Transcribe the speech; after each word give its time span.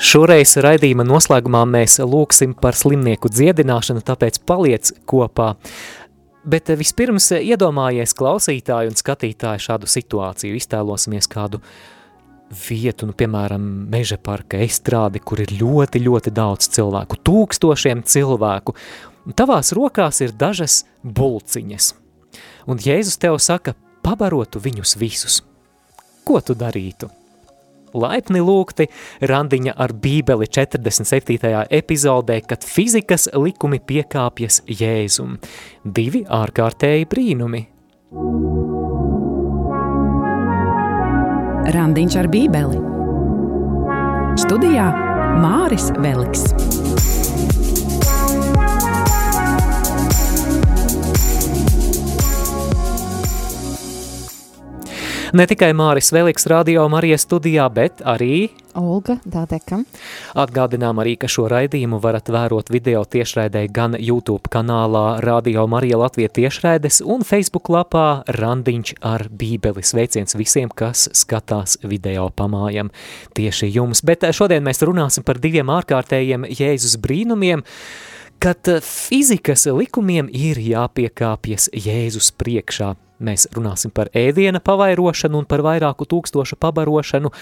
Šoreiz 0.00 0.54
raidījuma 0.64 1.04
noslēgumā 1.04 1.66
mēs 1.68 1.98
lūksim 2.00 2.54
par 2.56 2.72
slimnieku 2.72 3.28
dziedināšanu, 3.28 4.00
tāpēc 4.00 4.38
paliec 4.48 4.94
kopā. 5.04 5.50
Bet 6.48 6.72
vispirms 6.72 7.26
iedomājies 7.36 8.16
klausītāju 8.16 8.94
un 8.94 8.96
skatītāju 8.96 9.60
šādu 9.60 9.90
situāciju, 9.92 10.56
iztēlosimies 10.56 11.28
kādu 11.28 11.60
vietu, 12.48 13.10
nu, 13.10 13.12
piemēram, 13.12 13.68
meža 13.92 14.16
parka 14.16 14.62
estrādi, 14.64 15.20
kur 15.20 15.44
ir 15.44 15.52
ļoti, 15.60 16.00
ļoti 16.08 16.32
daudz 16.32 16.72
cilvēku, 16.72 17.20
tūkstošiem 17.20 18.00
cilvēku. 18.08 18.78
Tavās 19.36 19.76
rokās 19.76 20.24
ir 20.24 20.32
dažas 20.32 20.86
bulciņas. 21.04 21.92
Un 22.72 22.80
Jēzus 22.80 23.20
tev 23.20 23.36
saka, 23.36 23.76
pabarotu 24.00 24.64
viņus 24.64 24.96
visus. 24.96 25.42
Ko 26.24 26.40
tu 26.40 26.56
darītu? 26.56 27.12
Laipni 27.94 28.42
lūgti 28.44 28.86
randiņa 29.26 29.74
ar 29.80 29.94
bībeli 29.94 30.46
47. 30.46 31.66
epizodē, 31.80 32.40
kad 32.46 32.64
fizikas 32.66 33.28
likumi 33.34 33.80
piekāpjas 33.80 34.62
Jēzum. 34.70 35.38
Divi 35.84 36.24
ārkārtēji 36.24 37.08
brīnumi. 37.10 37.64
Randiņš 41.70 42.18
ar 42.18 42.30
bībeli. 42.32 42.80
Studijā 44.40 44.90
Māris 45.42 45.90
Veliks. 46.00 46.48
Ne 55.30 55.44
tikai 55.46 55.68
Māris 55.78 56.08
Veliks 56.10 56.48
radio 56.50 56.88
Marijas 56.90 57.22
studijā, 57.22 57.68
bet 57.70 58.00
arī 58.02 58.48
Olga 58.74 59.14
Dādeka. 59.22 59.76
Atgādinām 60.34 60.98
arī, 60.98 61.12
ka 61.22 61.28
šo 61.30 61.44
raidījumu 61.50 62.00
varat 62.02 62.26
vērot 62.34 62.72
video 62.74 63.04
tiešraidē 63.06 63.62
gan 63.70 63.94
YouTube 63.94 64.50
kanālā 64.50 65.20
Radio 65.22 65.68
Marija 65.70 66.00
Latvija 66.00 66.32
tiešraides 66.34 66.98
un 67.06 67.22
Facebook 67.26 67.70
lapā 67.70 68.24
Randiņš 68.26 68.96
ar 69.06 69.28
bībeli. 69.30 69.84
Sveiciens 69.86 70.34
visiem, 70.34 70.72
kas 70.74 71.06
skatās 71.14 71.76
video 71.84 72.26
pamājam 72.34 72.90
tieši 73.38 73.70
jums. 73.70 74.02
Bet 74.02 74.26
šodien 74.34 74.66
mēs 74.66 74.82
runāsim 74.82 75.26
par 75.26 75.38
diviem 75.38 75.70
ārkārtējiem 75.70 76.48
Jēzus 76.50 76.96
brīnumiem, 76.98 77.62
kad 78.42 78.72
fizikas 78.82 79.68
likumiem 79.70 80.26
ir 80.26 80.58
jāpiekāpjas 80.58 81.70
Jēzus 81.70 82.32
priekšā. 82.34 82.96
Mēs 83.20 83.46
runāsim 83.54 83.92
par 83.92 84.08
ēdiena 84.16 84.62
pavairošanu 84.64 85.42
un 85.42 85.48
par 85.48 85.62
vairāku 85.66 86.08
tūkstošu 86.08 86.56
pabarošanu, 86.60 87.32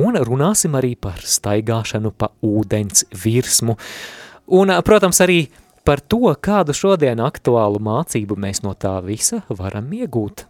un 0.00 0.20
runāsim 0.26 0.76
arī 0.78 0.94
par 0.96 1.20
staigāšanu 1.20 2.14
pa 2.16 2.32
ūdens 2.46 3.04
virsmu. 3.24 3.76
Un, 4.56 4.74
protams, 4.84 5.20
arī 5.22 5.44
par 5.84 6.00
to, 6.00 6.24
kādu 6.42 6.74
šodien 6.76 7.20
aktuālu 7.22 7.82
mācību 7.84 8.38
mēs 8.40 8.64
no 8.66 8.74
tā 8.74 8.96
visa 9.04 9.44
varam 9.48 9.92
iegūt. 9.94 10.49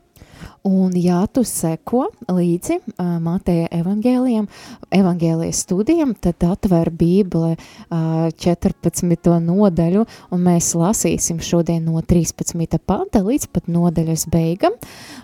Un 0.67 0.93
ja 0.99 1.23
tu 1.33 1.45
seko 1.47 2.07
līdzi 2.29 2.79
uh, 2.81 3.17
Mateja 3.23 3.69
evangēlijam, 3.81 4.49
evangēlijas 4.95 5.63
studijam, 5.65 6.13
tad 6.15 6.45
atver 6.49 6.91
bībele 6.93 7.55
uh, 7.57 8.29
14. 8.37 9.31
nodaļu, 9.47 10.05
un 10.31 10.45
mēs 10.45 10.73
lasīsim 10.79 11.41
šodien 11.45 11.85
no 11.89 12.03
13. 12.03 12.79
panta 12.87 13.25
līdz 13.25 13.51
pat 13.55 13.71
nodaļas 13.73 14.27
beigam, 14.33 14.77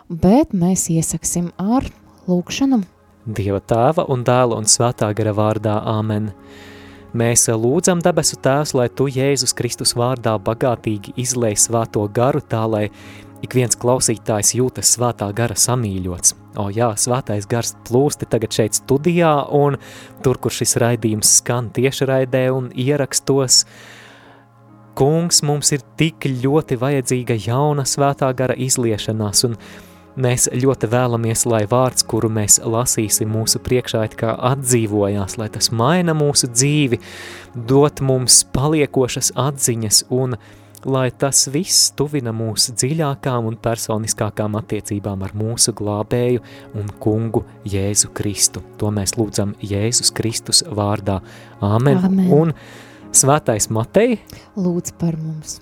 bet 0.09 0.57
mēs 0.57 0.89
iesaksim 0.95 1.53
ar 1.61 1.89
lūkšanu. 2.31 2.83
Dieva 3.27 3.59
tēva 3.59 4.07
un 4.13 4.23
dēla 4.23 4.55
un 4.61 4.69
svētā 4.71 5.11
gara 5.19 5.33
vārdā 5.35 5.81
Āmen. 5.91 6.31
Mēs 7.17 7.47
lūdzam 7.49 8.03
debesu 8.05 8.37
tēvs, 8.43 8.75
lai 8.77 8.87
tu 8.93 9.07
Jēzus 9.09 9.55
Kristus 9.57 9.95
vārdā 9.97 10.35
bagātīgi 10.43 11.15
izlēj 11.23 11.57
svēto 11.65 12.03
garu 12.13 12.43
tā, 12.45 12.65
lai 12.69 12.85
ik 13.47 13.55
viens 13.55 13.79
klausītājs 13.79 14.57
jūtas 14.59 14.91
svētā 14.97 15.29
gara 15.37 15.55
samīļots. 15.59 16.35
O 16.59 16.69
jā, 16.75 16.89
svētais 16.99 17.47
gars 17.49 17.75
plūsti 17.87 18.29
tagad 18.33 18.55
šeit 18.57 18.79
studijā 18.79 19.33
un 19.55 19.79
tur, 20.25 20.41
kur 20.43 20.55
šis 20.55 20.77
raidījums 20.83 21.37
skan 21.41 21.71
tiešraidē 21.77 22.47
un 22.55 22.71
ierakstos, 22.75 23.65
kungs, 24.97 25.43
mums 25.47 25.75
ir 25.77 25.85
tik 26.01 26.27
ļoti 26.43 26.79
vajadzīga 26.81 27.37
jauna 27.47 27.85
svētā 27.87 28.33
gara 28.37 28.57
izliešanās 28.57 29.45
un 29.51 29.59
mēs 30.17 30.49
ļoti 30.57 30.89
vēlamies, 30.91 31.45
lai 31.47 31.67
vārds, 31.69 32.07
kuru 32.09 32.33
mēs 32.33 32.59
lasīsim 32.65 33.29
mūsu 33.37 33.61
priekšā, 33.63 34.07
it 34.09 34.17
kā 34.19 34.33
atdzīvojās, 34.51 35.37
lai 35.37 35.51
tas 35.53 35.69
maina 35.71 36.17
mūsu 36.17 36.49
dzīvi, 36.49 37.03
dot 37.69 38.01
mums 38.01 38.41
paliekošas 38.57 39.35
atziņas 39.37 40.07
un 40.09 40.39
atziņas, 40.41 40.55
lai 40.85 41.11
tas 41.11 41.47
viss 41.53 41.91
tuvina 41.97 42.33
mūs 42.37 42.71
dziļākām 42.77 43.49
un 43.49 43.59
personiskākām 43.63 44.59
attiecībām 44.61 45.23
ar 45.27 45.35
mūsu 45.37 45.75
glābēju 45.77 46.43
un 46.79 46.91
kungu 47.03 47.45
Jēzu 47.67 48.13
Kristu. 48.17 48.63
To 48.81 48.93
mēs 48.95 49.17
lūdzam 49.19 49.55
Jēzus 49.63 50.13
Kristus 50.17 50.65
vārdā. 50.67 51.21
Āmen. 51.65 52.03
Amen. 52.05 52.33
Un 52.33 52.55
svētais 53.17 53.71
Matei. 53.71 54.21
Lūdz 54.57 54.97
par 55.01 55.17
mums. 55.21 55.61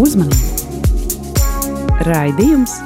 Uzmanību! 0.00 0.50
Raidījums 2.06 2.76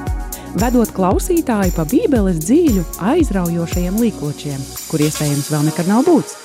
vedot 0.60 0.91
klausītāju 0.94 1.75
pa 1.75 1.84
Bībeles 1.88 2.41
dzīļu, 2.44 2.84
aizraujošajiem 3.12 4.00
līkočiem, 4.00 4.60
kur 4.91 5.03
iespējams 5.04 5.50
vēl 5.53 5.69
nekad 5.69 5.91
nav 5.91 6.04
būts. 6.06 6.37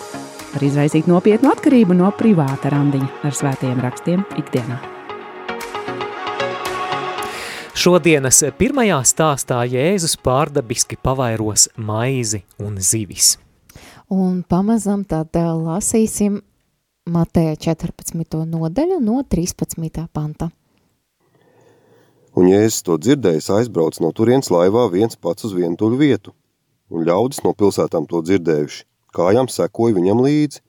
Var 0.50 0.66
izraisīt 0.66 1.10
nopietnu 1.10 1.52
atkarību 1.52 1.98
no 1.98 2.10
privāta 2.18 2.72
randiņa 2.74 3.10
ar 3.28 3.36
svētajiem 3.38 3.84
rakstiem 3.86 4.24
ikdienā. 4.42 4.80
Šodienas 7.80 8.42
pirmajā 8.60 8.98
stāstā 9.08 9.62
Jēzus 9.70 10.18
pārdabiski 10.20 10.98
pavairos 11.00 11.70
maizi 11.78 12.42
un 12.60 12.76
zivis. 12.84 13.38
Un 14.12 14.42
pamazam 14.44 15.06
tad 15.08 15.38
uh, 15.38 15.54
lasīsim 15.54 16.42
Mateja 17.10 17.56
14. 17.70 18.42
nodaļu 18.50 18.98
no 19.06 19.22
13. 19.24 20.08
panta. 20.12 20.50
Un 22.40 22.48
Jēzus 22.48 22.86
to 22.88 22.96
dzirdējis 23.02 23.50
aizbrauc 23.52 23.98
no 24.00 24.14
turienes 24.16 24.48
laivā 24.54 24.86
viens 24.94 25.18
pats 25.20 25.44
uz 25.50 25.52
vientuļu 25.58 25.98
vietu, 26.00 26.32
un 26.88 27.04
ļaudis 27.04 27.44
no 27.44 27.52
pilsētām 27.58 28.06
to 28.08 28.22
dzirdējuši, 28.24 28.86
kājām 29.18 29.50
sekoja 29.52 29.98
viņam 29.98 30.22
līdzi. 30.24 30.62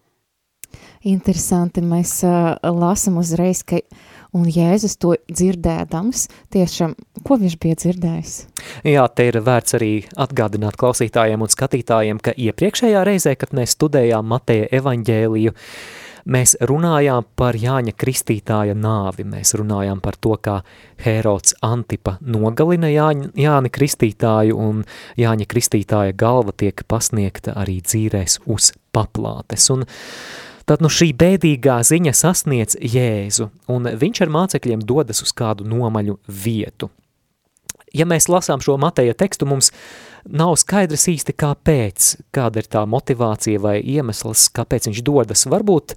Interesanti, 1.11 1.83
mēs 1.87 2.17
uh, 2.27 2.57
lasam 2.75 3.21
uzreiz, 3.23 3.63
ka 3.63 3.79
un 4.37 4.49
Jēzus 4.51 4.99
to 5.01 5.15
dzirdēdams, 5.31 6.27
tiešām, 6.55 6.97
ko 7.27 7.39
viņš 7.39 7.57
bija 7.63 7.79
dzirdējis? 7.85 8.35
Jā, 8.91 9.07
te 9.15 9.31
ir 9.31 9.41
vērts 9.47 9.79
arī 9.79 9.93
atgādināt 10.27 10.79
klausītājiem 10.81 11.47
un 11.47 11.55
skatītājiem, 11.55 12.21
ka 12.23 12.35
iepriekšējā 12.35 13.07
reizē, 13.07 13.37
kad 13.39 13.55
mēs 13.57 13.79
studējām 13.79 14.27
Mateja 14.35 14.69
evaņģēliju, 14.81 15.55
mēs 16.25 16.57
runājām 16.67 17.27
par 17.37 17.57
Jāņa 17.59 17.95
Kristītāja 17.99 18.75
nāvi, 18.77 19.25
mēs 19.29 19.55
runājām 19.59 20.01
par 20.03 20.19
to, 20.21 20.37
kā 20.43 20.61
Hērods 21.05 21.57
Antipa 21.65 22.17
nogalina 22.21 22.91
Jāņa, 22.91 23.33
Jāni 23.41 23.73
Kristītāju 23.73 24.59
un 24.59 24.85
Jāņa 25.21 25.49
Kristītāja 25.51 26.17
galva 26.17 26.53
tiek 26.57 26.85
pasniegta 26.89 27.57
arī 27.61 27.81
dzīrēs 27.85 28.41
uz 28.51 28.73
paplātes. 28.93 29.71
Un 29.73 29.87
tad 30.69 30.85
nu 30.85 30.91
šī 30.93 31.13
bēdīgā 31.19 31.81
ziņa 31.87 32.15
sasniedz 32.17 32.79
Jēzu, 32.81 33.51
un 33.73 33.91
viņš 34.01 34.25
ar 34.27 34.35
mācekļiem 34.37 34.87
dodas 34.87 35.23
uz 35.25 35.35
kādu 35.37 35.67
nomaļu 35.69 36.19
vietu. 36.27 36.91
Ja 37.95 38.07
mēs 38.07 38.29
lasām 38.31 38.63
šo 38.63 38.77
Mateja 38.79 39.17
tekstu, 39.19 39.49
mums 39.51 39.73
nav 40.29 40.57
skaidrs 40.61 41.07
īsti 41.13 41.35
kāpēc, 41.39 42.11
kāda 42.35 42.63
ir 42.63 42.69
tā 42.71 42.85
motivācija 42.89 43.61
vai 43.63 43.79
iemesls, 43.81 44.49
kāpēc 44.57 44.91
viņš 44.91 45.01
dodas. 45.07 45.47
Varbūt, 45.51 45.95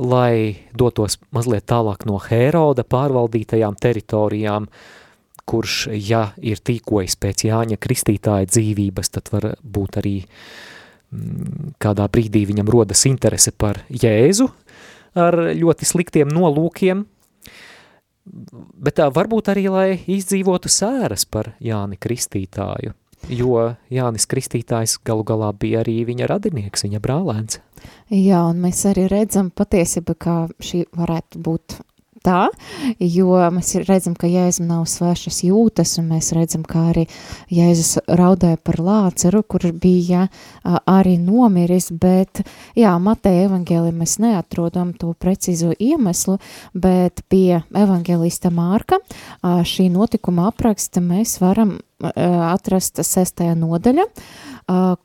lai 0.00 0.56
dotos 0.78 1.18
mazliet 1.34 1.68
tālāk 1.70 2.06
no 2.08 2.18
Hēroda 2.22 2.84
pārvaldītajām 2.84 3.78
teritorijām, 3.80 4.68
kurš, 5.48 5.88
ja 5.92 6.30
ir 6.38 6.62
tīkojis 6.62 7.18
pēc 7.20 7.46
Jāņa 7.48 7.78
kristītāja 7.82 8.48
dzīvības, 8.50 9.12
tad 9.16 9.32
var 9.34 9.48
būt 9.62 9.98
arī 10.02 10.16
mm, 10.22 11.74
kādā 11.82 12.06
brīdī 12.12 12.44
viņam 12.48 12.70
rodas 12.70 13.04
interese 13.10 13.52
par 13.52 13.82
Jēzu 13.90 14.48
ar 15.18 15.36
ļoti 15.52 15.88
sliktiem 15.88 16.30
nolūkiem, 16.32 17.04
bet 18.24 18.98
tā 19.00 19.08
varbūt 19.12 19.50
arī, 19.52 19.66
lai 19.72 19.88
izdzīvotu 20.14 20.70
sēras 20.72 21.26
par 21.28 21.52
Jāni 21.62 21.98
Kristītāju, 22.00 22.94
jo 23.28 23.74
Jānis 23.92 24.26
Kristītājs 24.30 24.98
galu 25.06 25.26
galā 25.28 25.52
bija 25.52 25.82
arī 25.84 26.00
viņa 26.08 26.30
radinieks, 26.30 26.86
viņa 26.86 27.02
brālēns. 27.02 27.60
Jā, 28.12 28.44
un 28.48 28.60
mēs 28.62 28.84
arī 28.90 29.08
redzam 29.10 29.50
patiesība, 29.54 30.14
ka 30.18 30.36
šī 30.62 30.84
varētu 30.96 31.42
būt 31.42 31.80
tā, 32.22 32.46
jo 32.98 33.36
mēs 33.54 33.74
redzam, 33.88 34.14
ka 34.18 34.30
Jēzum 34.30 34.68
nav 34.70 34.84
svešas 34.90 35.42
jūtas, 35.46 35.96
un 36.00 36.10
mēs 36.12 36.32
redzam, 36.36 36.64
kā 36.66 36.88
arī 36.92 37.04
Jēzus 37.52 37.98
raudāja 38.06 38.60
par 38.62 38.78
Lāceru, 38.82 39.42
kur 39.42 39.66
bija 39.82 40.26
arī 40.62 41.16
nomiris, 41.20 41.90
bet, 41.90 42.44
jā, 42.78 42.94
Mateja 43.02 43.48
evangēlī 43.48 43.92
mēs 43.96 44.18
neatrodam 44.22 44.94
to 44.98 45.12
precīzo 45.18 45.74
iemeslu, 45.78 46.38
bet 46.74 47.24
pie 47.32 47.62
evangelista 47.74 48.52
Mārka 48.54 49.02
šī 49.42 49.90
notikuma 49.92 50.50
apraksta 50.52 51.02
mēs 51.04 51.38
varam 51.42 51.80
atrast 52.02 53.00
sestajā 53.06 53.54
nodaļa, 53.58 54.06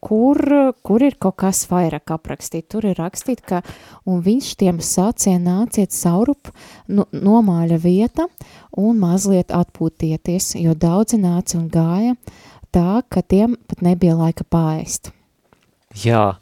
kur, 0.04 0.42
kur 0.86 1.06
ir 1.06 1.18
kaut 1.22 1.38
kas 1.44 1.64
vairāk 1.70 2.14
aprakstīt. 2.16 2.68
Tur 2.72 2.88
ir 2.90 2.98
rakstīt, 3.00 3.44
ka 3.46 3.62
viņš 4.06 4.52
tiem 4.62 4.82
sācija 4.84 5.40
nāciet 5.42 5.96
saurup 5.96 6.52
nu, 6.88 7.08
nomāļa 7.14 7.80
vieta 7.84 8.28
un 8.78 9.00
mazliet 9.02 9.54
atpūtieties, 9.56 10.56
jo 10.62 10.76
daudzi 10.78 11.20
nāca 11.22 11.58
un 11.60 11.70
gāja 11.74 12.18
tā, 12.74 13.02
ka 13.10 13.24
tiem 13.24 13.58
pat 13.68 13.84
nebija 13.86 14.18
laika 14.18 14.46
pārēst. 14.48 15.12
Jā, 15.98 16.38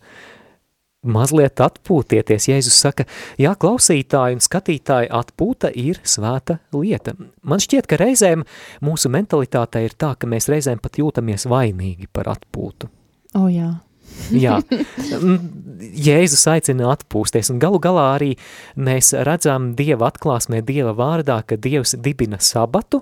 mazliet 1.05 1.61
atpūtieties. 1.63 2.49
Jēzus 2.51 2.77
saka, 2.87 3.05
jā, 3.41 3.53
klausītāji 3.59 4.37
un 4.37 4.43
skatītāji 4.43 5.11
atpūta 5.13 5.71
ir 5.71 6.01
svēta 6.03 6.59
lieta. 6.75 7.15
Man 7.45 7.63
šķiet, 7.63 7.89
ka 7.89 7.99
reizēm 8.01 8.45
mūsu 8.85 9.11
mentalitāte 9.13 9.85
ir 9.85 9.95
tā, 9.97 10.15
ka 10.19 10.29
mēs 10.29 10.49
reizēm 10.51 10.81
pat 10.83 10.99
jūtamies 11.01 11.47
vainīgi 11.51 12.09
par 12.13 12.33
atpūtu. 12.35 12.91
O, 13.35 13.47
jā. 13.51 13.73
Jā, 14.45 14.59
Jēzus 16.05 16.45
aicina 16.47 16.91
atpūsties, 16.93 17.49
un 17.51 17.59
galu 17.59 17.79
galā 17.83 18.05
arī 18.15 18.31
mēs 18.77 19.11
redzam 19.27 19.73
Dieva 19.77 20.11
atklāsmē, 20.11 20.61
Dieva 20.65 20.93
vārdā, 20.97 21.39
ka 21.47 21.57
Dievs 21.59 21.95
dibina 22.05 22.39
sabatu, 22.41 23.01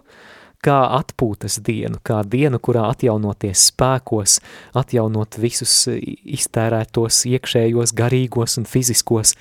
kā 0.64 0.80
atpūtas 1.00 1.60
dienu, 1.66 2.00
kā 2.06 2.22
dienu, 2.28 2.60
kurā 2.64 2.88
atjaunoties 2.94 3.68
spēkos, 3.72 4.40
atjaunot 4.80 5.38
visus 5.42 5.76
iztērētos 5.92 7.24
iekšējos, 7.32 7.94
garīgos 7.98 8.58
un 8.62 8.70
fiziskos 8.70 9.36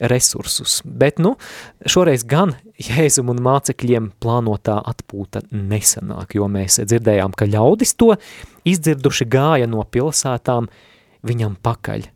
resursus. 0.00 0.80
Bet, 0.84 1.20
nu, 1.22 1.36
šoreiz 1.86 2.24
gan 2.26 2.56
Jēzum 2.80 3.30
un 3.30 3.38
mācekļiem 3.44 4.10
plānotā 4.22 4.80
atpūta 4.90 5.44
nesanāk, 5.54 6.34
jo 6.34 6.48
mēs 6.50 6.80
dzirdējām, 6.82 7.36
ka 7.38 7.46
ļaudis 7.46 7.94
to 8.00 8.14
izdzirduši 8.66 9.28
gāja 9.30 9.70
no 9.70 9.84
pilsētām 9.86 10.66
viņam 11.24 11.54
pakaļ. 11.62 12.08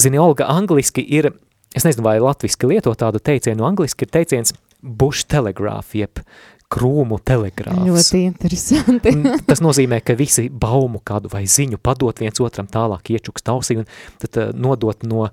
Zini, 0.00 0.18
Olga, 0.18 0.48
angliski 0.48 1.04
ir, 1.04 1.34
es 1.76 1.84
nezinu, 1.84 2.06
vai 2.06 2.16
latviski 2.22 2.70
lieto 2.70 2.94
tādu 2.96 3.20
teicienu, 3.20 3.66
angliski 3.68 4.06
ir 4.06 4.14
teiciens 4.16 4.54
bush 4.84 5.28
telegraph, 5.28 5.92
jeb 5.96 6.24
krūmu 6.72 7.18
telegrāfs. 7.26 7.84
Ļoti 7.86 8.22
interesanti. 8.28 9.12
Tas 9.48 9.60
nozīmē, 9.64 10.00
ka 10.04 10.16
visi 10.18 10.46
baumu 10.48 11.02
kādu 11.04 11.32
vai 11.32 11.44
ziņu 11.50 11.80
padot 11.82 12.22
viens 12.22 12.40
otram 12.42 12.70
tālāk 12.70 13.12
iečuks 13.16 13.44
tausī 13.46 13.78
un 13.82 13.90
tad 14.22 14.40
uh, 14.40 14.56
nodot 14.56 15.06
no 15.08 15.28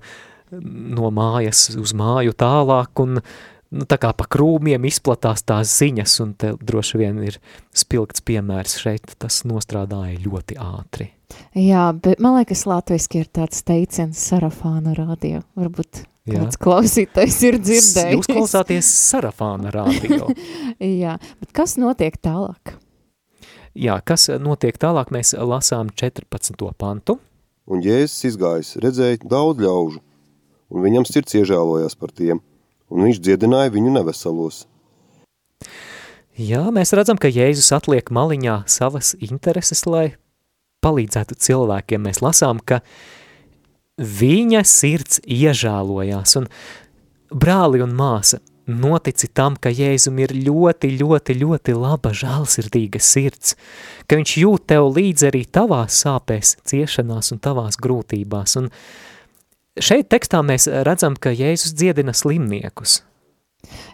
no 0.60 1.10
mājas 1.14 1.70
uz 1.80 1.94
māju 1.96 2.34
tālāk, 2.36 3.00
un 3.02 3.20
nu, 3.20 3.86
tā 3.88 3.98
kā 4.00 4.12
pa 4.16 4.26
krūmiem 4.28 4.84
izplatās 4.88 5.44
tās 5.48 5.72
ziņas, 5.80 6.18
un 6.24 6.34
te 6.38 6.52
droši 6.60 7.00
vien 7.00 7.22
ir 7.24 7.38
spilgts 7.76 8.24
piemērs 8.26 8.76
šeit, 8.82 9.14
tas 9.22 9.42
nostrādāja 9.48 10.20
ļoti 10.24 10.60
ātri. 10.60 11.10
Jā, 11.56 11.88
bet 11.96 12.20
man 12.20 12.36
liekas, 12.36 12.66
latviski 12.68 13.22
ir 13.22 13.30
tāds 13.32 13.64
teiciens 13.64 14.20
sarafāna 14.20 14.96
radio, 14.98 15.40
varbūt. 15.56 16.04
Kāds 16.28 16.58
klausītājs 16.62 17.38
ir 17.48 17.58
dzirdējis. 17.62 18.14
Jūs 18.14 18.30
klausāties 18.30 18.92
sarafāna 19.10 19.72
radio. 19.74 20.30
Jā, 21.02 21.16
bet 21.42 21.52
kas 21.56 21.76
notiek 21.80 22.18
tālāk? 22.22 22.76
Jā, 23.72 23.98
kas 24.04 24.28
notiek 24.42 24.76
tālāk, 24.80 25.12
mēs 25.14 25.32
lasām 25.38 25.90
14. 25.96 26.58
pantu. 26.78 27.18
Un 27.70 27.80
Jēzus 27.82 28.32
izgājis, 28.32 28.74
redzēja 28.82 29.22
daudz 29.24 29.62
ļaužu, 29.62 30.02
un 30.74 30.84
viņam 30.84 31.06
sirds 31.08 31.38
iežēlojās 31.38 31.96
par 31.96 32.12
tiem, 32.12 32.42
un 32.92 33.06
viņš 33.06 33.22
dziedināja 33.22 33.72
viņu 33.72 33.94
neveselos. 33.94 34.64
Jā, 36.36 36.66
mēs 36.74 36.92
redzam, 36.96 37.18
ka 37.20 37.30
Jēzus 37.30 37.70
atliek 37.76 38.08
maliņā 38.12 38.62
savas 38.70 39.14
intereses, 39.20 39.84
lai 39.86 40.14
palīdzētu 40.82 41.36
cilvēkiem. 41.38 42.08
Mēs 42.08 42.22
lasām, 42.24 42.60
ka 42.60 42.80
viņa 44.02 44.64
sirds 44.68 45.20
iežēlojās, 45.24 46.36
un 46.40 46.48
brāli 47.32 47.82
un 47.84 47.94
māsa 47.96 48.42
notici 48.66 49.26
tam, 49.34 49.56
ka 49.58 49.72
Jēzum 49.74 50.20
ir 50.22 50.34
ļoti, 50.36 50.92
ļoti, 51.00 51.38
ļoti 51.40 51.74
laba 51.76 52.12
žālsirdīga 52.14 53.00
sirds, 53.02 53.56
ka 54.06 54.18
viņš 54.18 54.36
jūt 54.42 54.68
tev 54.70 54.90
līdzi 54.94 55.30
arī 55.32 55.46
tavās 55.50 55.98
sāpēs, 56.04 56.56
ciešanās 56.68 57.32
un 57.34 57.42
tavās 57.42 57.80
grūtībās, 57.82 58.58
un 58.60 58.70
Šeit 59.80 60.10
tekstā 60.12 60.42
mēs 60.44 60.66
redzam, 60.84 61.14
ka 61.16 61.30
Jēzus 61.32 61.72
dziedina 61.72 62.12
slimniekus. 62.12 62.98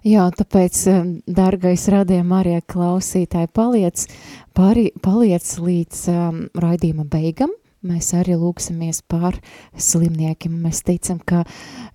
Jā, 0.03 0.25
tāpēc, 0.35 0.79
eh, 0.91 1.05
dargais 1.31 1.85
radījuma 1.93 2.41
arī 2.43 2.57
klausītāji, 2.67 3.51
paliec, 3.55 4.07
pari, 4.55 4.91
paliec 5.03 5.45
līdz 5.45 6.01
um, 6.11 6.41
raidījuma 6.59 7.05
beigam, 7.07 7.53
mēs 7.87 8.11
arī 8.19 8.35
lūksimies 8.39 9.03
par 9.07 9.37
slimniekiem. 9.79 10.55
Mēs 10.65 10.83
ticam, 10.87 11.21
ka 11.23 11.45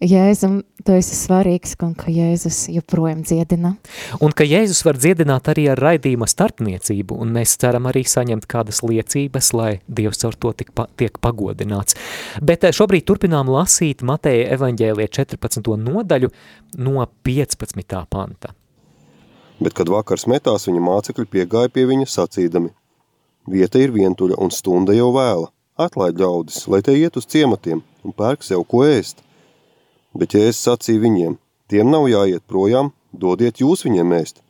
Jēzum 0.03 0.61
tu 0.85 0.95
esi 0.95 1.15
svarīgs 1.17 1.75
un 1.83 1.93
ka 1.97 2.11
Jēzus 2.11 2.67
joprojām 2.71 3.23
dziedina. 3.27 3.73
Un 4.23 4.35
ka 4.35 4.47
Jēzus 4.47 4.83
var 4.87 4.99
dziedināt 4.99 5.49
arī 5.51 5.67
ar 5.71 5.81
raidījuma 5.83 6.27
starpniecību, 6.29 7.17
un 7.19 7.33
mēs 7.35 7.57
ceram 7.59 7.89
arī 7.91 8.05
saņemt 8.07 8.47
kādas 8.49 8.83
liecības, 8.85 9.53
lai 9.53 9.71
Dievs 9.87 10.23
ar 10.27 10.37
to 10.39 10.53
tik 10.55 10.73
pa, 10.75 10.87
tiek 10.99 11.19
pagodināts. 11.19 11.97
Bet 12.41 12.63
eh, 12.63 12.75
šobrīd 12.75 13.07
turpinām 13.07 13.51
lasīt 13.51 14.03
Mateja 14.07 14.53
evaņģēlie 14.55 15.09
14. 15.11 15.73
nodaļu 15.83 16.31
no 16.79 17.07
15. 17.23 18.05
panta. 18.09 18.53
Bet, 19.63 19.75
kad 19.77 19.87
vakars 19.91 20.25
metās, 20.27 20.65
viņa 20.67 20.81
mācekļi 20.83 21.27
piegāja 21.29 21.71
pie 21.71 21.85
viņa 21.87 22.07
sacīdami. 22.09 22.71
Vieta 23.53 23.79
ir 23.79 23.91
vientuļa 23.91 24.39
un 24.39 24.51
stunda 24.55 24.95
jau 24.95 25.11
vēla 25.15 25.51
atlaid 25.85 26.19
ļaudis, 26.19 26.65
lai 26.71 26.81
tie 26.85 26.97
iet 27.01 27.17
uz 27.19 27.27
ciematiem 27.29 27.83
un 28.03 28.15
pērk 28.15 28.43
sev 28.45 28.65
ko 28.69 28.83
ēst. 28.87 29.21
Bet 30.13 30.35
ja 30.37 30.43
es 30.49 30.61
sacīju 30.61 31.01
viņiem, 31.03 31.37
tiem 31.71 31.89
nav 31.89 32.07
jāiet 32.11 32.43
projām, 32.49 32.91
dodiet 33.11 33.61
jūs 33.63 33.85
viņiem 33.87 34.13
ēst. 34.19 34.43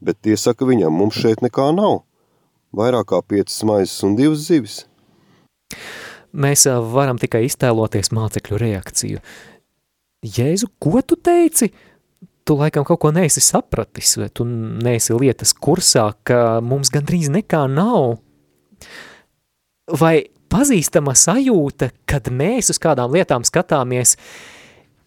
Bet 0.00 0.20
tie 0.22 0.36
saka 0.38 0.66
viņam, 0.68 0.94
mums 0.94 1.18
šeit 1.18 1.42
nekā 1.42 1.72
nav. 1.74 2.02
Vairāk 2.76 3.08
kā 3.10 3.22
piecas 3.24 3.58
maizes 3.66 3.98
un 4.06 4.14
divas 4.18 4.44
zivis. 4.46 4.82
Mēs 6.38 6.66
varam 6.92 7.18
tikai 7.18 7.46
iztēloties 7.46 8.12
mācekļu 8.14 8.60
reakciju. 8.60 9.22
Jēzu, 10.22 10.68
ko 10.82 11.00
tu 11.02 11.16
teici? 11.16 11.70
Tu 12.44 12.56
laikam 12.56 12.84
kaut 12.86 13.00
ko 13.02 13.10
neesi 13.12 13.42
sapratis, 13.44 14.14
vai 14.20 14.28
tu 14.32 14.44
neesi 14.46 15.16
lietas 15.16 15.52
kursā, 15.52 16.10
ka 16.24 16.60
mums 16.64 16.92
gandrīz 16.92 17.28
nekā 17.32 17.64
nav. 17.72 18.18
Vai 20.00 20.28
pazīstama 20.50 21.14
sajūta, 21.16 21.90
kad 22.08 22.30
mēs 22.32 22.72
uz 22.72 22.80
kādām 22.82 23.12
lietām 23.14 23.44
skatāmies, 23.46 24.16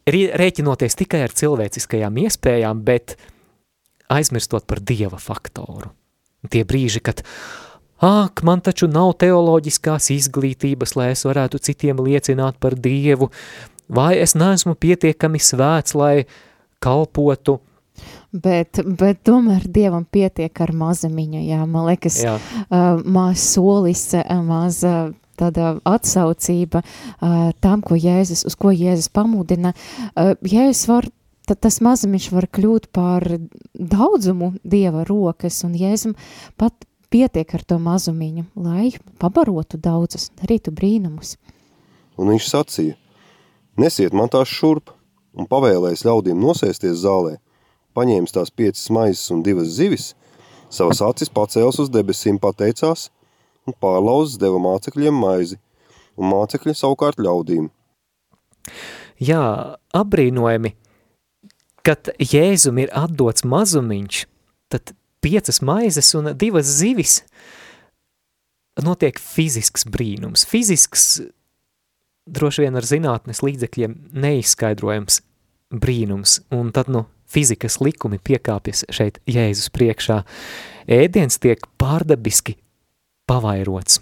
rēķinoties 0.07 0.97
tikai 1.03 1.23
ar 1.25 1.33
cilvēciskajām 1.37 2.21
iespējām, 2.25 2.83
bet 2.85 3.17
aizmirstot 4.11 4.67
par 4.67 4.81
dieva 4.83 5.19
faktoru. 5.21 5.93
Tie 6.51 6.63
brīži, 6.65 7.03
kad, 7.05 7.21
āk, 8.01 8.41
man 8.47 8.63
taču 8.65 8.89
nav 8.89 9.13
teoloģiskās 9.21 10.09
izglītības, 10.17 10.95
lai 10.97 11.11
es 11.15 11.25
varētu 11.27 11.61
citiem 11.61 12.01
liecināt 12.01 12.57
par 12.61 12.75
dievu, 12.75 13.29
vai 13.89 14.15
es 14.21 14.33
neesmu 14.33 14.73
pietiekami 14.75 15.41
svēts, 15.41 15.97
lai 15.97 16.15
kalpotu 16.81 17.59
Bet, 18.31 18.79
bet 18.97 19.19
tomēr 19.27 19.65
Dievam 19.67 20.05
pietiek 20.07 20.61
ar 20.63 20.71
mazumiņu, 20.71 21.41
jā, 21.43 21.59
man 21.67 21.89
liekas, 21.89 22.21
jā. 22.23 22.37
Uh, 22.63 23.01
maz 23.03 23.43
solis, 23.43 24.05
maz 24.47 24.79
tāda 25.41 25.73
atsaucība 25.87 26.83
tam, 27.63 27.81
ko 27.85 27.97
Jēzus, 27.97 28.45
uz 28.47 28.57
ko 28.59 28.73
Jēzus 28.73 29.09
pamudina. 29.13 29.73
Jēzus 30.15 30.85
var, 30.89 31.09
tad 31.49 31.61
tas 31.65 31.81
mazumiņš 31.83 32.29
var 32.35 32.47
kļūt 32.53 32.89
par 32.95 33.27
daudzumu 33.73 34.53
Dieva 34.63 35.05
rokas, 35.07 35.63
un 35.67 35.75
Jēzum 35.77 36.15
pat 36.61 36.87
pietiek 37.11 37.55
ar 37.57 37.65
to 37.67 37.77
mazumiņu, 37.81 38.47
lai 38.55 38.91
pabarotu 39.21 39.79
daudzus, 39.81 40.29
darītu 40.39 40.73
brīnumus. 40.75 41.35
Un 42.19 42.31
viņš 42.31 42.49
sacīja, 42.51 42.97
nesiet 43.79 44.15
man 44.15 44.31
tās 44.31 44.51
šurp, 44.51 44.93
un 45.35 45.47
pavēlējis 45.49 46.05
ļaudīm 46.07 46.39
nosēsties 46.43 47.01
zālē, 47.03 47.37
paņēmis 47.97 48.35
tās 48.35 48.51
piecas 48.53 48.87
maizes 48.93 49.31
un 49.33 49.41
divas 49.43 49.73
zivis, 49.75 50.11
savas 50.71 51.01
acis 51.03 51.31
pacēls 51.33 51.81
uz 51.83 51.91
debesīm 51.91 52.39
pateicās– 52.39 53.09
un 53.71 53.77
pārlauzis 53.79 54.39
deva 54.41 54.59
mācekļiem 54.61 55.15
maizi, 55.23 55.57
un 56.19 56.31
mācekļi 56.31 56.75
savukārt 56.77 57.21
ļaudīm. 57.21 57.69
Jā, 59.21 59.77
apbrīnojami. 59.95 60.75
kad 61.81 62.11
Jēzum 62.21 62.77
ir 62.77 62.91
atdots 62.93 63.41
mazumiņš, 63.41 64.25
tad 64.69 64.93
piecas 65.21 65.61
maizes 65.65 66.11
un 66.13 66.29
divas 66.37 66.69
zivis 66.77 67.23
notiek 68.81 69.17
fizisks 69.17 69.87
brīnums. 69.89 70.45
Fizisks, 70.45 71.23
droši 72.29 72.67
vien 72.67 72.77
ar 72.77 72.85
zinātnes 72.85 73.41
līdzekļiem 73.41 73.97
neizskaidrojams 74.13 75.21
brīnums, 75.73 76.39
un 76.53 76.69
tad, 76.75 76.91
nu, 76.93 77.07
fizikas 77.31 77.79
likumi 77.81 78.19
piekāpjas 78.21 78.85
šeit 78.93 79.21
Jēzus 79.29 79.71
priekšā. 79.73 80.21
Ēdiens 80.91 81.39
tiek 81.41 81.63
pārdabiski 81.81 82.57
pavairots. 83.31 84.01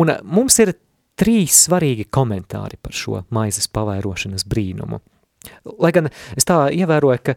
Un 0.00 0.14
mums 0.24 0.58
ir 0.62 0.74
trīs 1.20 1.64
svarīgi 1.66 2.06
komentāri 2.12 2.78
par 2.80 2.96
šo 2.96 3.24
maizes 3.34 3.68
pavairošanas 3.72 4.46
brīnumu. 4.48 5.00
Lai 5.80 5.90
gan 5.96 6.08
es 6.36 6.46
tā 6.48 6.66
ievēroju, 6.76 7.20
ka 7.24 7.34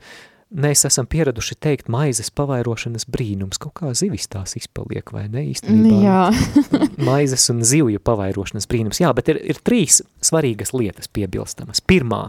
mēs 0.54 0.86
esam 0.88 1.08
pieraduši 1.10 1.58
teikt 1.64 1.90
maizes 1.92 2.30
pavairošanas 2.36 3.08
brīnums, 3.10 3.60
kaut 3.62 3.74
kā 3.80 3.92
zivis 3.98 4.30
tās 4.32 4.56
izpaliek, 4.60 5.12
vai 5.16 5.26
ne 5.32 5.46
īstenībā? 5.52 6.00
Jā. 6.04 6.22
maizes 7.10 7.48
un 7.54 7.64
zivju 7.66 8.04
pavairošanas 8.04 8.70
brīnums. 8.70 9.02
Jā, 9.04 9.12
bet 9.18 9.34
ir, 9.34 9.42
ir 9.54 9.60
trīs 9.66 10.02
svarīgas 10.24 10.76
lietas 10.76 11.10
piebilstamas. 11.12 11.84
Pirmā. 11.84 12.28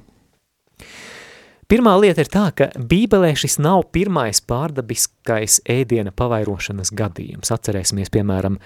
Pirmā 1.64 1.94
lieta 1.96 2.20
ir 2.20 2.28
tā, 2.28 2.48
ka 2.52 2.66
Bībelē 2.76 3.30
šis 3.40 3.56
nav 3.62 3.86
pirmais 3.94 4.42
pārdabiskais 4.44 5.62
ēdiena 5.70 6.12
pavairošanas 6.12 6.92
gadījums. 6.92 7.52
Atcerēsimies, 7.54 8.10
piemēram, 8.12 8.58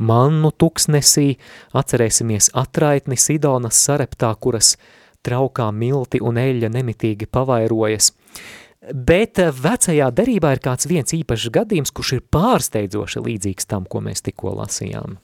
mannu 0.00 0.50
tuksnesī, 0.56 1.34
atcerēsimies 1.76 2.48
atraitni 2.56 3.18
Sidonas 3.20 3.82
sareptā, 3.84 4.32
kuras 4.40 4.76
traukā 5.26 5.68
milti 5.74 6.22
un 6.24 6.40
eļļa 6.40 6.72
nemitīgi 6.72 7.28
pavairojas. 7.28 8.14
Bet 8.78 9.40
eh, 9.42 9.48
vecajā 9.50 10.06
derībā 10.14 10.52
ir 10.54 10.60
kāds 10.62 10.86
viens 10.86 11.10
īpašs 11.10 11.50
gadījums, 11.50 11.90
kurš 11.90 12.12
ir 12.14 12.20
pārsteidzoši 12.30 13.22
līdzīgs 13.24 13.66
tam, 13.66 13.88
ko 13.90 13.98
mēs 14.06 14.22
tikko 14.22 14.52
lasījām. 14.54 15.16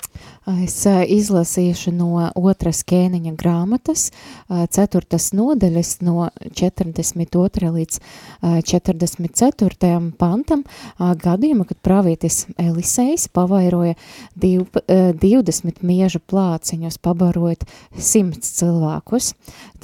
Es 0.64 0.74
eh, 0.90 1.04
izlasīšu 1.14 1.92
no 1.94 2.24
otras 2.34 2.82
kēniņa 2.82 3.36
grāmatas, 3.38 4.08
eh, 4.10 4.64
ceturtas 4.74 5.28
nodaļas 5.38 5.92
no 6.02 6.26
42. 6.50 7.70
līdz 7.78 8.00
44. 8.42 9.94
pantam 10.18 10.66
gadījumu, 10.98 11.68
kad 11.70 11.78
pravietis 11.86 12.48
Elisejs 12.58 13.28
pavairoja 13.30 13.94
div, 14.34 14.66
20 14.90 15.82
miežu 15.86 16.18
plāciņus, 16.18 16.98
pabarojot 16.98 17.64
100 17.94 18.42
cilvēkus. 18.58 19.32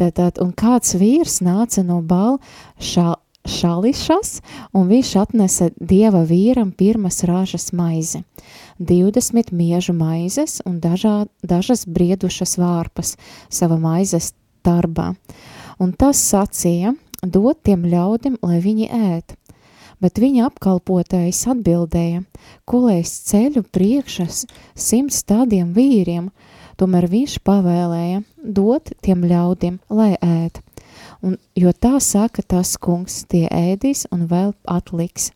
Tātad, 0.01 0.43
un 0.43 0.51
kāds 0.53 0.99
vīrs 0.99 1.39
nāca 1.47 1.87
no 1.87 2.03
bal 2.03 2.41
šā 2.83 3.15
šališas, 3.49 4.41
un 4.77 4.89
viņš 4.91 5.11
atnesa 5.21 5.71
dieva 5.81 6.23
vīram 6.29 6.73
pirmas 6.77 7.23
ražas 7.29 7.71
maizi, 7.73 8.23
20 8.79 9.53
miežu 9.57 9.95
maizes 9.97 10.61
un 10.67 10.81
dažā, 10.81 11.25
dažas 11.43 11.87
briedušas 11.87 12.59
vārpas 12.61 13.17
sava 13.49 13.79
maizes 13.81 14.33
tarbā. 14.65 15.15
Un 15.81 15.93
tas 15.97 16.21
sacīja, 16.21 16.95
dot 17.23 17.63
tiem 17.65 17.87
ļaudim, 17.89 18.39
lai 18.43 18.61
viņi 18.61 18.91
ēt. 18.93 19.37
Bet 20.01 20.17
viņa 20.17 20.47
apkalpotājs 20.49 21.43
atbildēja, 21.53 22.23
es 22.97 23.11
ceļu 23.29 23.67
priekšas 23.69 24.47
simts 24.73 25.21
tādiem 25.29 25.75
vīriem, 25.77 26.31
tomēr 26.81 27.09
viņš 27.13 27.37
pavēlēja 27.45 28.23
dot 28.41 28.95
tiem 29.05 29.27
ļaudim, 29.29 29.77
lai 29.93 30.15
ēt 30.17 30.63
un, 31.23 31.37
jo 31.59 31.73
tā 31.73 31.99
saka 32.03 32.43
tas 32.43 32.77
kungs, 32.81 33.25
tie 33.31 33.47
ēdīs 33.49 34.07
un 34.15 34.27
vēl 34.31 34.55
atliks. 34.69 35.31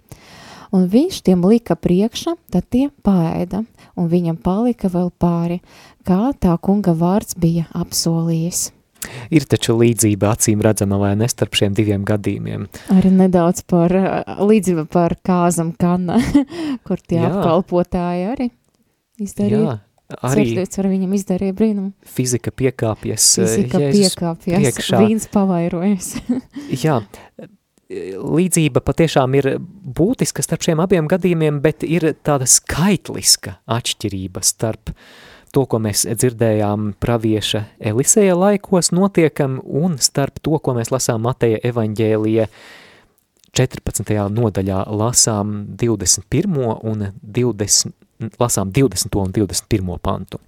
Un 0.75 0.89
viņš 0.91 1.21
tiem 1.23 1.45
lika 1.47 1.77
priekšā, 1.79 2.35
tad 2.51 2.67
tie 2.75 2.89
paēda, 3.07 3.63
un 3.95 4.09
viņam 4.11 4.41
palika 4.43 4.91
vēl 4.91 5.13
pāri, 5.23 5.61
kā 6.07 6.33
tā 6.41 6.57
kunga 6.59 6.97
vārds 6.99 7.37
bija 7.39 7.69
apsolījis. 7.79 8.73
Ir 9.35 9.45
taču 9.47 9.77
līdzība 9.79 10.33
acīm 10.33 10.63
redzama 10.65 10.99
vai 10.99 11.13
ne 11.21 11.29
starp 11.31 11.55
šiem 11.59 11.77
diviem 11.77 12.05
gadījumiem. 12.09 12.67
Arī 12.95 13.13
nedaudz 13.13 13.63
par 13.69 13.93
līdzība 14.41 14.87
par 14.91 15.15
kāzam 15.25 15.75
kanna, 15.77 16.19
kur 16.87 17.03
tie 17.05 17.21
Jā. 17.21 17.29
apkalpotāji 17.31 18.29
arī 18.33 18.49
izdarīja. 19.21 19.77
Jā, 19.77 19.79
arī 20.21 20.47
Ceršļots 20.51 20.81
ar 20.83 20.89
viņam 20.93 21.17
izdarīja 21.19 21.57
brīnumu. 21.57 21.93
Fizika 22.17 22.53
piekāpjas. 22.55 23.27
Eh, 23.39 23.51
Fizika 23.51 23.83
Jēzus 23.83 24.15
piekāpjas, 24.15 24.63
priekšā. 24.63 25.03
vīns 25.03 25.29
pavairojas. 25.33 26.15
Jā, 26.85 27.01
līdzība 27.91 28.83
patiešām 28.85 29.37
ir 29.39 29.51
būtiska 29.61 30.45
starp 30.45 30.65
šiem 30.67 30.83
abiem 30.85 31.09
gadījumiem, 31.11 31.61
bet 31.65 31.85
ir 31.87 32.13
tāda 32.25 32.49
skaitliska 32.49 33.59
atšķirība 33.71 34.43
starp 34.45 34.95
to, 35.55 35.65
ko 35.71 35.79
mēs 35.83 36.05
dzirdējām 36.09 36.95
pravieša 37.03 37.65
Eliseja 37.79 38.35
laikos 38.39 38.91
notiekam, 38.95 39.61
un 39.65 39.99
starp 40.03 40.41
to, 40.43 40.59
ko 40.59 40.75
mēs 40.79 40.91
lasām 40.95 41.23
Mateja 41.29 41.61
evaņģēlija 41.71 42.49
14. 43.55 44.17
nodaļā 44.35 44.81
lasām 44.91 45.61
21. 45.79 46.57
un 46.83 47.07
20, 47.23 47.95
lasām 48.41 48.73
20. 48.73 49.17
un 49.21 49.33
21. 49.33 49.99
pantu. 50.03 50.41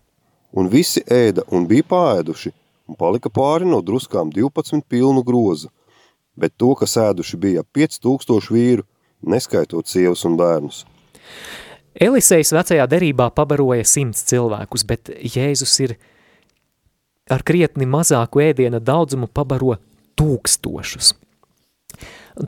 Un 0.56 0.71
visi 0.73 1.02
ēda 1.02 1.45
un 1.52 1.66
bija 1.68 1.85
pāēduši, 1.90 2.52
un 2.88 2.99
palika 2.99 3.30
pāri 3.33 3.68
no 3.68 3.83
druskām 3.85 4.30
12 4.33 4.85
pilnu 4.88 5.25
grozu, 5.26 5.71
bet 6.37 6.54
to, 6.56 6.75
kas 6.78 6.97
ēduši 7.00 7.40
bija 7.40 7.64
5000 7.76 8.52
vīru, 8.52 8.87
neskaitot 9.26 9.88
sievas 9.88 10.25
un 10.28 10.37
bērnus. 10.38 10.85
Elisejs 11.97 12.52
vecajā 12.52 12.85
derībā 12.92 13.30
pabaroja 13.33 13.85
simts 13.88 14.25
cilvēkus, 14.28 14.85
bet 14.85 15.11
Jēzus 15.16 15.76
ir 15.85 15.97
ar 17.33 17.42
krietni 17.42 17.88
mazāku 17.88 18.45
ēdiena 18.45 18.80
daudzumu 18.80 19.28
pabaro 19.33 19.78
tūkstošus. 20.21 21.14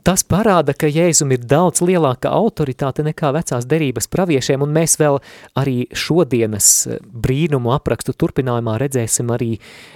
Tas 0.04 0.20
parāda, 0.20 0.74
ka 0.76 0.90
Jēzum 0.90 1.32
ir 1.32 1.46
daudz 1.48 1.80
lielāka 1.80 2.28
autoritāte 2.36 3.04
nekā 3.06 3.30
vecās 3.32 3.64
derības 3.68 4.10
praviešiem, 4.12 4.60
un 4.66 4.74
mēs 4.76 4.98
vēl 5.00 5.16
arī 5.56 5.78
šodienas 5.96 6.68
brīnumu 7.00 7.72
aprakstu 7.72 8.12
turpinājumā 8.12 8.76
redzēsim 8.84 9.32
arī 9.32 9.54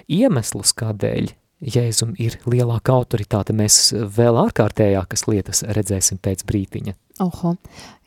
iemeslus, 0.08 0.72
kādēļ 0.80 1.34
Jēzum 1.62 2.16
ir 2.18 2.40
lielāka 2.50 2.96
autoritāte. 2.96 3.54
Mēs 3.54 3.92
vēl 3.94 4.38
ārkārtējākas 4.40 5.28
lietas 5.30 5.62
redzēsim 5.76 6.18
pēc 6.22 6.42
brītiņa. 6.48 6.96
Oho, 7.22 7.52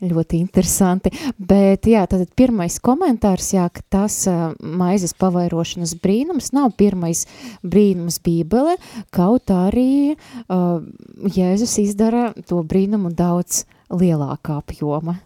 ļoti 0.03 0.39
interesanti. 0.43 1.11
Bet 1.37 1.87
jā, 1.87 2.03
tad 2.09 2.25
pirmais 2.35 2.75
komentārs, 2.83 3.53
jā, 3.55 3.67
ka 3.71 3.83
tas 3.97 4.17
maizes 4.59 5.15
pavairošanas 5.21 5.95
brīnums 6.03 6.51
nav 6.57 6.73
pirmais 6.79 7.23
brīnums 7.63 8.19
Bībele, 8.25 8.75
kaut 9.15 9.53
arī 9.53 10.15
uh, 10.15 10.81
Jēzus 11.37 11.77
izdara 11.85 12.31
to 12.49 12.59
brīnumu 12.65 13.13
daudz 13.15 13.63
lielākā 13.93 14.59
apjoma. 14.65 15.19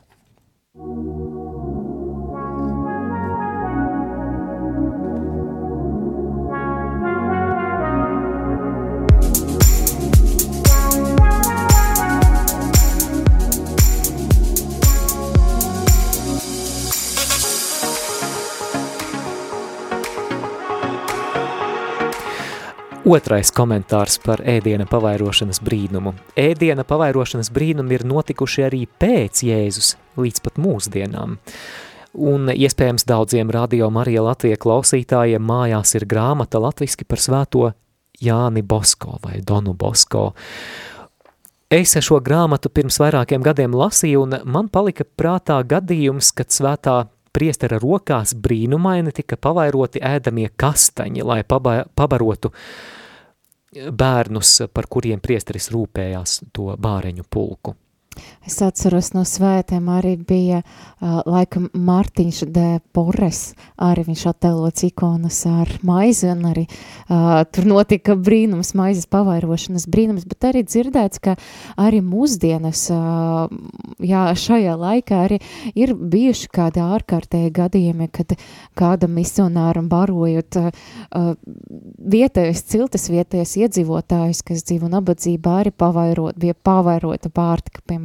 Otrais 23.10 23.50
komentārs 23.50 24.20
par 24.22 24.44
ēdiena 24.46 24.86
pavairošanas 24.86 25.64
brīnumu. 25.66 26.12
Ēdiena 26.38 26.84
pavairošanas 26.86 27.48
brīnumi 27.50 27.96
ir 27.96 28.04
notikuši 28.06 28.66
arī 28.68 28.84
pēc 29.02 29.40
Jēzus, 29.48 29.96
līdz 30.20 30.44
pat 30.46 30.60
mūsdienām. 30.62 31.40
Un 32.14 32.52
iespējams 32.54 33.08
daudziem 33.10 33.50
radio 33.50 33.88
Marija 33.90 34.22
Latvija 34.28 34.60
klausītājiem 34.62 35.42
mājās 35.42 35.96
ir 35.98 36.06
grāmata 36.12 36.62
latviski 36.62 37.08
par 37.10 37.24
svēto 37.24 37.72
Jāni 38.22 38.62
Bosko 38.62 39.18
vai 39.24 39.40
Donu 39.42 39.74
Bosko. 39.74 40.28
Es 41.74 41.96
šo 42.06 42.20
grāmatu 42.22 42.70
pirms 42.70 43.02
vairākiem 43.02 43.42
gadiem 43.42 43.74
lasīju, 43.74 44.28
un 44.28 44.38
man 44.46 44.70
palika 44.70 45.08
prātā 45.18 45.58
gadījums, 45.66 46.30
kad 46.38 46.54
svētā 46.54 47.00
priestera 47.34 47.82
rokās 47.82 48.38
brīnumaini 48.38 49.16
tika 49.18 49.42
pavairoti 49.42 50.06
ēdamie 50.06 50.52
kastaņi, 50.54 51.26
lai 51.26 51.42
pabarotu 51.42 52.54
bērnus, 53.74 54.56
par 54.74 54.88
kuriem 54.90 55.22
priesteris 55.22 55.70
rūpējās 55.74 56.40
to 56.54 56.74
bāreņu 56.80 57.26
pulku. 57.30 57.76
Es 58.50 58.56
atceros 58.66 59.12
no 59.14 59.22
svētiem 59.28 59.86
arī 59.94 60.16
bija 60.18 60.62
uh, 60.64 61.20
laikam 61.30 61.68
Mārtiņš 61.78 62.40
de 62.50 62.66
Porres, 62.96 63.54
arī 63.78 64.08
viņš 64.08 64.24
attēlots 64.32 64.86
ikonas 64.88 65.38
ar 65.46 65.70
maizi 65.86 66.32
un 66.32 66.42
arī 66.50 66.64
uh, 66.66 67.44
tur 67.54 67.68
notika 67.70 68.16
brīnums, 68.18 68.72
maizes 68.80 69.06
pavairošanas 69.12 69.86
brīnums, 69.92 70.26
bet 70.30 70.48
arī 70.50 70.64
dzirdēts, 70.66 71.22
ka 71.22 71.36
arī 71.78 72.00
mūsdienas, 72.06 72.88
uh, 72.96 73.54
jā, 74.02 74.24
šajā 74.34 74.74
laikā 74.82 75.22
arī 75.28 75.40
ir 75.78 75.94
bijuši 75.94 76.50
kādi 76.56 76.82
ārkārtēji 76.82 77.54
gadījumi, 77.60 78.10
kad 78.16 78.34
kāda 78.80 79.12
misionāram 79.12 79.92
barojot 79.92 80.58
uh, 80.64 80.72
vietējais 82.18 82.66
ciltas 82.74 83.10
vietējais 83.14 83.56
iedzīvotājs, 83.62 84.42
kas 84.48 84.66
dzīvo 84.66 84.90
nabadzībā, 84.96 85.60
arī 85.62 85.76
pavairot, 85.76 86.40
bija 86.42 86.58
pavairota 86.58 87.30
pārtika, 87.30 87.84
piemēram, 87.86 87.99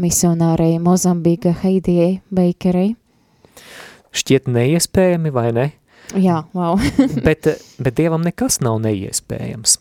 misionārei 0.00 0.78
Mozambika 0.82 1.54
Heidijai 1.62 2.20
Beikerei. 2.34 2.94
Šķiet 4.14 4.50
neiespējami, 4.50 5.32
vai 5.34 5.48
ne? 5.54 5.70
Jā, 6.14 6.44
wow. 6.54 6.78
bet, 7.26 7.48
bet 7.80 7.96
Dievam 7.98 8.22
nekas 8.26 8.60
nav 8.62 8.78
neiespējams. 8.84 9.78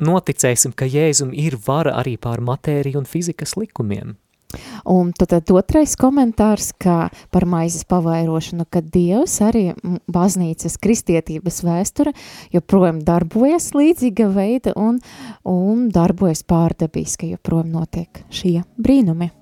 Noticēsim, 0.00 0.72
ka 0.76 0.88
Jēzum 0.88 1.32
ir 1.36 1.58
vara 1.66 1.96
arī 2.00 2.16
pār 2.20 2.42
matēriju 2.44 3.02
un 3.02 3.08
fizikas 3.08 3.56
likumiem. 3.58 4.16
Un 4.86 5.10
tad, 5.16 5.32
tad 5.32 5.50
otrais 5.54 5.96
komentārs, 5.98 6.70
par 6.78 7.46
maizes 7.50 7.86
pavairošanu, 7.88 8.66
ka 8.70 8.80
Dievs 8.80 9.38
arī 9.44 9.64
baznīcas 10.12 10.78
kristietības 10.82 11.62
vēsture 11.66 12.14
joprojām 12.54 13.02
darbojas 13.06 13.72
līdzīga 13.76 14.28
veida 14.34 14.76
un, 14.78 15.00
un 15.44 15.88
darbojas 15.94 16.44
pārdabiski, 16.46 17.34
joprojām 17.34 17.74
notiek 17.74 18.22
šie 18.30 18.60
brīnumi. 18.78 19.32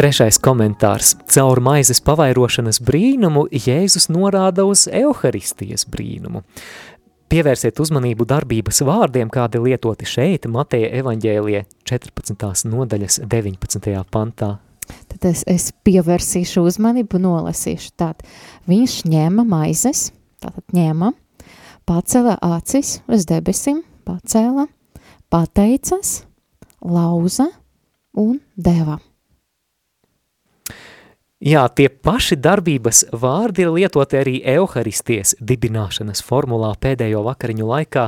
Trešais 0.00 0.38
komentārs. 0.40 1.10
Caur 1.28 1.58
maizes 1.60 1.98
pavairošanas 2.00 2.78
brīnumu 2.80 3.42
Jēzus 3.52 4.06
norāda 4.08 4.64
uz 4.64 4.86
Euharistijas 4.88 5.82
brīnumu. 5.92 6.40
Pievērsiet 7.28 7.76
uzmanību 7.84 8.24
darbības 8.30 8.80
vārdiem, 8.88 9.28
kādi 9.28 9.60
lietoti 9.60 10.08
šeit, 10.08 10.48
Mateja 10.48 10.88
evaņģēlie 11.02 11.60
14. 11.84 12.70
nodaļas 12.72 13.20
19. 13.28 13.90
pantā. 14.08 14.48
Tad 15.12 15.28
es, 15.28 15.44
es 15.44 15.68
pievērsīšu 15.84 16.64
uzmanību, 16.70 17.20
nolasīšu 17.20 17.92
tādu. 18.00 18.24
Viņš 18.72 18.96
ņēma 19.04 19.44
maizes, 19.52 20.06
tātad 20.40 20.64
ņēma, 20.80 21.12
pacela 21.84 22.38
acis 22.56 23.02
uz 23.04 23.28
debesim, 23.28 23.84
pacēla, 24.08 24.64
pateicas, 25.28 26.22
lauza 26.80 27.50
un 28.16 28.40
deva. 28.56 28.96
Jā, 31.40 31.62
tie 31.72 31.86
paši 31.88 32.36
darbības 32.36 32.98
vārdi 33.16 33.62
ir 33.64 33.70
lietoti 33.72 34.18
arī 34.18 34.32
Euharisties 34.58 35.32
dibināšanas 35.40 36.20
formulā 36.20 36.74
pēdējo 36.76 37.22
vakariņu 37.24 37.68
laikā 37.70 38.02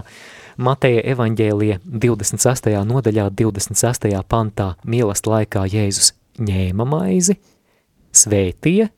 Mateja 0.60 1.00
evaņģēlija 1.14 1.78
26. 1.86 2.68
nodaļā 2.90 3.30
26. 3.32 4.10
pantā 4.28 4.66
mielast 4.84 5.24
laikā 5.32 5.64
Jēzus 5.64 6.12
ņēma 6.44 6.84
maizi, 6.84 7.38
svētīja, 8.12 8.90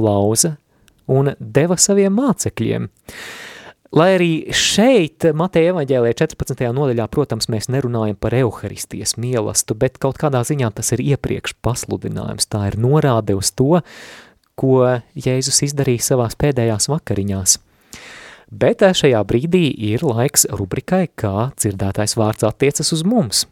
lauza 0.00 0.54
un 1.12 1.34
deva 1.36 1.76
saviem 1.76 2.16
mācekļiem. 2.22 2.88
Lai 3.92 4.14
arī 4.14 4.30
šeit, 4.56 5.26
Mateja 5.36 5.74
evaņģēlē 5.74 6.14
14. 6.16 6.62
nodaļā, 6.72 7.04
protams, 7.12 7.50
mēs 7.52 7.68
nerunājam 7.68 8.16
par 8.16 8.32
euharistijas 8.38 9.18
mielastu, 9.20 9.76
bet 9.76 9.98
kaut 10.00 10.16
kādā 10.20 10.40
ziņā 10.48 10.70
tas 10.78 10.94
ir 10.96 11.02
iepriekš 11.04 11.58
pasludinājums, 11.60 12.48
tā 12.48 12.70
ir 12.70 12.78
norāde 12.80 13.36
uz 13.36 13.52
to, 13.52 13.82
ko 14.56 14.78
Jēzus 15.12 15.60
izdarīja 15.68 16.06
savās 16.08 16.38
pēdējās 16.40 16.88
vakariņās. 16.88 17.58
Bet 18.48 18.80
šajā 18.80 19.20
brīdī 19.28 19.66
ir 19.92 20.08
laiks 20.08 20.48
rubrikai, 20.48 21.04
kā 21.12 21.50
dzirdētais 21.60 22.16
vārds 22.16 22.48
attiecas 22.48 22.96
uz 22.96 23.04
mums. 23.04 23.44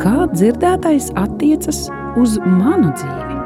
Kā 0.00 0.28
dzirdētais 0.36 1.12
attiecas 1.16 1.86
uz 2.20 2.36
manu 2.44 2.92
dzīvi? 2.92 3.39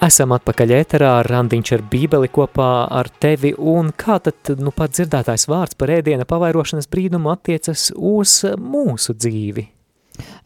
Esam 0.00 0.32
atpakaļ 0.32 0.70
ēterā, 0.78 1.08
randiņš 1.26 1.70
ar 1.76 1.82
bībeli 1.92 2.30
kopā 2.32 2.68
ar 2.88 3.10
tevi, 3.20 3.50
un 3.52 3.90
kā 3.92 4.16
tad, 4.24 4.48
nu, 4.56 4.72
pat 4.72 4.94
dzirdētājs 4.96 5.44
vārds 5.50 5.76
par 5.76 5.92
ēdiena 5.92 6.24
pavairošanas 6.24 6.88
brīnumu 6.88 7.28
attiecas 7.34 7.90
uz 7.92 8.38
mūsu 8.56 9.12
dzīvi? 9.12 9.66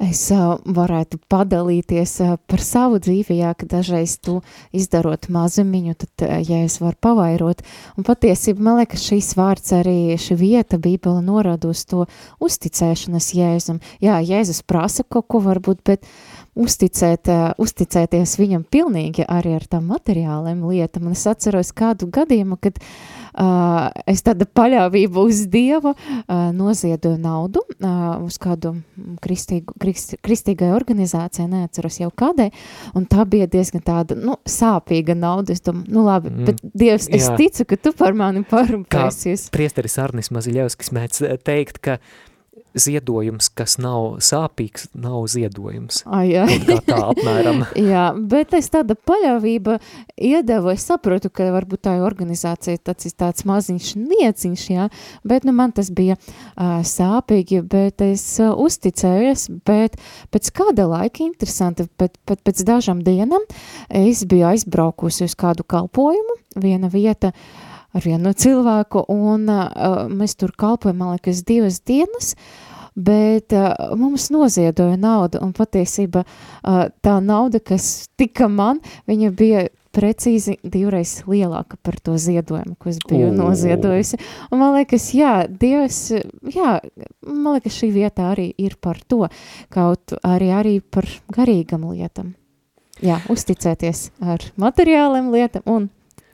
Es 0.03 0.25
uh, 0.35 0.57
varētu 0.67 1.21
padalīties 1.31 2.17
uh, 2.25 2.35
par 2.51 2.63
savu 2.67 2.99
dzīvi, 3.03 3.39
jā, 3.41 3.53
ka 3.59 3.67
dažreiz 3.71 4.17
tu 4.23 4.41
izdarot 4.75 5.29
mazumiņu, 5.33 5.95
tad, 6.03 6.13
uh, 6.27 6.37
ja 6.43 6.65
es 6.67 6.81
varu 6.83 6.99
pavairot, 7.07 7.63
un 7.95 8.07
patiesībā, 8.07 8.59
man 8.59 8.81
liekas, 8.83 9.07
šīs 9.07 9.33
vārds 9.39 9.75
arī, 9.79 10.17
šī 10.21 10.39
vieta 10.41 10.83
Bībele 10.83 11.23
norāda 11.25 11.71
uz 11.71 11.85
to 11.91 12.09
uzticēšanas 12.43 13.31
Jēzum. 13.39 13.79
Jā, 14.03 14.19
Jēzus 14.19 14.65
prasa 14.67 15.07
kaut 15.07 15.31
ko 15.31 15.43
varbūt, 15.47 15.83
bet 15.87 16.11
uzticēt, 16.55 17.29
uh, 17.33 17.51
uzticēties 17.61 18.37
viņam 18.39 18.65
pilnīgi 18.71 19.27
arī 19.27 19.57
ar 19.59 19.67
tām 19.71 19.89
materiāliem 19.91 20.63
lietām. 20.69 21.09
Un 21.09 21.17
es 21.17 21.25
atceros 21.31 21.73
kādu 21.77 22.09
gadījumu, 22.15 22.59
kad 22.63 22.79
uh, 22.79 23.91
es 24.11 24.23
tāda 24.27 24.47
paļāvība 24.47 25.25
uz 25.27 25.45
Dievu 25.51 25.95
uh, 25.95 26.33
noziedoju 26.55 27.19
naudu 27.21 27.65
uh, 27.65 28.05
uz 28.25 28.39
kādu 28.43 28.77
kristīgu, 29.25 29.75
krist, 29.83 30.17
kristīgai 30.25 30.71
organizācijai, 30.75 31.49
neatceros 31.51 32.01
jau 32.03 32.11
kādai, 32.15 32.51
un 32.95 33.09
tā 33.11 33.27
bija 33.29 33.49
diezgan 33.51 33.83
tāda, 33.85 34.19
nu, 34.19 34.39
sāpīga 34.49 35.17
nauda. 35.19 35.55
Es 35.55 35.65
domāju, 35.65 35.91
nu 35.95 36.07
labi, 36.07 36.31
mm. 36.33 36.47
bet 36.51 36.63
Dievs, 36.75 37.09
es 37.11 37.29
Jā. 37.29 37.39
ticu, 37.41 37.67
ka 37.73 37.81
tu 37.81 37.95
par 37.99 38.15
mani 38.19 38.45
parūpēsies. 38.51 39.49
Kā 39.49 39.59
priesteris 39.59 39.99
Arnis 40.03 40.31
Maziļevskis 40.35 40.95
mēdz 40.95 41.25
teikt, 41.47 41.83
ka 41.85 41.99
ziedojums, 42.75 43.49
kas 43.55 43.77
nav 43.79 44.19
sāpīgs, 44.25 44.89
nav 44.99 45.27
ziedojums. 45.31 46.03
A, 46.07 46.25
jā. 46.27 46.45
kā 46.67 46.79
tā 46.87 46.99
apmēram. 47.13 47.65
jā, 47.93 48.07
bet 48.19 48.55
es 48.59 48.71
tāda 48.73 48.97
paļāvība 48.99 49.79
iedevu, 50.19 50.73
es 50.75 50.87
saprotu, 50.89 51.31
ka 51.35 51.49
varbūt 51.55 51.85
tā 51.87 51.97
organizācija 52.05 52.83
tāds 52.83 53.09
ir 53.09 53.17
tāds 53.21 53.47
maziņš 53.49 53.93
nieciņš, 54.01 54.65
jā, 54.75 54.89
bet 55.27 55.47
nu 55.47 55.55
man 55.57 55.75
tas 55.77 55.91
bija 55.95 56.19
uh, 56.19 56.81
sāpīgi, 56.87 57.63
bet 57.71 58.03
es 58.05 58.25
uh, 58.43 58.55
uzticējos, 58.59 59.49
bet 59.67 59.99
pēc 60.35 60.51
kāda 60.55 60.89
laika, 60.91 61.25
interesanti, 61.27 61.87
bet, 62.01 62.19
bet 62.29 62.43
pēc 62.47 62.65
dažām 62.67 63.05
dienām 63.07 63.47
es 63.89 64.25
biju 64.29 64.51
aizbraukusi 64.51 65.29
uz 65.29 65.39
kādu 65.39 65.67
kalpojumu, 65.67 66.41
viena 66.61 66.91
vieta, 66.91 67.33
ar 67.95 68.05
vienu 68.05 68.35
cilvēku, 68.35 69.05
un 69.13 69.49
uh, 69.49 70.05
mēs 70.11 70.37
tur 70.41 70.55
kalpojam, 70.59 71.01
man 71.01 71.15
liekas, 71.15 71.45
divas 71.47 71.81
dienas, 71.87 72.35
bet 72.95 73.55
uh, 73.55 73.95
mums 73.99 74.29
noziedoja 74.35 74.99
naudu, 75.01 75.41
un 75.45 75.55
patiesībā 75.57 76.25
uh, 76.27 76.85
tā 77.05 77.17
nauda, 77.23 77.63
kas 77.63 78.09
tika 78.19 78.51
man, 78.51 78.83
viņa 79.11 79.33
bija 79.39 79.67
precīzi 79.95 80.57
divreiz 80.63 81.21
lielāka 81.31 81.79
par 81.83 81.99
to 82.03 82.17
ziedojumu, 82.19 82.75
ko 82.79 82.91
es 82.91 82.99
biju 83.07 83.31
oh. 83.31 83.37
noziedojusi. 83.39 84.19
Un 84.51 84.63
man 84.63 84.75
liekas, 84.79 85.09
jā, 85.17 85.35
Dievs, 85.47 86.01
jā, 86.55 86.79
man 87.27 87.57
liekas, 87.57 87.79
šī 87.79 87.93
vieta 87.95 88.31
arī 88.33 88.49
ir 88.59 88.75
par 88.83 89.01
to, 89.07 89.25
kaut 89.75 90.17
arī, 90.27 90.51
arī 90.55 90.79
par 90.83 91.07
garīgam 91.35 91.87
lietam. 91.93 92.35
Jā, 93.03 93.19
uzticēties 93.31 94.09
ar 94.23 94.43
materiāliem 94.61 95.31
lietam 95.35 95.65
un 95.71 95.89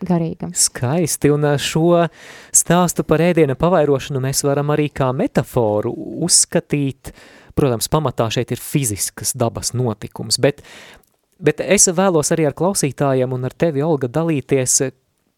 garīgam. 0.06 0.54
Skaisti, 0.56 1.30
un 1.34 1.46
šo 1.60 2.06
stāstu 2.54 3.04
par 3.06 3.22
ēdiena 3.24 3.56
pavairošanu 3.58 4.22
mēs 4.24 4.44
varam 4.46 4.72
arī 4.74 4.88
kā 4.94 5.10
metaforu 5.16 5.92
uzskatīt, 6.26 7.12
protams, 7.58 7.90
pamatā 7.92 8.30
šeit 8.32 8.54
ir 8.54 8.62
fiziskas 8.62 9.34
dabas 9.38 9.74
notikums, 9.76 10.40
bet, 10.40 10.64
bet 11.42 11.60
es 11.64 11.90
vēlos 11.92 12.32
arī 12.34 12.48
ar 12.48 12.56
klausītājiem 12.56 13.36
un 13.36 13.48
ar 13.48 13.56
tevi, 13.56 13.84
Olga, 13.84 14.10
dalīties, 14.20 14.80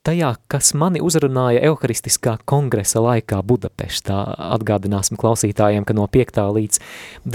tajā, 0.06 0.32
kas 0.50 0.72
mani 0.78 1.00
uzrunāja 1.02 1.62
Euharistiskā 1.68 2.36
kongresa 2.48 3.00
laikā 3.02 3.38
Budapeštā. 3.46 4.18
Atgādināsim 4.56 5.18
klausītājiem, 5.20 5.86
ka 5.86 5.94
no 5.96 6.08
5. 6.10 6.40
līdz 6.56 6.80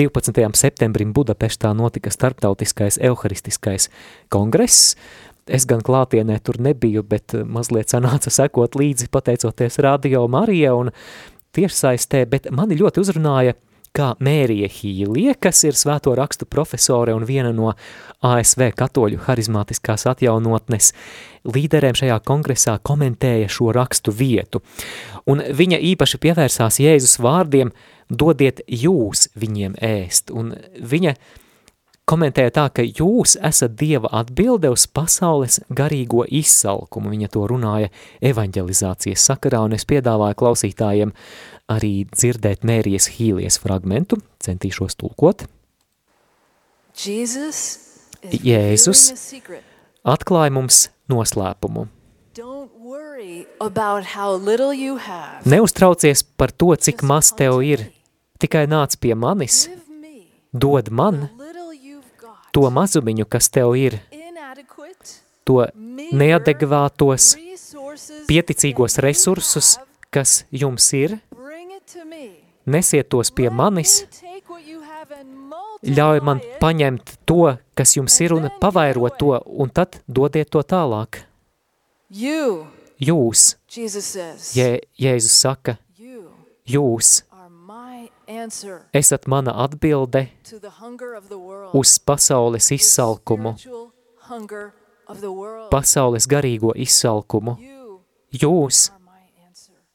12. 0.01 0.43
septembrim 0.59 1.13
Budapeštā 1.15 1.71
notika 1.77 2.11
starptautiskais 2.11 2.99
Euharistiskais 2.99 3.89
kongress. 4.33 4.97
Es 5.47 5.67
gan 5.69 5.83
klātienē 5.85 6.39
tur 6.43 6.59
nebiju, 6.59 7.05
bet 7.07 7.35
mazliet 7.47 7.93
sanāca 7.93 8.33
sekot 8.33 8.75
līdzi, 8.75 9.07
pateicoties 9.13 9.79
Radio 9.85 10.25
Marija 10.31 10.73
un 10.75 10.91
tiešsaistē, 11.55 12.25
bet 12.29 12.51
mani 12.51 12.79
ļoti 12.79 13.05
uzrunāja– 13.05 13.57
kā 13.97 14.11
Mērija 14.23 14.69
Hīlie, 14.71 15.31
kas 15.41 15.63
ir 15.65 15.77
svēto 15.77 16.13
rakstu 16.17 16.47
profesore 16.49 17.15
un 17.17 17.25
viena 17.27 17.51
no 17.55 17.71
ASV 18.25 18.69
katoļu 18.77 19.23
harizmātiskās 19.25 20.05
atjaunotnes 20.11 20.91
līderēm 21.47 21.97
šajā 21.97 22.19
kongresā 22.27 22.77
komentēja 22.85 23.49
šo 23.51 23.71
rakstu 23.75 24.13
vietu. 24.13 24.61
Un 25.29 25.41
viņa 25.41 25.81
īpaši 25.93 26.21
pievērsās 26.23 26.81
Jēzus 26.83 27.17
vārdiem 27.23 27.73
dodiet 28.09 28.61
jūs 28.67 29.27
viņiem 29.39 29.77
ēst. 29.83 30.31
Un 30.31 30.53
viņa 30.77 31.15
komentēja 32.07 32.53
tā, 32.55 32.65
ka 32.71 32.85
jūs 32.85 33.35
esat 33.43 33.75
Dieva 33.79 34.09
atbilde 34.21 34.71
uz 34.71 34.87
pasaules 34.87 35.59
garīgo 35.69 36.23
izsalkumu. 36.25 37.11
Viņa 37.13 37.29
to 37.33 37.43
runāja 37.51 37.91
evaņģelizācijas 38.25 39.27
sakarā, 39.29 39.63
un 39.67 39.75
es 39.77 39.85
piedāvāju 39.89 40.39
klausītājiem 40.39 41.13
arī 41.71 41.93
dzirdēt 42.13 42.63
Mērijas 42.67 43.09
Hīlies 43.17 43.59
fragmentu, 43.63 44.21
centīšos 44.43 44.95
tulkot. 44.99 45.45
Jēzus 48.31 49.03
atklāja 50.07 50.53
mums 50.55 50.87
noslēpumu. 51.11 51.87
Neuztraucies 55.45 56.23
par 56.37 56.53
to, 56.53 56.71
cik 56.75 57.03
maz 57.05 57.33
tev 57.37 57.59
ir, 57.65 57.89
tikai 58.41 58.65
nāc 58.69 58.95
pie 59.01 59.13
manis, 59.17 59.65
dod 60.53 60.89
man 60.89 61.27
to 62.55 62.69
mazumiņu, 62.73 63.25
kas 63.29 63.49
tev 63.53 63.75
ir, 63.79 63.99
to 65.47 65.63
neadekvātos, 66.11 67.35
pieticīgos 68.27 68.99
resursus, 69.03 69.77
kas 70.11 70.43
jums 70.51 70.89
ir, 70.97 71.17
nesiet 72.67 73.09
tos 73.11 73.31
pie 73.31 73.49
manis, 73.53 74.01
ļauj 75.87 76.23
man 76.25 76.41
paņemt 76.61 77.15
to, 77.29 77.55
kas 77.77 77.95
jums 77.95 78.17
ir, 78.25 78.35
un 78.35 78.49
pavairot 78.61 79.17
to, 79.19 79.35
un 79.45 79.71
tad 79.71 80.01
dodiet 80.07 80.51
to 80.51 80.63
tālāk. 80.63 81.23
Jūs, 82.97 83.51
Jē, 84.57 84.69
Jēzus 84.97 85.35
saka, 85.43 85.77
jūs 86.65 87.21
esat 88.93 89.27
mana 89.27 89.53
atbilde 89.63 90.27
uz 91.73 91.99
pasaules 91.99 92.71
izsalkumu, 92.71 93.55
pasaules 95.71 96.27
garīgo 96.27 96.73
izsalkumu. 96.75 97.57
Jūs 98.35 98.89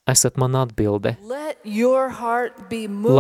esat 0.09 0.39
man 0.41 0.57
atbilde. 0.57 1.17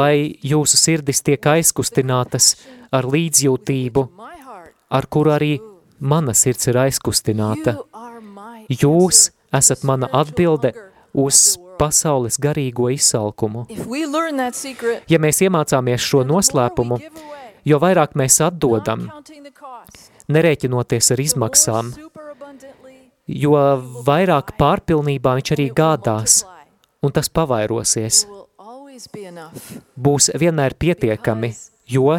Lai 0.00 0.16
jūsu 0.42 0.80
sirdis 0.80 1.20
tiek 1.22 1.50
aizkustinātas 1.54 2.54
ar 2.92 3.06
līdzjūtību, 3.12 4.06
ar 4.90 5.06
kuru 5.12 5.34
arī 5.36 5.52
mana 6.00 6.34
sirds 6.34 6.72
ir 6.72 6.80
aizkustināta. 6.86 7.76
Jūs 8.72 9.28
esat 9.52 9.84
mana 9.84 10.08
atbilde 10.12 10.72
uz 11.12 11.58
pasaules 11.82 12.38
garīgo 12.42 12.86
izsalkumu. 12.94 13.66
Ja 15.10 15.20
mēs 15.26 15.42
iemācāmies 15.42 16.06
šo 16.06 16.22
noslēpumu, 16.28 17.00
jo 17.66 17.82
vairāk 17.82 18.14
mēs 18.22 18.38
atdodam, 18.46 19.08
nerēķinoties 20.30 21.12
ar 21.16 21.26
izmaksām, 21.26 21.92
jo 23.26 23.58
vairāk 24.06 24.56
pārpilnībā 24.62 25.36
viņš 25.42 25.54
arī 25.58 25.68
gādās– 25.82 26.40
un 27.02 27.12
tas 27.14 27.28
pavairosies. 27.28 28.24
Būs 30.06 30.30
vienmēr 30.38 30.76
pietiekami, 30.78 31.50
jo 31.90 32.14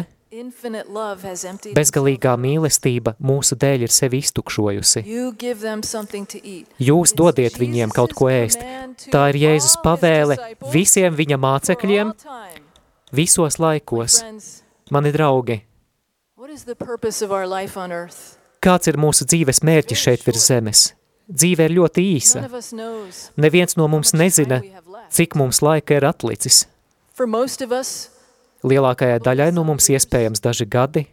bezgalīgā 1.74 2.32
mīlestība 2.40 3.14
mūsu 3.22 3.56
dēļ 3.60 3.84
ir 3.86 3.92
sevi 3.94 4.20
iztukšojusi. 4.24 5.02
Jūs 6.88 7.14
dodiet 7.18 7.58
viņiem 7.60 7.92
kaut 7.94 8.14
ko 8.18 8.30
ēst. 8.32 8.64
Tā 9.12 9.22
ir 9.30 9.38
Jēzus 9.44 9.76
pavēle 9.84 10.38
visiem 10.72 11.14
viņa 11.14 11.38
mācekļiem 11.44 12.10
visos 13.14 13.60
laikos. 13.62 14.18
Mani 14.90 15.14
draugi, 15.14 15.60
kāds 18.64 18.90
ir 18.90 18.98
mūsu 19.00 19.26
dzīves 19.28 19.62
mērķis 19.64 20.02
šeit 20.06 20.26
virs 20.26 20.48
zemes? 20.50 20.86
Dzīve 21.30 21.68
ir 21.68 21.76
ļoti 21.78 22.04
īsa. 22.18 22.42
Neviens 23.40 23.78
no 23.80 23.86
mums 23.88 24.12
nezina, 24.12 24.60
cik 25.14 25.38
mums 25.40 25.62
laika 25.64 25.96
ir 25.96 26.04
atlicis. 26.10 26.66
Lielākajai 28.64 29.20
daļai 29.20 29.50
no 29.52 29.64
mums 29.68 29.90
iespējams 29.92 30.40
daži 30.40 30.64
gadi, 30.64 31.04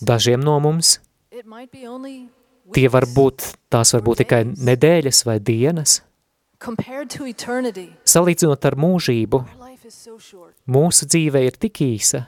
dažiem 0.00 0.40
no 0.40 0.56
mums 0.64 0.98
tie 2.72 2.88
var 2.88 3.04
būt, 3.10 3.44
tās 3.68 3.92
var 3.92 4.04
būt 4.06 4.22
tikai 4.22 4.40
nedēļas 4.48 5.24
vai 5.28 5.38
dienas. 5.40 5.98
Salīdzinot 8.08 8.64
ar 8.64 8.76
mūžību, 8.80 9.42
mūsu 10.64 11.08
dzīve 11.10 11.44
ir 11.44 11.58
tik 11.60 11.82
īsa. 11.84 12.24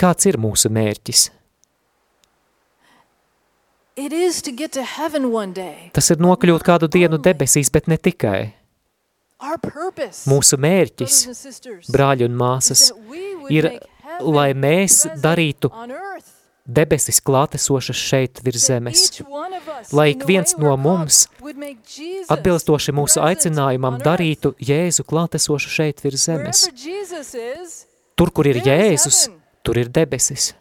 Kāds 0.00 0.26
ir 0.26 0.40
mūsu 0.40 0.72
mērķis? 0.72 1.26
Tas 5.96 6.10
ir 6.12 6.18
nokļūt 6.20 6.64
kādu 6.64 6.88
dienu 6.92 7.20
debesīs, 7.22 7.70
bet 7.72 7.86
ne 7.88 7.96
tikai. 7.96 8.55
Mūsu 9.36 10.56
mērķis, 10.56 11.16
brāļi 11.92 12.24
un 12.24 12.36
māsas, 12.40 12.88
ir, 13.52 13.68
lai 14.24 14.52
mēs 14.56 15.02
darītu 15.20 15.68
debesis 16.66 17.20
klātesošas 17.20 18.00
šeit 18.00 18.40
virs 18.46 18.64
zemes, 18.70 19.02
lai 19.92 20.08
ik 20.14 20.24
viens 20.26 20.56
no 20.58 20.72
mums, 20.80 21.26
atbilstoši 22.32 22.94
mūsu 22.96 23.20
aicinājumam, 23.22 24.00
darītu 24.02 24.54
Jēzu 24.56 25.04
klātesošu 25.04 25.70
šeit 25.70 26.00
virs 26.04 26.26
zemes. 26.30 26.66
Tur, 28.16 28.32
kur 28.32 28.48
ir 28.48 28.62
Jēzus, 28.64 29.26
tur 29.62 29.76
ir 29.84 29.92
debesis. 29.92 30.54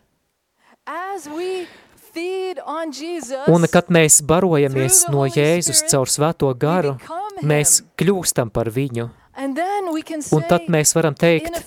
Un 3.56 3.68
kad 3.72 3.88
mēs 3.88 4.20
barojamies 4.24 5.06
no 5.12 5.24
Jēzus 5.32 5.88
caur 5.90 6.12
svēto 6.12 6.52
garu, 6.60 6.98
mēs 7.44 7.82
kļūstam 8.00 8.52
par 8.54 8.70
viņu. 8.74 9.10
Un 9.36 10.46
tad 10.48 10.70
mēs 10.72 10.96
varam 10.96 11.16
teikt 11.18 11.60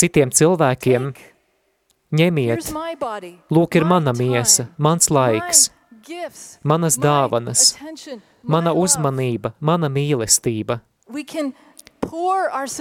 citiem 0.00 0.32
cilvēkiem, 0.32 1.10
ņemiet, 2.16 2.70
lūk 3.52 3.76
ir 3.76 3.84
mana 3.84 4.14
miesa, 4.16 4.70
mans 4.80 5.10
laiks, 5.12 5.68
manas 6.64 6.96
dāvanas, 7.00 7.74
mana 8.42 8.72
uzmanība, 8.72 9.52
mana 9.60 9.92
mīlestība. 9.92 10.80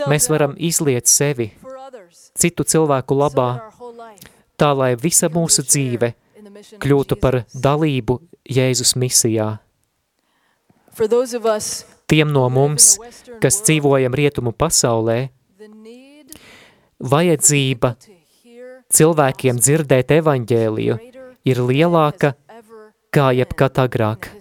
Mēs 0.10 0.30
varam 0.32 0.56
izliet 0.58 1.12
sevi 1.12 1.52
citu 2.40 2.64
cilvēku 2.64 3.18
labā, 3.20 3.50
tā 4.56 4.72
lai 4.76 4.94
visa 4.96 5.30
mūsu 5.32 5.66
dzīve 5.68 6.14
kļūtu 6.80 7.20
par 7.20 7.44
dalību 7.54 8.20
Jēzus 8.50 8.96
misijā. 8.96 9.58
Tiem 12.10 12.32
no 12.34 12.48
mums, 12.50 12.98
kas 13.42 13.62
dzīvojam 13.62 14.16
rietumu 14.18 14.52
pasaulē, 14.52 15.30
vajadzība 17.00 17.94
cilvēkiem 18.90 19.60
dzirdēt 19.62 20.16
evaņģēliju 20.18 20.98
ir 21.46 21.62
lielāka 21.64 22.34
kā 23.14 23.32
jebkad 23.38 23.78
agrāk. 23.86 24.32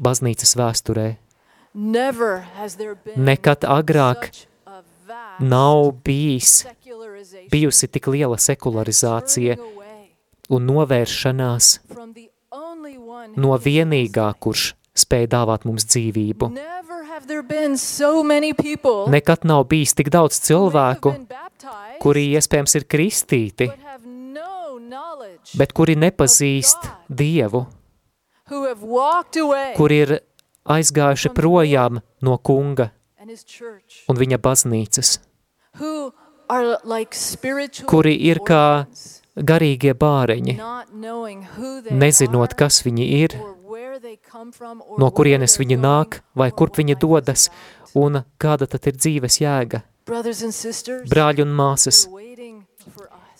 baznīcas 0.00 0.54
vēsturē. 0.56 1.08
Nekad 3.16 3.66
agrāk 3.68 4.30
nav 5.40 5.92
bijis 6.04 6.64
bijusi 7.50 7.88
tik 7.88 8.08
liela 8.10 8.38
sekularizācija 8.38 9.56
un 10.50 10.66
novēršanās 10.66 11.70
no 13.36 13.56
vienīgā, 13.66 14.28
kurš 14.42 14.72
spēja 14.96 15.30
dāvāt 15.36 15.66
mums 15.68 15.86
dzīvību. 15.88 16.50
Nekad 19.10 19.44
nav 19.44 19.66
bijis 19.70 19.94
tik 19.98 20.10
daudz 20.12 20.40
cilvēku, 20.46 21.14
kuri 22.00 22.30
iespējams 22.38 22.78
ir 22.80 22.86
kristīti, 22.90 23.68
bet 25.58 25.76
kuri 25.76 25.98
nepazīst 25.98 26.90
Dievu. 27.08 27.66
who 28.50 28.66
have 28.66 28.82
walked 28.82 29.36
away 29.36 29.72
kur 29.78 29.92
ir 29.94 30.18
aizgājuši 30.66 31.30
projām 31.34 32.00
no 32.26 32.36
kunga 32.48 32.90
un 34.10 34.18
viņa 34.18 34.38
baznīcas, 34.42 35.10
kuri 37.92 38.14
ir 38.26 38.40
kā 38.50 38.64
garīgie 39.50 39.94
bāreņi, 39.94 40.56
nezinot, 42.02 42.56
kas 42.58 42.80
viņi 42.86 43.06
ir, 43.20 43.36
no 44.98 45.10
kurienes 45.16 45.58
viņi 45.60 45.76
nāk, 45.80 46.20
vai 46.34 46.50
kurp 46.50 46.80
viņi 46.80 46.96
dodas, 47.00 47.48
un 47.94 48.22
kāda 48.40 48.68
tad 48.70 48.86
ir 48.90 48.96
dzīves 48.98 49.40
jēga. 49.42 49.82
Brāļi 51.10 51.44
un 51.44 51.52
māsas, 51.54 52.06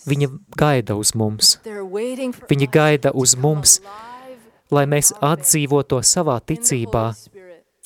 viņi 0.06 0.28
gaida 0.58 0.96
uz 1.00 1.14
mums, 1.14 1.56
viņi 2.50 2.70
gaida 2.70 3.12
uz 3.14 3.34
mums, 3.36 3.80
lai 4.70 4.86
mēs 4.86 5.12
atdzīvoto 5.18 6.00
savā 6.06 6.38
ticībā 6.40 7.04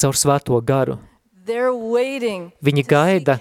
caur 0.01 0.19
svēto 0.19 0.61
garu. 0.61 0.99
Viņi 2.65 2.85
gaida, 2.89 3.39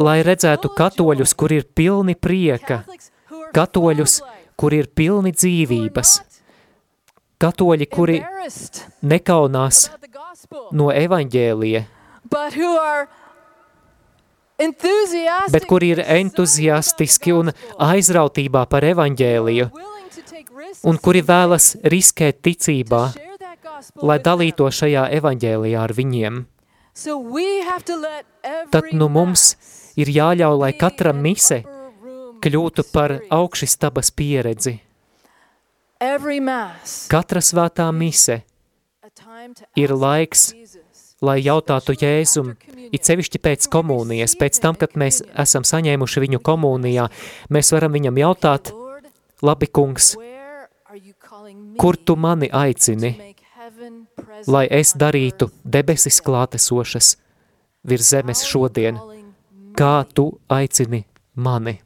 lai 0.00 0.18
redzētu 0.24 0.72
katoļus, 0.76 1.34
kur 1.38 1.52
ir 1.52 1.64
pilni 1.64 2.14
prieka, 2.16 2.82
katoļus, 3.56 4.20
kur 4.58 4.74
ir 4.74 4.88
pilni 4.92 5.32
dzīvības, 5.32 6.14
katoļi, 7.42 7.86
kuri 7.86 8.18
nekaunās 9.02 9.84
no 10.72 10.90
evaņģēlija, 10.92 11.84
bet 15.52 15.68
kuri 15.70 15.92
ir 15.94 16.02
entuziastiski 16.02 17.34
un 17.36 17.52
aizrautībā 17.78 18.64
par 18.66 18.86
evaņģēliju, 18.90 19.70
un 20.90 21.00
kuri 21.02 21.22
vēlas 21.22 21.72
riskēt 21.94 22.42
ticībā, 22.42 23.02
lai 24.02 24.18
dalīto 24.18 24.66
šajā 24.74 25.06
evaņģēlijā 25.20 25.82
ar 25.86 25.94
viņiem. 25.94 26.44
Tad 28.74 28.90
nu 28.92 29.06
mums 29.14 29.52
ir 29.98 30.10
jāļauj, 30.10 30.58
lai 30.64 30.72
katra 30.74 31.14
mise 31.14 31.62
kļūtu 32.42 32.84
par 32.90 33.18
augšistabas 33.34 34.10
pieredzi. 34.10 34.78
Katra 37.10 37.40
svētā 37.42 37.88
mise 37.90 38.42
ir 39.74 39.90
laiks, 39.90 40.52
lai 41.24 41.40
jautātu 41.42 41.96
Jēzum, 41.98 42.52
it 42.94 43.08
sevišķi 43.08 43.40
pēc 43.42 43.66
komunijas, 43.72 44.36
pēc 44.38 44.60
tam, 44.62 44.78
kad 44.78 44.94
mēs 44.94 45.24
esam 45.34 45.66
saņēmuši 45.66 46.22
viņu 46.22 46.40
komunijā, 46.46 47.08
mēs 47.50 47.72
varam 47.74 47.96
viņam 47.98 48.20
jautāt, 48.22 48.70
labi 49.42 49.66
kungs, 49.66 50.12
kur 51.82 51.98
tu 51.98 52.14
mani 52.14 52.46
aicini, 52.46 53.34
lai 54.46 54.64
es 54.70 54.94
darītu 54.94 55.50
debesis 55.64 56.22
klātesošas 56.22 57.16
virs 57.82 58.14
zemes 58.14 58.46
šodien, 58.46 59.02
kā 59.74 60.06
tu 60.14 60.30
aicini 60.46 61.02
mani. 61.34 61.80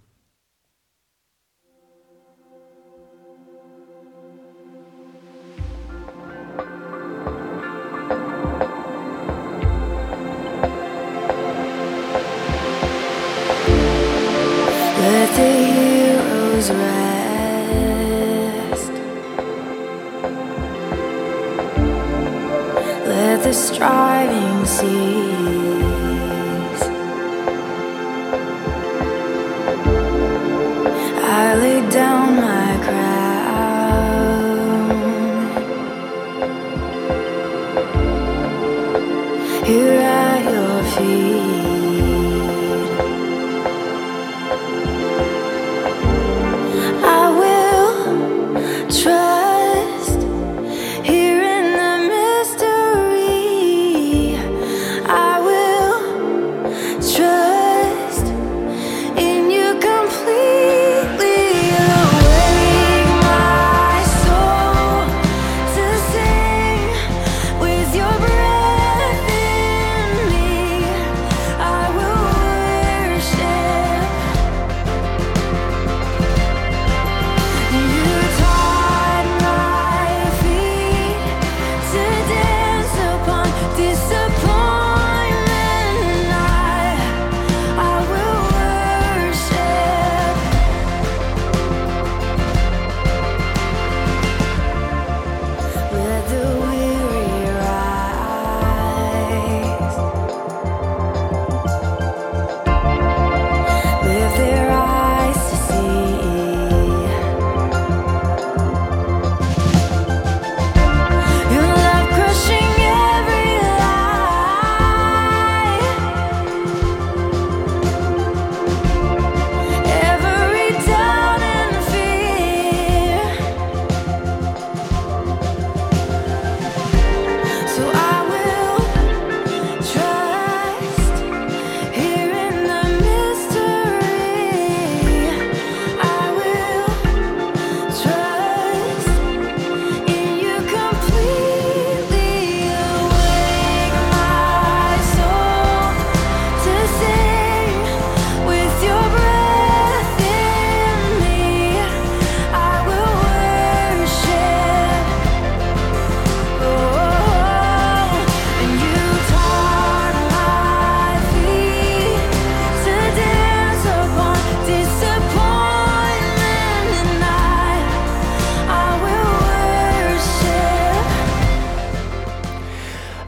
driving 23.83 24.65
seat. 24.65 25.22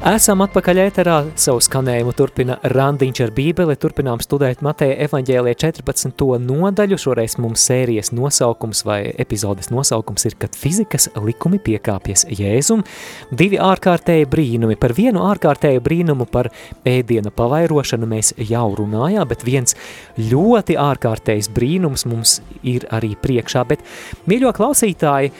Esam 0.04 0.42
atpakaļ 0.44 0.78
ēterā, 0.82 1.12
savu 1.40 1.62
skanējumu 1.64 2.12
turpina 2.12 2.58
Randiņš 2.68 3.22
ar 3.24 3.30
bībeli, 3.32 3.72
turpinām 3.80 4.20
studēt 4.20 4.60
Mateja 4.60 4.98
evaņģēlē 5.06 5.54
14. 5.56 6.26
nodaļu, 6.44 6.98
šoreiz 7.00 7.38
mums 7.40 7.64
sērijas 7.70 8.12
nosaukums 8.12 8.84
vai 8.84 8.98
epizodes 9.24 9.72
nosaukums 9.72 10.28
ir, 10.28 10.36
kad 10.44 10.58
fizikas 10.60 11.08
likumi 11.16 11.56
piekāpjas 11.56 12.26
Jēzum, 12.36 12.84
divi 13.32 13.56
ārkārtēji 13.56 14.28
brīnumi, 14.28 14.76
par 14.76 14.92
vienu 14.92 15.24
ārkārtēju 15.24 15.80
brīnumu 15.88 16.28
par 16.28 16.52
ēdiena 16.84 17.32
pavairošanu 17.32 18.12
mēs 18.12 18.34
jau 18.44 18.66
runājām, 18.76 19.24
bet 19.32 19.48
viens 19.48 19.72
ļoti 20.20 20.76
ārkārtējs 20.84 21.48
brīnums 21.56 22.04
mums 22.12 22.42
ir 22.60 22.84
arī 22.92 23.14
priekšā, 23.24 23.64
bet 23.72 23.88
mīļo 24.28 24.52
klausītāji, 24.52 25.32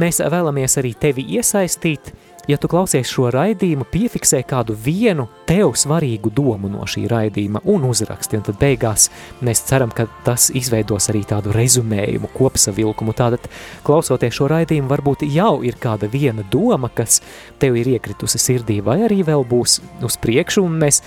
mēs 0.00 0.24
vēlamies 0.24 0.80
arī 0.80 0.96
tevi 1.04 1.34
iesaistīt, 1.36 2.16
Ja 2.46 2.54
tu 2.62 2.68
klausies 2.70 3.10
šo 3.10 3.26
raidījumu, 3.34 3.88
piefiksē 3.90 4.38
kādu 4.46 4.76
vienu 4.78 5.24
tev 5.48 5.72
svarīgu 5.74 6.30
domu 6.30 6.68
no 6.70 6.84
šī 6.86 7.08
raidījuma 7.10 7.64
un 7.72 7.88
uzraksti, 7.88 8.38
un 8.38 8.44
tad 8.46 8.60
beigās 8.60 9.08
mēs 9.42 9.64
ceram, 9.66 9.90
ka 9.90 10.06
tas 10.22 10.46
izveidos 10.54 11.10
arī 11.10 11.24
tādu 11.26 11.50
rezumējumu, 11.56 12.30
kopsavilkumu. 12.36 13.16
Tātad, 13.18 13.48
klausoties 13.86 14.38
šo 14.38 14.46
raidījumu, 14.52 14.86
varbūt 14.92 15.26
jau 15.26 15.56
ir 15.66 15.74
kāda 15.82 16.06
viena 16.12 16.46
doma, 16.52 16.86
kas 16.94 17.18
tev 17.58 17.80
ir 17.82 17.90
iekritusi 17.96 18.38
sirdī, 18.38 18.78
vai 18.78 19.00
arī 19.08 19.24
vēl 19.26 19.42
būs 19.50 19.80
uz 20.06 20.18
priekšu, 20.22 20.62
un 20.70 20.78
mēs 20.86 21.02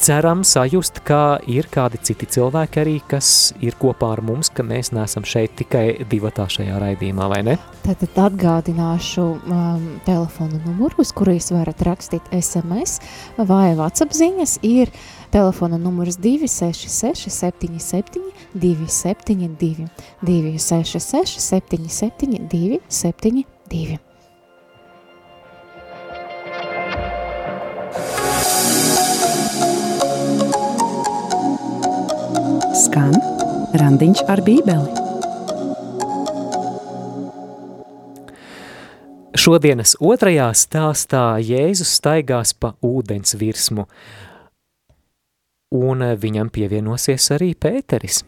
ceram 0.00 0.44
sajust, 0.46 1.00
ka 1.06 1.38
ir 1.50 1.68
kādi 1.72 2.00
citi 2.06 2.26
cilvēki 2.38 2.80
arī, 2.82 2.94
kas 3.10 3.52
ir 3.64 3.76
kopā 3.80 4.12
ar 4.16 4.22
mums, 4.24 4.50
ka 4.54 4.64
mēs 4.66 4.92
neesam 4.96 5.26
šeit 5.28 5.56
tikai 5.58 6.06
divatā 6.10 6.46
šajā 6.50 6.78
raidījumā, 6.82 7.28
vai 7.32 7.42
ne? 7.46 7.56
Tātad 7.84 8.18
atgādināšu 8.28 9.26
um, 9.36 9.86
telefonu 10.06 10.60
numuru, 10.64 11.02
uz 11.04 11.12
kuru 11.16 11.36
jūs 11.36 11.52
varat 11.54 11.84
rakstīt 11.88 12.32
SMS 12.38 12.98
vai 13.38 13.74
WhatsApp 13.78 14.16
ziņas, 14.16 14.58
ir 14.66 14.92
telefona 15.34 15.78
numurs 15.80 16.18
266 16.22 17.28
77 17.34 18.28
272 18.54 19.88
266 20.24 21.40
77 21.48 22.48
272. 22.48 24.07
Skan 32.88 33.12
randiņš 33.76 34.20
ar 34.32 34.40
bībeli. 34.40 34.92
Šodienas 39.36 39.92
otrajā 40.00 40.46
stāstā 40.56 41.24
Jēzus 41.44 41.92
staigās 41.98 42.54
pa 42.56 42.72
ūdens 42.80 43.36
virsmu, 43.36 43.84
un 45.76 46.06
viņam 46.24 46.48
pievienosies 46.48 47.28
arī 47.36 47.52
Pēteris. 47.52 48.22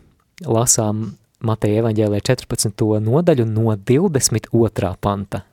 Lasām 0.44 1.06
Mateja 1.40 1.80
evaņģēlē 1.80 2.20
14. 2.28 2.88
nodaļu 3.08 3.48
no 3.48 3.72
22. 3.72 4.94
panta. 5.00 5.46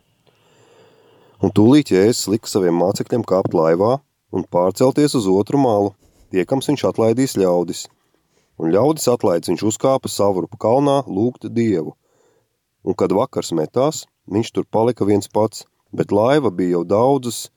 Un 1.39 1.55
tūlīt 1.55 1.95
Jēzus 1.95 2.27
lika 2.35 2.57
saviem 2.57 2.75
mācekļiem 2.83 3.23
kāpt 3.23 3.55
laivā 3.55 4.01
un 4.35 4.43
pārcelties 4.43 5.15
uz 5.15 5.31
otru 5.31 5.63
malu, 5.63 5.95
tiekams 6.35 6.67
viņš 6.73 6.91
atlaidīs 6.91 7.39
ļaudis. 7.39 7.87
Un 8.57 8.73
ļaudis 8.73 9.09
atlaids 9.11 9.51
viņš 9.51 9.63
uzkāpa 9.69 10.09
savrupu 10.09 10.57
kalnā 10.57 11.03
lūgt 11.05 11.45
Dievu. 11.53 11.93
Un 12.87 12.95
kad 12.97 13.13
vakars 13.13 13.51
metās, 13.53 14.05
viņš 14.25 14.53
tur 14.55 14.65
palika 14.71 15.05
viens 15.05 15.29
pats, 15.29 15.65
bet 15.93 16.11
laiva 16.11 16.49
bija 16.49 16.77
jau 16.77 16.83
daudzas 16.87 17.47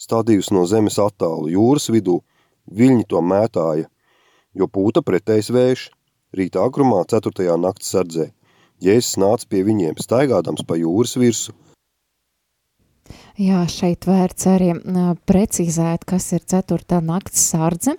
stadījus 0.00 0.50
no 0.52 0.64
zemes 0.68 0.98
attālu 1.00 1.52
jūras 1.52 1.90
vidū, 1.92 2.20
viļņi 2.72 3.06
to 3.10 3.22
mētāja, 3.24 3.88
jo 4.56 4.68
pūta 4.68 5.02
pretējs 5.04 5.52
vējš, 5.52 5.84
rīta 6.36 6.64
agrumā 6.64 7.04
4. 7.08 7.52
nakts 7.60 7.92
sardzē. 7.92 8.30
Jēzus 8.84 9.16
nāca 9.20 9.48
pie 9.48 9.62
viņiem, 9.64 9.96
staigādams 10.00 10.64
pa 10.68 10.76
jūras 10.76 11.16
virsu, 11.16 11.54
Jā, 13.36 13.66
šeit 13.68 14.06
vērts 14.08 14.46
arī 14.48 14.70
precizēt, 15.28 16.06
kas 16.08 16.30
ir 16.32 16.40
ceturtā 16.48 17.02
nakts 17.04 17.42
sārdze. 17.50 17.92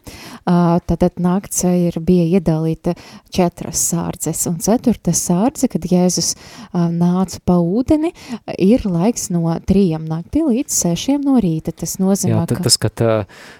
Tātad 0.47 1.19
nakts 1.21 1.62
ir, 1.69 2.00
bija 2.02 2.39
iedalīta 2.39 2.95
četras 3.34 3.84
sārdzes, 3.91 4.41
un 4.50 4.58
ceturta 4.65 5.13
sārdze, 5.13 5.69
kad 5.69 5.86
Jēzus 5.86 6.32
nāca 6.73 7.41
pa 7.45 7.60
ūdeni, 7.62 8.13
ir 8.58 8.88
laiks 8.89 9.28
no 9.34 9.54
trījiem 9.69 10.08
naktī 10.10 10.41
līdz 10.41 10.73
sešiem 10.73 11.21
no 11.28 11.38
rīta. 11.43 11.76
Tas 11.84 12.00
nozīmē, 12.02 12.39
Jā, 12.41 12.47
tad 12.50 12.63
tas, 12.65 12.80
kad 12.82 13.06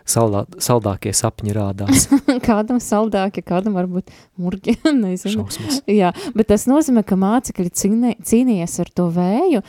saldā, 0.10 0.48
saldākie 0.58 1.13
sapņi 1.13 1.56
rādās. 1.60 2.08
ka 2.26 2.40
kādam 2.50 2.82
saldākie, 2.82 3.46
kādam 3.46 3.78
varbūt 3.78 4.10
murgi, 4.42 4.80
nezinu. 5.04 5.46
Šausmas. 5.46 5.84
Jā, 5.86 6.10
bet 6.34 6.50
tas 6.56 6.66
nozīmē, 6.66 7.06
ka 7.06 7.20
mācekļi 7.22 8.18
cīnījies 8.26 8.80
ar 8.82 8.92
to 8.98 9.08
vēju 9.13 9.62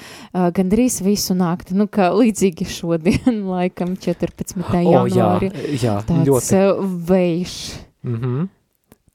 gandrīz 0.57 1.03
visu 1.05 1.37
nakti. 1.37 1.77
Nu, 1.77 1.85
kā 1.98 2.08
līdzīgi 2.14 2.68
šodien, 2.70 3.42
laikam 3.54 3.96
14. 3.98 4.54
O, 4.62 4.78
jā, 4.78 5.02
janvāri. 5.16 5.50
jā, 5.82 5.98
Tāds 6.08 6.30
ļoti. 6.30 6.62
uh, 6.62 6.87
vējš. 7.11 7.56
Mm 8.06 8.16
-hmm. 8.22 8.48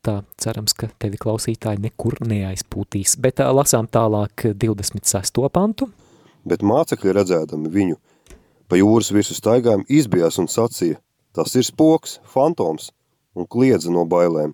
Tā, 0.04 0.18
cerams, 0.38 0.74
ka 0.76 0.90
tevi 1.00 1.16
klausītāji 1.18 1.80
nekur 1.80 2.18
neaizpūtīs. 2.28 3.16
Bet 3.24 3.38
tā, 3.40 3.48
lasām 3.56 3.88
tālāk 3.88 4.50
26. 4.54 5.50
pantu. 5.50 5.90
bet 6.46 6.60
mācekļi 6.62 7.14
redzēdami 7.16 7.70
viņu 7.72 7.96
pa 8.68 8.76
jūras 8.76 9.14
visu 9.16 9.34
staigājumu 9.34 9.86
izbijās 9.88 10.38
un 10.40 10.48
sacīja, 10.48 10.98
tas 11.34 11.56
ir 11.56 11.64
spoks, 11.64 12.20
fantoms, 12.26 12.92
un 13.36 13.48
kliedza 13.48 13.92
no 13.92 14.04
bailēm. 14.06 14.54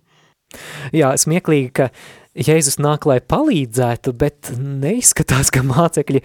Jā, 0.93 1.17
smieklīgi, 1.17 1.71
ka 1.73 1.89
Jēzus 2.35 2.77
nāk, 2.79 3.05
lai 3.09 3.19
palīdzētu, 3.19 4.13
bet 4.13 4.51
neizskatās, 4.59 5.49
ka 5.49 5.63
mācekļi 5.65 6.21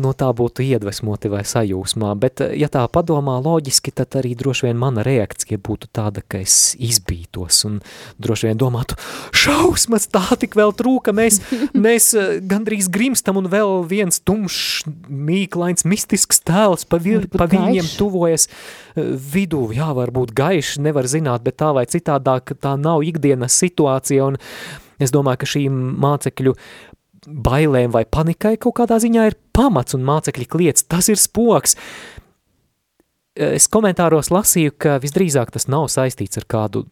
no 0.00 0.12
tā 0.16 0.28
būtu 0.36 0.64
iedvesmoti 0.64 1.30
vai 1.32 1.42
sajūsmā, 1.46 2.12
bet 2.20 2.42
ja 2.56 2.68
tā 2.72 2.84
padomā 2.92 3.38
loģiski, 3.42 3.92
tad 3.94 4.18
arī 4.20 4.34
droši 4.38 4.68
vien 4.68 4.80
mana 4.80 5.04
reakcija 5.06 5.60
būtu 5.64 5.90
tāda, 5.94 6.22
ka 6.22 6.40
es 6.44 6.74
izbītos 6.74 7.60
un 7.68 7.78
droši 8.22 8.50
vien 8.50 8.60
domātu, 8.60 8.98
šausmas, 9.36 10.08
tā 10.12 10.24
tik 10.40 10.56
vēl 10.58 10.74
trūka, 10.78 11.14
mēs, 11.16 11.40
mēs 11.86 12.10
eh, 12.18 12.38
gandrīz 12.40 12.90
grimstam 12.92 13.40
un 13.40 13.50
vēl 13.52 13.84
viens 13.88 14.20
tumšs, 14.20 14.88
mīklains, 15.08 15.86
mistisks 15.88 16.42
tēls 16.46 16.86
pa, 16.88 16.98
Varbūt 16.98 17.38
pa 17.38 17.48
viņiem 17.50 17.92
tuvojas 17.98 18.48
eh, 18.48 19.14
vidū, 19.34 19.68
jā, 19.76 19.90
varbūt 19.96 20.34
gaišs, 20.36 20.78
nevar 20.84 21.08
zināt, 21.10 21.44
bet 21.46 21.60
tā 21.62 21.72
vai 21.76 21.86
citādāk, 21.90 22.56
tā 22.62 22.76
nav 22.80 23.06
ikdienas 23.06 23.56
situācija, 23.58 24.32
un 24.32 24.38
es 24.98 25.14
domāju, 25.14 25.42
ka 25.42 25.52
šīm 25.54 25.82
mācekļu 26.02 26.54
bailēm 27.28 27.92
vai 27.94 28.04
panikai 28.08 28.56
kaut 28.60 28.78
kādā 28.80 28.98
ziņā 29.02 29.26
ir 29.28 29.36
pamats 29.56 29.96
un 29.96 30.06
mācekļi 30.08 30.46
kliec, 30.48 30.82
tas 30.88 31.10
ir 31.12 31.20
spoks. 31.20 31.76
Es 33.38 33.68
komentāros 33.70 34.32
lasīju, 34.34 34.74
ka 34.80 34.96
visdrīzāk 35.02 35.52
tas 35.54 35.68
nav 35.70 35.86
saistīts 35.92 36.40
ar 36.40 36.46
kādu 36.50 36.86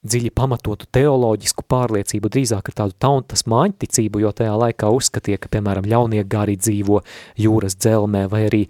dziļi 0.00 0.30
pamatotu 0.32 0.88
teoloģisku 0.96 1.66
pārliecību, 1.68 2.30
drīzāk 2.32 2.70
ar 2.70 2.76
tādu 2.78 2.96
tautas 3.04 3.44
māņticību, 3.50 4.22
jo 4.24 4.32
tajā 4.32 4.54
laikā 4.62 4.88
uzskatīja, 4.96 5.42
ka, 5.42 5.50
piemēram, 5.52 5.88
ļauniegāri 5.90 6.56
dzīvo 6.56 7.02
jūras 7.40 7.76
dzelmē, 7.76 8.24
vai 8.32 8.46
arī 8.48 8.62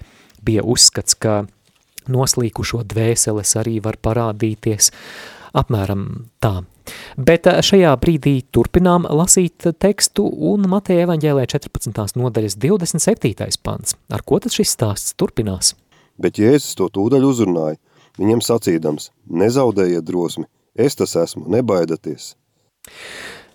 bija 0.43 0.65
uzskats, 0.67 1.15
ka 1.15 1.45
noslīkušo 2.11 2.83
dvēseles 2.91 3.55
arī 3.61 3.79
var 3.85 4.01
parādīties 4.03 4.91
apmēram 5.61 6.07
tā. 6.43 6.61
Bet 7.17 7.49
eh, 7.51 7.61
šajā 7.65 7.93
brīdī 8.01 8.37
turpinām 8.53 9.09
lasīt 9.09 9.69
tekstu 9.83 10.27
un 10.53 10.69
Mateja 10.71 11.07
evaņģēlē 11.07 11.47
14. 11.51 12.19
nodaļas 12.21 12.59
27. 12.61 13.61
pants. 13.65 13.97
Ar 14.13 14.25
ko 14.27 14.41
tad 14.43 14.55
šis 14.57 14.75
stāsts 14.77 15.17
turpinās? 15.21 15.75
Bet 16.21 16.41
Jēzus 16.41 16.77
to 16.77 16.91
tūdaļ 16.93 17.25
uzrunāja, 17.25 17.79
viņiem 18.21 18.43
sacīdams, 18.45 19.11
nezaudējiet 19.31 20.05
drosmi, 20.05 20.47
es 20.77 20.99
tas 20.99 21.17
esmu, 21.17 21.47
nebaidieties. 21.53 22.35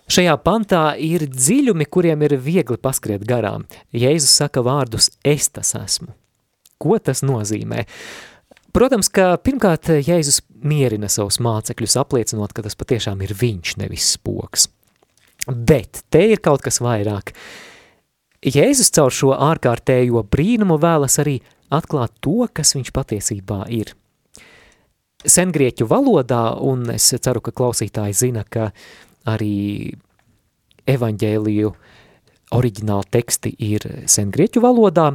Šajā 0.06 0.36
pantā 0.38 0.92
ir 1.02 1.24
dziļumi, 1.26 1.88
kuriem 1.90 2.20
ir 2.22 2.36
viegli 2.38 2.78
paskriet 2.78 3.24
garām. 3.26 3.64
Jēzus 3.90 4.36
saka 4.38 4.62
vārdus 4.62 5.10
es 5.26 5.48
tas 5.50 5.74
esmu. 5.78 6.12
Ko 6.78 6.98
tas 7.02 7.24
nozīmē? 7.26 7.86
Protams, 8.76 9.08
ka 9.08 9.38
pirmkārt 9.40 9.88
Jēzus 10.04 10.42
mierina 10.60 11.08
savus 11.08 11.38
mācekļus, 11.40 11.94
apliecinot, 11.96 12.52
ka 12.52 12.60
tas 12.66 12.76
patiešām 12.76 13.22
ir 13.24 13.32
viņš, 13.32 13.70
nevis 13.80 14.10
spoks. 14.18 14.66
Bet 15.48 16.02
te 16.12 16.20
ir 16.34 16.42
kaut 16.44 16.60
kas 16.66 16.82
vairāk. 16.84 17.32
Jēzus 18.44 18.92
caur 18.92 19.14
šo 19.16 19.32
ārkārtējo 19.32 20.20
brīnumu 20.28 20.76
vēlas 20.82 21.16
arī 21.24 21.38
atklāt 21.72 22.12
to, 22.20 22.50
kas 22.52 22.76
viņš 22.76 22.92
patiesībā 22.92 23.62
ir. 23.72 23.94
Sengrieķu 25.24 25.88
valodā, 25.88 26.44
un 26.60 26.90
es 26.92 27.08
ceru, 27.16 27.40
ka 27.40 27.56
klausītāji 27.56 28.20
zina, 28.26 28.44
ka 28.44 28.74
arī 29.24 29.96
evaņģēliju 30.84 31.72
oriģināli 32.60 33.14
teksti 33.16 33.56
ir 33.72 33.88
sengrieķu 34.04 34.60
valodā, 34.68 35.14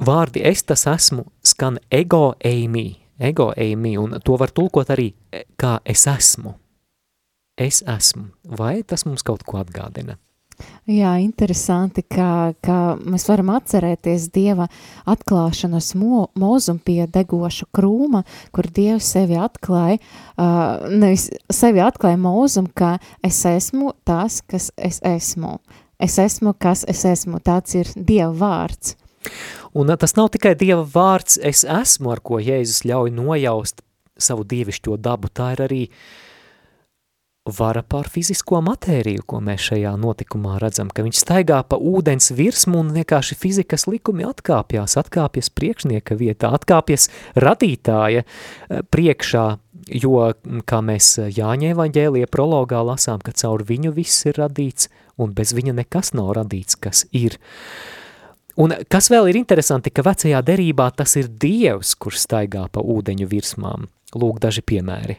vārdi 0.00 0.42
es 0.46 0.64
tas 0.64 0.86
esmu 0.90 1.26
skan 1.44 1.78
ego 1.90 2.34
eimī, 2.44 2.88
ego 3.18 3.50
eimī, 3.56 3.96
un 4.00 4.18
to 4.24 4.38
var 4.40 4.52
tulkot 4.54 4.90
arī 4.92 5.10
e, 5.32 5.44
kā 5.60 5.78
es 5.84 6.06
esmu. 6.10 6.56
Es 7.60 7.82
esmu. 7.84 8.30
Vai 8.56 8.80
tas 8.82 9.04
mums 9.04 9.24
kaut 9.26 9.44
ko 9.44 9.60
atgādina? 9.60 10.16
Jā, 10.90 11.14
interesanti, 11.22 12.02
ka, 12.04 12.52
ka 12.64 12.76
mēs 13.00 13.26
varam 13.30 13.52
atcerēties 13.54 14.26
Dieva 14.34 14.66
atklāšanas 15.08 15.92
mo, 16.00 16.26
mūzumu 16.38 16.82
pie 16.84 17.06
degoša 17.08 17.68
krūma, 17.76 18.24
kur 18.54 18.68
Dievs 18.76 19.08
sevi 19.14 19.38
atklāja, 19.40 20.00
uh, 20.36 20.88
nevis 20.90 21.28
sevi 21.52 21.80
atklāja 21.84 22.20
mūzumu, 22.20 22.72
ka 22.76 22.96
es 23.24 23.40
esmu 23.48 23.94
tas, 24.04 24.40
kas 24.42 24.70
es 24.76 25.00
esmu. 25.06 25.58
Es 26.00 26.16
esmu, 26.20 26.54
kas 26.56 26.86
es 26.88 27.04
esmu. 27.04 27.42
Tāds 27.44 27.76
ir 27.76 27.88
Dieva 27.96 28.32
vārds. 28.40 28.96
Un 29.76 29.92
tas 30.00 30.16
nav 30.16 30.32
tikai 30.34 30.56
Dieva 30.58 30.82
vārds, 30.82 31.38
es 31.42 31.62
esmu, 31.64 32.10
ar 32.14 32.22
ko 32.24 32.40
Jēzus 32.42 32.82
ļauj 32.88 33.12
nojaust 33.14 33.84
savu 34.20 34.44
dievišķo 34.44 34.96
dabu, 35.00 35.30
tā 35.32 35.52
ir 35.54 35.64
arī 35.66 35.84
vara 37.50 37.82
pār 37.82 38.08
fizisko 38.12 38.60
matēriju, 38.64 39.24
ko 39.26 39.40
mēs 39.44 39.70
šajā 39.70 39.94
notikumā 39.98 40.58
redzam, 40.60 40.90
ka 40.92 41.02
viņš 41.06 41.22
staigā 41.22 41.60
pa 41.66 41.78
ūdens 41.80 42.30
virsmu 42.36 42.82
un 42.82 42.92
vienkārši 42.94 43.38
fizikas 43.38 43.86
likumi 43.88 44.26
atkāpjas, 44.28 44.98
atkāpjas 45.00 45.50
priekšnieka 45.56 46.18
vietā, 46.20 46.52
atkāpjas 46.56 47.08
radītāja 47.40 48.26
priekšā, 48.92 49.46
jo, 50.02 50.16
kā 50.68 50.82
mēs 50.84 51.14
Jāņa 51.38 51.72
evaņģēlija 51.74 52.30
prologā 52.30 52.82
lasām, 52.86 53.22
ka 53.24 53.32
caur 53.32 53.64
viņu 53.66 53.94
viss 53.96 54.28
ir 54.28 54.38
radīts 54.40 54.90
un 55.20 55.32
bez 55.36 55.54
viņa 55.56 55.78
nekas 55.80 56.14
nav 56.16 56.34
radīts, 56.38 56.76
kas 56.76 57.06
ir. 57.16 57.40
Un 58.60 58.74
kas 58.92 59.08
vēl 59.08 59.30
ir 59.30 59.38
interesanti, 59.40 59.88
ka 59.88 60.04
vecajā 60.04 60.42
derībā 60.44 60.90
tas 60.92 61.16
ir 61.16 61.30
Dievs, 61.40 61.94
kurš 61.96 62.26
staigā 62.26 62.66
pa 62.72 62.82
ūdeņu 62.84 63.28
virsmām. 63.30 63.88
Lūk 64.20 64.40
daži 64.42 64.60
piemēri. 64.66 65.16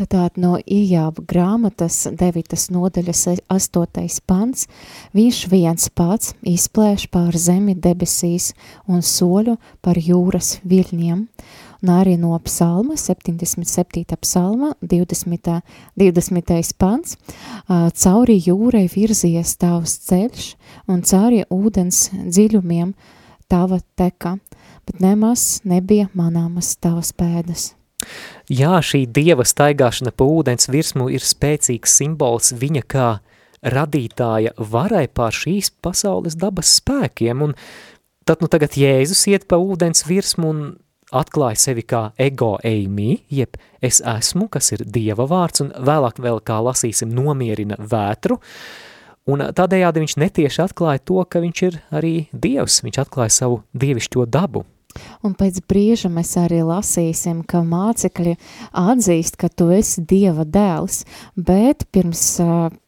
Tad 0.00 0.38
no 0.40 0.54
Ijāba 0.64 1.20
grāmatas 1.28 2.06
9. 2.08 2.54
nodaļas 2.72 3.26
8. 3.52 4.06
pants 4.24 4.68
viņš 5.12 5.40
viens 5.52 5.90
pats 5.92 6.32
izplēš 6.40 7.10
pār 7.12 7.36
zemi 7.36 7.74
debesīs 7.76 8.54
un 8.88 9.04
soļu 9.04 9.58
par 9.84 10.00
jūras 10.00 10.54
viļņiem, 10.64 11.26
un 11.82 11.92
arī 11.94 12.16
no 12.20 12.36
psalma, 12.44 12.96
77. 12.96 14.04
psalma, 14.20 14.74
20. 14.82 15.60
20. 16.00 16.74
pants, 16.78 17.16
cauri 18.02 18.36
jūrai 18.40 18.86
virzies 18.92 19.56
tavs 19.60 19.96
ceļš 20.08 20.52
un 20.90 21.02
cauri 21.06 21.44
ūdens 21.50 22.08
dziļumiem 22.26 22.94
tava 23.50 23.80
teka, 23.98 24.36
bet 24.86 25.02
nemaz 25.02 25.60
nebija 25.64 26.10
manāmas 26.14 26.76
tavas 26.80 27.12
pēdas. 27.16 27.72
Jā, 28.50 28.78
šī 28.82 29.04
dieva 29.12 29.44
staigāšana 29.44 30.12
pa 30.16 30.24
ūdens 30.24 30.70
virsmu 30.72 31.10
ir 31.12 31.24
spēcīgs 31.24 31.98
simbols 32.00 32.54
viņa 32.56 32.82
kā 32.88 33.08
radītāja 33.60 34.54
varai 34.56 35.06
pār 35.12 35.36
šīs 35.36 35.68
pasaules 35.84 36.38
dabas 36.40 36.72
spēkiem, 36.80 37.44
un 37.44 37.54
tad 38.24 38.40
nu 38.40 38.48
tagad 38.48 38.78
Jēzus 38.78 39.26
iet 39.28 39.46
pa 39.50 39.60
ūdens 39.60 40.06
virsmu 40.08 40.48
un 40.48 40.62
atklāja 41.12 41.58
sevi 41.58 41.84
kā 41.86 42.10
ego 42.20 42.54
eimi, 42.64 43.20
jeb 43.30 43.58
es 43.82 44.00
esmu, 44.00 44.48
kas 44.52 44.72
ir 44.76 44.84
dieva 44.86 45.26
vārds, 45.30 45.64
un 45.64 45.72
vēlāk 45.74 46.20
vēl, 46.22 46.42
kā 46.44 46.60
lasīsim, 46.64 47.12
nomierina 47.14 47.78
vētru, 47.78 48.40
un 49.30 49.46
tādējādi 49.56 50.04
viņš 50.04 50.18
netieši 50.22 50.66
atklāja 50.66 51.04
to, 51.04 51.22
ka 51.24 51.42
viņš 51.42 51.64
ir 51.68 51.80
arī 51.90 52.14
dievs, 52.32 52.82
viņš 52.86 53.02
atklāja 53.04 53.40
savu 53.42 53.62
dievišķo 53.72 54.28
dabu. 54.30 54.66
Un 55.22 55.36
pēc 55.38 55.60
brīža 55.70 56.10
mēs 56.12 56.32
arī 56.40 56.60
lasīsim, 56.66 57.44
ka 57.46 57.62
mācekļi 57.66 58.34
atzīst, 58.80 59.38
ka 59.40 59.50
tu 59.52 59.68
esi 59.74 60.02
Dieva 60.08 60.42
dēls, 60.42 61.04
bet 61.36 61.86
pirms, 61.94 62.24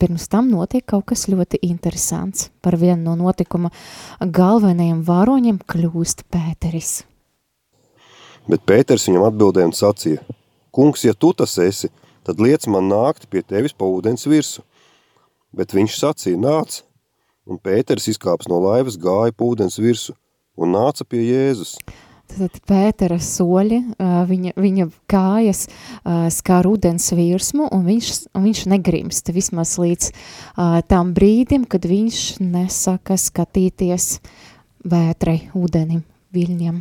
pirms 0.03 0.27
tam 0.33 0.51
notiek 0.51 0.87
kaut 0.95 1.07
kas 1.13 1.29
ļoti 1.31 1.63
interesants. 1.69 2.51
Par 2.63 2.79
vienu 2.81 3.05
no 3.05 3.17
notikuma 3.21 3.71
galvenajiem 4.19 5.05
varoņiem 5.07 5.63
kļūst 5.69 6.27
Pēteris. 6.33 7.03
Bet 8.51 8.65
Pēters 8.67 9.07
viņam 9.07 9.27
atbildēja 9.29 9.69
un 9.71 9.77
sacīja, 9.77 10.23
kungs, 10.75 11.05
ja 11.07 11.15
tu 11.15 11.31
tas 11.37 11.55
esi, 11.63 11.93
tad 12.27 12.41
liec 12.43 12.67
man 12.71 12.89
nākt 12.91 13.29
pie 13.31 13.45
tevis 13.47 13.75
pa 13.77 13.87
ūdens 13.87 14.27
virsu. 14.27 14.65
Bet 15.55 15.75
viņš 15.77 15.99
sacīja, 16.01 16.41
nāc, 16.41 16.81
un 17.47 17.61
Pēters 17.63 18.09
izkāps 18.11 18.49
no 18.51 18.59
laivas 18.65 18.99
gāja 18.99 19.35
pa 19.37 19.47
ūdens 19.47 19.79
virsu 19.83 20.17
un 20.59 20.75
nāca 20.75 21.07
pie 21.07 21.23
Jēzus. 21.27 21.77
Tad 22.33 22.55
Pētera 22.65 23.19
soļi, 23.21 23.79
viņa, 24.29 24.55
viņa 24.57 24.87
kājas 25.11 25.67
skār 26.33 26.71
ūdens 26.71 27.11
virsmu, 27.13 27.67
un 27.69 27.85
viņš, 27.87 28.13
un 28.39 28.47
viņš 28.49 28.63
negrimst 28.73 29.29
vismaz 29.37 29.75
līdz 29.83 30.13
tam 30.89 31.13
brīdim, 31.17 31.69
kad 31.69 31.85
viņš 31.89 32.23
nesaka 32.41 33.19
skatīties 33.21 34.17
vētrai 34.89 35.53
ūdenim, 35.59 36.01
viļņiem. 36.33 36.81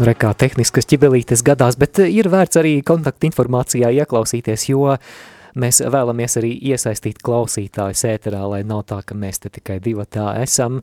re, 0.00 0.16
kā 0.18 0.32
tehniskas 0.38 0.88
ķibelītes 0.90 1.44
gadās, 1.46 1.78
bet 1.80 2.02
ir 2.06 2.30
vērts 2.32 2.60
arī 2.60 2.78
kontaktinformācijā 2.86 3.92
ieklausīties, 4.02 4.68
jo 4.72 4.96
Mēs 5.54 5.78
vēlamies 5.86 6.34
arī 6.40 6.48
iesaistīt 6.66 7.20
klausītāju 7.22 7.94
sēterā, 7.94 8.40
lai 8.50 8.64
nav 8.66 8.80
tā, 8.90 8.98
ka 9.06 9.14
mēs 9.14 9.38
te 9.38 9.52
tikai 9.54 9.76
divi 9.82 10.02
tā 10.10 10.32
esam. 10.42 10.80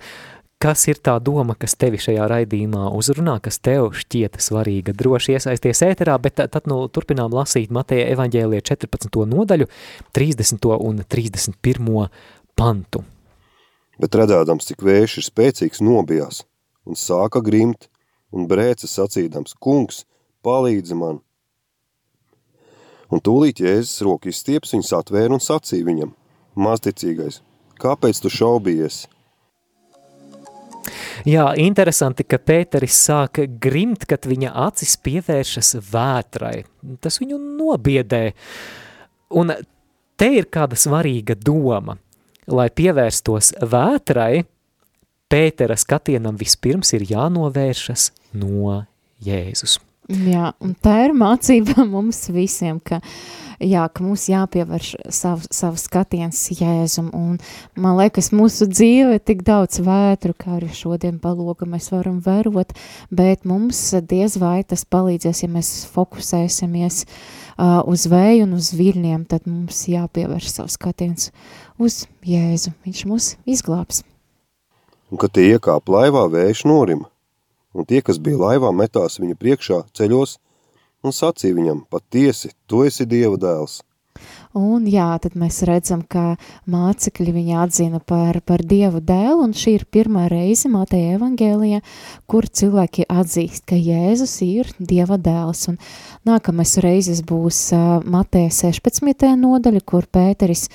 Kas 0.62 0.86
ir 0.88 1.02
tā 1.04 1.18
doma, 1.20 1.58
kas 1.60 1.74
tevi 1.76 2.00
šajā 2.00 2.28
raidījumā 2.32 2.86
uzrunā, 2.96 3.34
kas 3.44 3.60
tev 3.60 3.90
šķieta 3.98 4.40
svarīga? 4.40 4.94
Droši 4.96 5.36
iesaisties 5.36 5.84
ēterā, 5.90 6.16
bet 6.24 6.40
tad 6.40 6.70
nu 6.72 6.86
turpinām 6.88 7.34
lasīt 7.36 7.74
Mateja 7.74 8.08
evaņģēlie 8.14 8.62
14. 8.64 9.26
nodaļu, 9.34 9.68
30. 10.16 10.70
un 10.78 11.04
31. 11.04 12.08
pantu. 12.56 13.04
Bet 14.00 14.16
redzēdams, 14.22 14.72
cik 14.72 14.88
vējš 14.88 15.20
ir 15.20 15.28
spēcīgs, 15.28 15.84
nobijās 15.84 16.46
un 16.88 16.96
sāka 16.96 17.44
grimt 17.44 17.91
un 18.32 18.48
brēca 18.50 18.88
sacīdams, 18.90 19.56
kungs, 19.60 20.06
palīdzi 20.46 20.98
man! 20.98 21.22
Un 23.12 23.20
tūlīt 23.20 23.60
Jēzus 23.60 24.04
roku 24.08 24.32
izstieps 24.32 24.72
viņus 24.72 24.94
atvēra 25.02 25.36
un 25.36 25.44
sacīja 25.44 25.88
viņam, 25.88 26.14
mazticīgais, 26.56 27.42
kāpēc 27.82 28.22
tu 28.24 28.32
šaubījies? 28.32 29.04
Jā, 31.28 31.52
interesanti, 31.62 32.26
ka 32.26 32.40
Pēteris 32.42 32.96
sāka 32.98 33.46
grimt, 33.62 34.08
kad 34.10 34.26
viņa 34.26 34.54
acis 34.64 34.96
pievēršas 35.06 35.76
vētrai. 35.92 36.64
Tas 37.04 37.20
viņu 37.22 37.38
nobiedē. 37.60 38.24
Un 39.38 39.54
te 40.18 40.30
ir 40.40 40.50
kāda 40.50 40.80
svarīga 40.80 41.36
doma. 41.38 42.00
Lai 42.50 42.68
pievērstos 42.74 43.54
vētrai, 43.62 44.42
Pētera 45.32 45.78
skatienam 45.80 46.36
vispirms 46.36 46.92
ir 46.98 47.06
jānovēršas 47.08 48.10
no 48.36 48.82
Jēzus. 49.24 49.78
Jā, 50.12 50.50
un 50.60 50.74
tā 50.84 51.06
ir 51.06 51.14
mācība 51.16 51.86
mums 51.94 52.26
visiem, 52.36 52.82
ka, 52.84 53.00
jā, 53.64 53.86
ka 53.94 54.04
mums 54.04 54.26
jāpievērš 54.28 54.90
savu, 55.14 55.48
savu 55.54 55.80
skatiens 55.80 56.42
Jēzum, 56.58 57.14
un 57.16 57.38
man 57.80 57.96
liekas, 58.02 58.34
mūsu 58.36 58.68
dzīve 58.68 59.22
tik 59.24 59.46
daudz 59.48 59.80
vētru, 59.86 60.36
kā 60.36 60.58
arī 60.58 60.74
šodien 60.76 61.22
paloga 61.24 61.70
mēs 61.70 61.92
varam 61.94 62.20
vērot, 62.26 62.76
bet 63.08 63.48
mums 63.48 63.80
diez 64.04 64.36
vai 64.42 64.66
tas 64.68 64.84
palīdzēs, 64.84 65.46
ja 65.46 65.52
mēs 65.54 65.74
fokusēsimies 65.96 67.06
uh, 67.08 67.80
uz 67.88 68.10
vēju 68.12 68.50
un 68.50 68.60
uz 68.60 68.74
viļņiem, 68.76 69.28
tad 69.32 69.48
mums 69.48 69.86
jāpievērš 69.88 70.56
savu 70.58 70.76
skatiens 70.76 71.32
uz 71.80 72.04
Jēzu, 72.28 72.76
viņš 72.84 73.08
mūs 73.08 73.36
izglābs. 73.48 74.04
Un, 75.12 75.20
kad 75.20 75.34
tie 75.36 75.50
iekāp 75.52 75.92
laivā, 75.92 76.26
vējš 76.32 76.66
norima 76.72 77.10
un 77.76 77.88
tie, 77.88 78.02
kas 78.04 78.20
bija 78.20 78.40
laivā, 78.40 78.72
metās 78.76 79.20
viņa 79.22 79.38
priekšā 79.40 79.84
ceļos 79.98 80.38
un 81.04 81.16
sacīja 81.16 81.58
viņam, 81.58 81.86
patiesi, 81.92 82.52
tu 82.68 82.84
esi 82.88 83.08
Dieva 83.10 83.40
dēls. 83.40 83.82
Un 84.52 84.84
jā, 84.92 85.08
tad 85.24 85.38
mēs 85.40 85.62
redzam, 85.64 86.02
ka 86.04 86.36
mācekļi 86.70 87.32
viņu 87.38 87.54
atzina 87.64 88.02
par, 88.04 88.42
par 88.44 88.60
Dievu 88.68 89.00
dēlu, 89.00 89.46
un 89.46 89.54
šī 89.56 89.78
ir 89.78 89.86
pirmā 89.88 90.26
reize 90.32 90.68
Mateja 90.70 91.16
evangēlijā, 91.16 91.80
kur 92.28 92.50
cilvēki 92.52 93.08
atzīst, 93.08 93.64
ka 93.72 93.80
Jēzus 93.80 94.36
ir 94.44 94.74
Dieva 94.76 95.16
dēls. 95.16 95.70
Un 95.72 95.80
nākamais 96.28 96.76
reizes 96.84 97.24
būs 97.24 97.62
uh, 97.78 98.04
Mateja 98.04 98.52
16. 98.60 99.32
nodaļa, 99.40 99.86
kur 99.88 100.10
Pēteris 100.12 100.68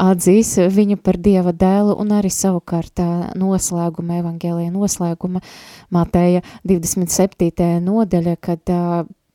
atzīs 0.00 0.54
viņu 0.74 0.98
par 1.02 1.18
Dieva 1.20 1.54
dēlu, 1.54 1.96
un 2.00 2.12
arī 2.16 2.30
savukārt 2.32 3.02
noslēguma 3.38 4.20
evangēlijā 4.22 4.72
noslēguma 4.74 5.42
Mateja 5.94 6.44
27. 6.66 7.80
nodaļa, 7.84 8.36
kad 8.42 8.74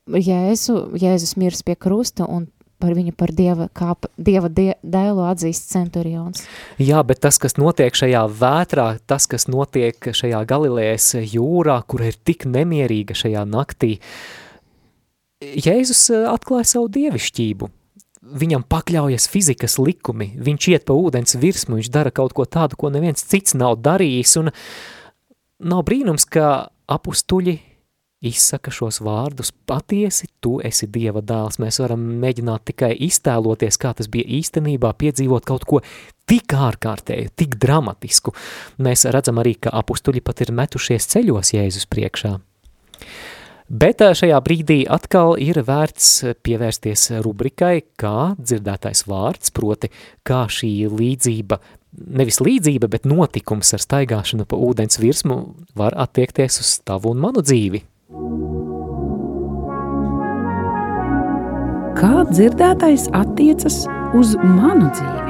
Jēzu, 0.10 0.80
Jēzus 0.97 1.36
mirs 1.38 1.62
pie 1.66 1.78
krusta 1.80 2.28
un 2.30 2.47
par 2.80 2.95
viņu 2.95 3.14
par 3.20 3.34
dieva, 3.36 3.68
kā 3.76 3.93
dieva 4.16 4.47
die, 4.47 4.72
dēlu 4.82 5.26
atzīst 5.28 5.68
centurions. 5.74 6.45
Jā, 6.80 7.01
bet 7.03 7.20
tas, 7.26 7.38
kas 7.41 7.57
notiek 7.60 7.95
šajā 7.95 8.24
vētrā, 8.39 8.88
tas, 9.10 9.28
kas 9.30 9.49
notiek 9.51 10.12
šajā 10.16 10.39
Galilējas 10.47 11.12
jūrā, 11.28 11.82
kur 11.91 12.05
ir 12.07 12.16
tik 12.24 12.47
nemierīga 12.49 13.18
šajā 13.20 13.43
naktī, 13.49 13.97
Jēzus 15.39 16.10
atklāja 16.28 16.68
savu 16.68 16.89
dievišķību. 16.91 17.70
Viņam 18.30 18.66
pakļaujas 18.70 19.26
fizikas 19.32 19.80
likumi, 19.82 20.34
viņš 20.38 20.68
iet 20.74 20.86
pa 20.86 20.94
ūdens 20.94 21.38
virsmu, 21.40 21.80
viņš 21.80 21.90
dara 21.94 22.12
kaut 22.14 22.36
ko 22.38 22.46
tādu, 22.46 22.78
ko 22.78 22.92
neviens 22.94 23.26
cits 23.26 23.56
nav 23.58 23.80
darījis, 23.82 24.36
un 24.42 24.52
nav 25.60 25.82
brīnums, 25.88 26.28
ka 26.30 26.70
apustuļi 26.90 27.58
izsaka 28.20 28.72
šos 28.72 29.00
vārdus, 29.04 29.52
patiesi 29.66 30.28
tu 30.44 30.58
esi 30.66 30.90
Dieva 30.92 31.22
dēls. 31.24 31.60
Mēs 31.64 31.80
varam 31.80 32.04
mēģināt 32.22 32.66
tikai 32.72 32.92
iztēloties, 33.08 33.80
kā 33.80 33.94
tas 33.96 34.12
bija 34.12 34.28
īstenībā, 34.40 34.92
piedzīvot 35.00 35.48
kaut 35.48 35.66
ko 35.70 35.82
tik 36.30 36.54
ārkārtēju, 36.54 37.32
tik 37.40 37.56
dramatisku. 37.62 38.36
Mēs 38.84 39.08
redzam 39.14 39.40
arī, 39.42 39.56
ka 39.64 39.74
apustuļi 39.82 40.24
pat 40.26 40.44
ir 40.44 40.54
metušies 40.56 41.08
ceļos 41.16 41.56
Jēzus 41.56 41.88
priekšā. 41.90 42.36
Bet 43.70 44.01
šajā 44.01 44.39
brīdī 44.41 44.80
atkal 44.89 45.36
ir 45.38 45.59
vērts 45.61 46.07
pievērsties 46.41 47.03
rubrikai, 47.22 47.84
kā 48.01 48.34
dzirdētais 48.41 49.03
vārds, 49.05 49.53
proti, 49.53 49.91
kā 50.26 50.47
šī 50.49 50.89
līdzība, 50.89 51.59
nevis 52.17 52.41
līdzība, 52.41 52.89
bet 52.89 53.05
notikums 53.05 53.76
ar 53.78 53.86
staigāšanu 53.86 54.49
pa 54.49 54.57
ūdens 54.57 54.97
virsmu 54.97 55.39
var 55.78 55.93
attiekties 56.01 56.59
uz 56.65 56.76
tavu 56.82 57.13
un 57.13 57.22
manu 57.28 57.45
dzīvi. 57.45 57.86
Kā 61.99 62.13
dzirdētais 62.34 63.11
attiecas 63.13 63.84
uz 64.17 64.38
manu 64.41 64.89
dzīvi? 64.89 65.29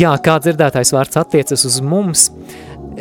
Jā, 0.00 0.14
kā 0.24 0.38
dzirdētais 0.40 0.94
vārds 0.94 1.18
attiecas 1.20 1.60
uz 1.68 1.74
mums, 1.84 2.22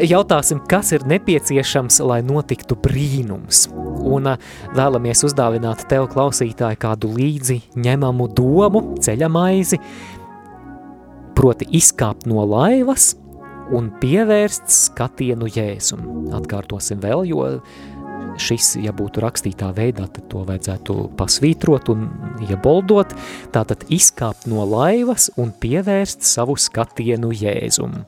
jautāsim, 0.03 0.59
kas 0.67 0.89
ir 0.91 1.05
nepieciešams, 1.07 2.01
lai 2.03 2.17
notiktu 2.27 2.75
brīnums. 2.75 3.69
Un 4.03 4.27
vēlamies 4.75 5.23
uzdāvināt 5.23 5.85
tev, 5.87 6.09
klausītāji, 6.11 6.79
kādu 6.81 7.13
līdzi 7.15 7.61
ņemamu 7.79 8.27
domu, 8.35 8.81
ceļamaizi, 9.05 9.79
proti 11.39 11.69
izkāpt 11.79 12.27
no 12.27 12.43
laivas 12.43 13.13
un 13.71 13.87
pievērst 14.01 14.67
skatienu 14.67 15.47
jēzum. 15.55 16.03
Atkārtosim 16.35 16.99
vēl, 17.05 17.23
jo 17.31 17.47
šis, 18.39 18.73
ja 18.83 18.93
būtu 18.95 19.23
rakstītā 19.23 19.71
veidā, 19.77 20.07
tad 20.11 20.29
to 20.31 20.43
vajadzētu 20.47 20.95
pasvītrot 21.19 21.91
un 21.93 22.07
ieboldot, 22.47 23.15
tātad 23.55 23.85
izkāpt 23.93 24.47
no 24.49 24.65
laivas 24.67 25.29
un 25.39 25.51
pievērst 25.51 26.25
savu 26.27 26.57
skatienu 26.59 27.33
jēzumu. 27.35 28.05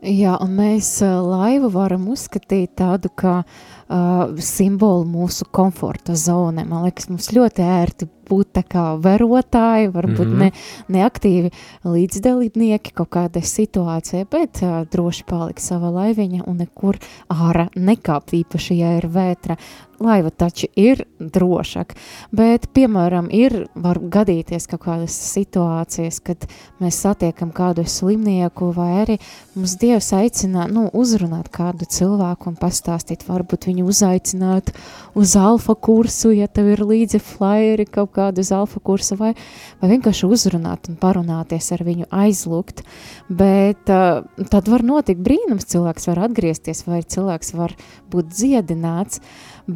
Jā, 0.00 0.38
un 0.40 0.54
mēs 0.56 0.94
laivu 1.04 1.68
varam 1.74 2.06
uzskatīt 2.08 2.72
tādu 2.80 3.10
kā 3.20 3.42
uh, 3.42 3.79
simbolu 3.90 5.04
mūsu 5.08 5.48
komforta 5.50 6.14
zonē. 6.14 6.64
Man 6.68 6.84
liekas, 6.86 7.08
mums 7.10 7.30
ļoti 7.34 7.64
ērti 7.66 8.06
būt 8.30 8.52
tā 8.54 8.62
kā 8.62 8.84
verotāji, 9.02 9.90
varbūt 9.90 10.28
mm 10.28 10.36
-hmm. 10.36 10.44
ne, 10.44 10.98
neaktīvi 10.98 11.50
līdzdalībnieki 11.84 12.94
kaut 12.94 13.10
kādai 13.16 13.42
situācijai, 13.42 14.26
bet 14.30 14.62
uh, 14.62 14.84
droši 14.92 15.24
palikt 15.26 15.62
sava 15.64 15.90
laiviņa 15.90 16.46
un 16.46 16.62
nekur 16.62 16.98
ārā 17.28 17.68
nekāpt 17.74 18.34
īpaši, 18.44 18.78
ja 18.78 18.96
ir 18.98 19.08
vētra. 19.10 19.56
Laiva 20.00 20.30
taču 20.32 20.64
ir 20.80 21.02
drošāk, 21.20 21.92
bet, 22.32 22.70
piemēram, 22.72 23.26
ir, 23.36 23.66
var 23.76 23.98
gadīties 24.00 24.64
kaut 24.70 24.86
kādas 24.86 25.12
situācijas, 25.12 26.22
kad 26.24 26.46
mēs 26.80 27.02
satiekam 27.04 27.50
kādu 27.52 27.84
slimnieku 27.84 28.70
vai 28.72 28.88
arī 29.02 29.18
mums 29.52 29.74
Dievs 29.80 30.08
aicina, 30.16 30.64
nu, 30.72 30.86
uzrunāt 30.96 31.50
kādu 31.52 31.84
cilvēku 31.84 32.48
un 32.48 32.56
pastāstīt, 32.60 33.26
varbūt 33.28 33.68
viņu 33.68 33.84
uzaicināt 33.92 34.72
uz 35.20 35.36
alfa 35.36 35.76
kursu, 35.76 36.32
ja 36.32 36.48
tev 36.48 36.72
ir 36.72 36.84
līdzi 36.86 37.20
flyeri 37.20 37.84
kaut 37.84 38.14
kādu 38.16 38.40
uz 38.40 38.54
alfa 38.56 38.80
kursu, 38.80 39.20
vai, 39.20 39.34
vai 39.82 39.92
vienkārši 39.92 40.32
uzrunāt 40.32 40.88
un 40.88 40.96
parunāties 41.00 41.70
ar 41.76 41.84
viņu, 41.84 42.08
aizlūgt. 42.08 42.86
Bet 43.28 43.92
uh, 43.92 44.24
tad 44.48 44.72
var 44.72 44.86
notikt 44.86 45.20
brīnums, 45.24 45.68
cilvēks 45.68 46.08
var 46.08 46.24
atgriezties, 46.30 46.86
vai 46.88 47.04
cilvēks 47.04 47.52
var 47.60 47.76
būt 48.10 48.32
dziedināts. 48.32 49.20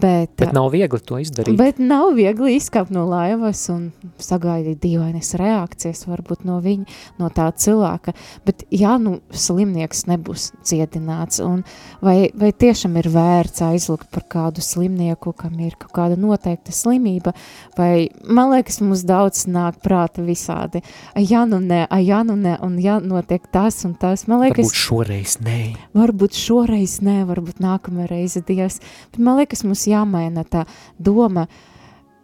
Bet, 0.00 0.32
bet 0.40 0.54
nav 0.56 0.70
viegli 0.72 0.98
to 1.04 1.18
izdarīt. 1.22 1.56
Bet 1.58 1.78
nav 1.82 2.14
viegli 2.16 2.56
izkāpt 2.58 2.90
no 2.94 3.04
laivas 3.06 3.60
un 3.72 3.90
sagaidīt 4.22 4.80
dīvainas 4.82 5.34
reakcijas 5.38 6.04
varbūt 6.08 6.44
no 6.48 6.58
viņa, 6.64 6.86
no 7.20 7.28
tā 7.34 7.46
cilvēka. 7.52 8.14
Bet 8.46 8.64
ja 8.74 8.96
nu 8.98 9.18
slimnieks 9.30 10.04
nebūs 10.10 10.50
dziedināts, 10.64 11.42
un 11.44 11.62
vai, 12.04 12.30
vai 12.34 12.50
tiešām 12.50 12.96
ir 13.00 13.10
vērts 13.14 13.62
aizlukt 13.68 14.10
par 14.14 14.26
kādu 14.30 14.64
slimnieku, 14.64 15.34
kam 15.38 15.58
ir 15.62 15.76
kaut 15.78 15.94
kāda 15.96 16.18
noteikta 16.20 16.74
slimība, 16.74 17.34
vai 17.78 18.08
man 18.24 18.54
liekas, 18.54 18.80
mums 18.82 19.04
daudz 19.06 19.44
nāk 19.50 19.78
prāta 19.84 20.24
visādi. 20.24 20.82
Ja 21.20 21.44
nu 21.48 21.60
ne, 21.62 21.84
ja 22.02 22.22
nu 22.26 22.38
ne, 22.40 22.56
un 22.64 22.80
ja 22.82 22.98
notiek 23.04 23.46
tas 23.52 23.82
un 23.86 23.94
tas, 24.00 24.26
man 24.30 24.42
liekas. 24.42 24.64
Varbūt 24.64 24.80
šoreiz 24.80 25.38
nē. 25.44 25.60
Varbūt 25.94 26.40
šoreiz 26.40 26.98
nē, 27.04 27.20
varbūt 27.28 27.62
nākamā 27.62 28.08
reize 28.10 28.42
Dievs. 28.44 28.80
Bet 29.12 29.22
man 29.22 29.38
liekas, 29.42 29.64
mums 29.66 29.83
mums 29.84 29.86
jāmaina 29.86 30.44
tā 30.44 30.64
doma 30.98 31.46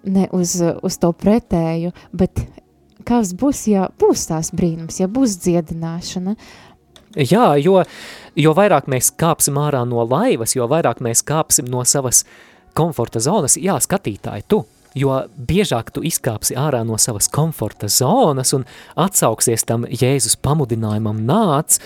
ne 0.04 0.28
uz, 0.32 0.60
uz 0.82 0.98
to 0.98 1.12
pretēju, 1.12 1.92
bet 2.12 2.40
kas 3.04 3.34
būs, 3.34 3.68
ja 3.68 3.88
būs 3.98 4.28
tās 4.28 4.52
brīnums, 4.52 5.00
ja 5.00 5.08
būs 5.08 5.38
dziedināšana. 5.44 6.36
Jā, 7.16 7.56
jo, 7.58 7.82
jo 8.36 8.52
vairāk 8.54 8.86
mēs 8.86 9.10
kāpsim 9.18 9.58
ārā 9.58 9.84
no 9.84 10.04
laivas, 10.04 10.54
jo 10.54 10.66
vairāk 10.68 11.00
mēs 11.00 11.22
kāpsim 11.22 11.66
no 11.68 11.82
savas 11.84 12.24
komforta 12.74 13.20
zonas, 13.20 13.56
jā, 13.58 13.74
skatītāji, 13.82 14.46
tu, 14.46 14.64
jo 14.94 15.16
biežāk 15.36 15.90
tu 15.90 16.04
izkāpsi 16.06 16.54
ārā 16.56 16.84
no 16.86 16.96
savas 16.98 17.28
komforta 17.28 17.88
zonas 17.88 18.54
un 18.54 18.64
atsauksies 18.96 19.66
tam 19.66 19.88
Jēzus 19.90 20.38
pamudinājumam 20.38 21.18
nāc, 21.26 21.80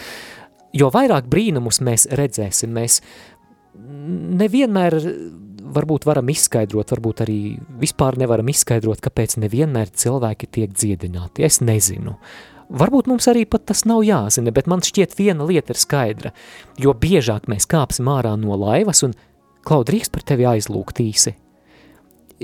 jo 0.77 0.93
vairāk 0.93 1.25
brīnumus 1.33 1.81
mēs 1.81 2.07
redzēsim, 2.12 2.77
mēs 2.77 3.01
nevienmēr 3.75 5.01
varbūt 5.74 6.06
varam 6.08 6.28
izskaidrot, 6.32 6.92
varbūt 6.94 7.22
arī 7.24 7.38
vispār 7.80 8.18
nevaram 8.20 8.48
izskaidrot, 8.52 9.02
kāpēc 9.04 9.38
nevienmēr 9.42 9.92
cilvēki 9.94 10.50
tiek 10.58 10.74
dziedināti. 10.74 11.44
Es 11.46 11.60
nezinu. 11.64 12.18
Varbūt 12.74 13.08
mums 13.10 13.28
arī 13.28 13.44
pat 13.48 13.66
tas 13.68 13.84
nav 13.88 14.02
jāzina, 14.06 14.52
bet 14.54 14.68
man 14.70 14.82
šķiet 14.84 15.16
viena 15.18 15.44
lieta 15.46 15.74
ir 15.74 15.80
skaidra, 15.80 16.34
jo 16.80 16.94
biežāk 16.96 17.48
mēs 17.50 17.68
kāpsim 17.70 18.08
ārā 18.08 18.34
no 18.40 18.56
laivas 18.56 19.04
un 19.04 19.12
klaudrīgs 19.68 20.12
par 20.12 20.24
tevi 20.26 20.46
aizlūgt 20.48 21.02
īsi. 21.04 21.34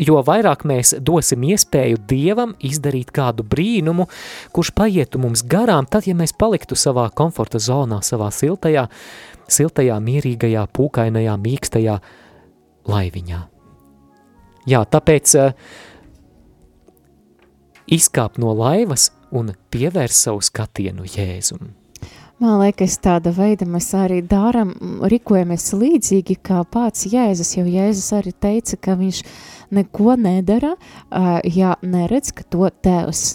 Jo 0.00 0.20
vairāk 0.22 0.62
mēs 0.68 0.94
dosim 1.02 1.42
iespēju 1.48 1.98
Dievam 2.08 2.52
izdarīt 2.62 3.10
kādu 3.12 3.42
brīnumu, 3.42 4.06
kurš 4.54 4.70
paietu 4.76 5.18
mums 5.18 5.42
garām, 5.42 5.88
tad, 5.90 6.06
ja 6.06 6.14
mēs 6.14 6.32
paliktu 6.38 6.78
savā 6.78 7.08
komforta 7.10 7.58
zonā, 7.58 7.98
savā 8.06 8.30
siltajā, 8.32 8.86
siltajā, 9.50 9.98
mierīgajā, 10.04 10.62
pūkainajā, 10.76 11.34
mīkstajā, 11.42 11.98
laiviņā. 12.88 13.40
Jā, 14.70 14.84
tāpēc 14.92 15.34
uh, 15.40 15.52
izkāp 17.90 18.38
no 18.40 18.54
laivas 18.56 19.10
un 19.34 19.52
pievērs 19.72 20.24
savu 20.26 20.42
skatienu 20.44 21.06
Jēzum. 21.08 21.74
Man 22.40 22.56
liekas, 22.62 22.94
tāda 23.04 23.34
veida 23.36 23.66
mēs 23.68 23.90
arī 23.92 24.22
darām, 24.24 24.70
rīkojamies 25.12 25.66
līdzīgi 25.76 26.38
kā 26.40 26.62
pats 26.72 27.04
Jēzus, 27.12 27.50
jo 27.58 27.66
Jēzus 27.68 28.14
arī 28.16 28.32
teica, 28.32 28.78
ka 28.80 28.94
viņš 28.96 29.20
neko 29.76 30.16
nedara, 30.16 30.72
ā, 31.12 31.42
ja 31.44 31.74
neredz, 31.84 32.32
ka 32.32 32.46
to 32.48 32.70
tēvs 32.80 33.34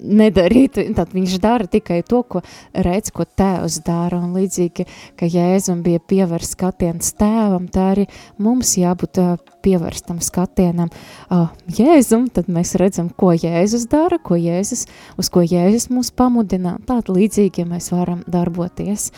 nedarītu, 0.00 0.84
tad 0.96 1.12
viņš 1.16 1.36
dara 1.42 1.66
tikai 1.70 2.02
to, 2.06 2.22
ko 2.22 2.42
redz, 2.72 3.12
ko 3.14 3.26
tēvs 3.26 3.80
dara, 3.86 4.20
un 4.20 4.36
līdzīgi, 4.36 4.86
ka 5.18 5.28
Jēzum 5.30 5.82
bija 5.86 6.02
pievērsts 6.02 6.56
skatiens 6.56 7.14
tēvam, 7.18 7.68
tā 7.72 7.90
arī 7.94 8.06
mums 8.42 8.76
jābūt 8.80 9.22
pievērstam 9.66 10.20
skatienam. 10.24 10.92
Ā, 11.32 11.46
Jēzum, 11.78 12.28
tad 12.32 12.50
mēs 12.52 12.76
redzam, 12.80 13.10
ko 13.10 13.32
Jēzus 13.34 13.88
dara, 13.90 14.18
ko 14.22 14.38
Jēzus, 14.40 14.86
uz 15.18 15.32
ko 15.32 15.44
Jēzus 15.46 15.90
mūs 15.92 16.12
pamudina, 16.16 16.76
tāda 16.86 17.16
līdzīgi 17.16 17.66
mēs 17.68 17.90
varam 17.94 18.22
darboties. 18.30 19.10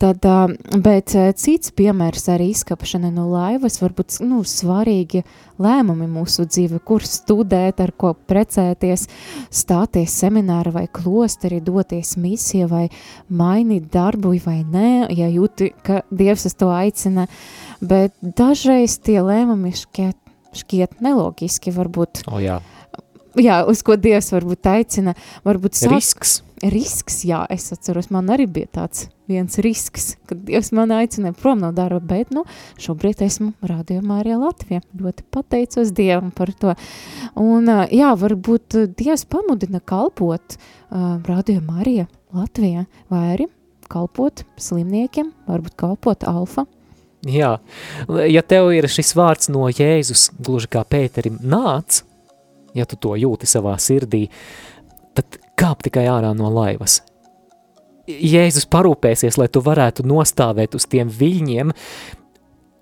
Tad, 0.00 0.24
bet 0.80 1.12
cits 1.36 1.74
piemērs 1.76 2.30
arī 2.32 2.46
izkapšana 2.54 3.10
no 3.12 3.26
laivas, 3.28 3.74
varbūt 3.82 4.14
nu, 4.24 4.38
svarīgi 4.48 5.20
lēmumi 5.60 6.06
mūsu 6.08 6.46
dzīve, 6.48 6.80
kur 6.88 7.04
studēt, 7.04 7.82
ar 7.84 7.92
ko 7.92 8.14
precēties, 8.16 9.04
stāties 9.52 10.16
semināra 10.22 10.72
vai 10.72 10.86
klosteri, 10.88 11.60
doties 11.60 12.14
misija 12.16 12.70
vai 12.70 12.86
mainīt 13.28 13.90
darbu 13.92 14.32
vai 14.46 14.62
nē, 14.64 15.10
ja 15.12 15.28
jūti, 15.28 15.74
ka 15.84 16.00
Dievs 16.08 16.48
uz 16.48 16.56
to 16.56 16.72
aicina, 16.72 17.28
bet 17.84 18.16
dažreiz 18.22 18.96
tie 19.04 19.20
lēmumi 19.20 19.76
šķiet, 19.76 20.16
šķiet 20.62 21.02
nelogiski, 21.04 21.76
varbūt, 21.76 22.24
O 22.32 22.40
jā, 22.40 22.62
jā, 23.36 23.62
uz 23.68 23.84
ko 23.84 24.00
Dievs 24.00 24.32
varbūt 24.32 24.72
aicina, 24.78 25.18
varbūt 25.44 25.76
sāk, 25.76 25.92
risks. 25.92 26.40
Risks, 26.62 27.22
jā, 27.24 27.40
es 27.52 27.70
atceros, 27.72 28.10
man 28.12 28.28
arī 28.32 28.46
bija 28.50 28.68
tāds 28.80 29.06
viens 29.30 29.56
risks, 29.64 30.14
kad 30.28 30.42
Dievs 30.44 30.72
man 30.76 30.92
aicināja 30.92 31.36
prom 31.38 31.62
no 31.62 31.70
darba, 31.72 32.00
bet, 32.12 32.32
nu, 32.34 32.42
šobrīd 32.82 33.22
esmu 33.24 33.52
rādījumā 33.64 34.20
arī 34.22 34.36
Latvijā. 34.40 34.82
Ļoti 35.00 35.26
pateicos 35.32 35.92
Dievam 35.96 36.32
par 36.34 36.52
to. 36.60 36.74
Un, 37.40 37.70
jā, 37.94 38.10
varbūt 38.18 38.76
Dievs 38.98 39.24
pamudina 39.30 39.80
kalpot 39.80 40.58
uh, 40.58 41.16
rādījumā 41.26 41.80
arī 41.84 41.96
Latvijā, 42.36 42.84
vai 43.12 43.24
arī 43.36 43.48
kalpot 43.90 44.44
slimniekiem, 44.60 45.32
varbūt 45.50 45.78
kalpot 45.80 46.28
alfa. 46.28 46.66
Jā, 47.26 47.58
ja 48.32 48.42
tev 48.48 48.70
ir 48.72 48.86
šis 48.88 49.12
vārds 49.18 49.50
no 49.52 49.66
Jēzus, 49.68 50.30
gluži 50.40 50.70
kā 50.72 50.86
Pēterim, 50.88 51.36
nāc, 51.44 52.00
ja 52.76 52.86
tu 52.88 52.96
to 52.96 53.12
jūti 53.18 53.48
savā 53.50 53.74
sirdī, 53.82 54.26
tad 55.16 55.36
kāp 55.60 55.84
tikai 55.86 56.06
ārā 56.10 56.32
no 56.36 56.50
laivas. 56.54 57.00
Jēzus 58.10 58.66
parūpēsies, 58.70 59.36
lai 59.38 59.46
tu 59.52 59.62
varētu 59.62 60.06
nostāvēt 60.08 60.74
uz 60.74 60.88
tiem 60.90 61.10
viļņiem 61.12 61.74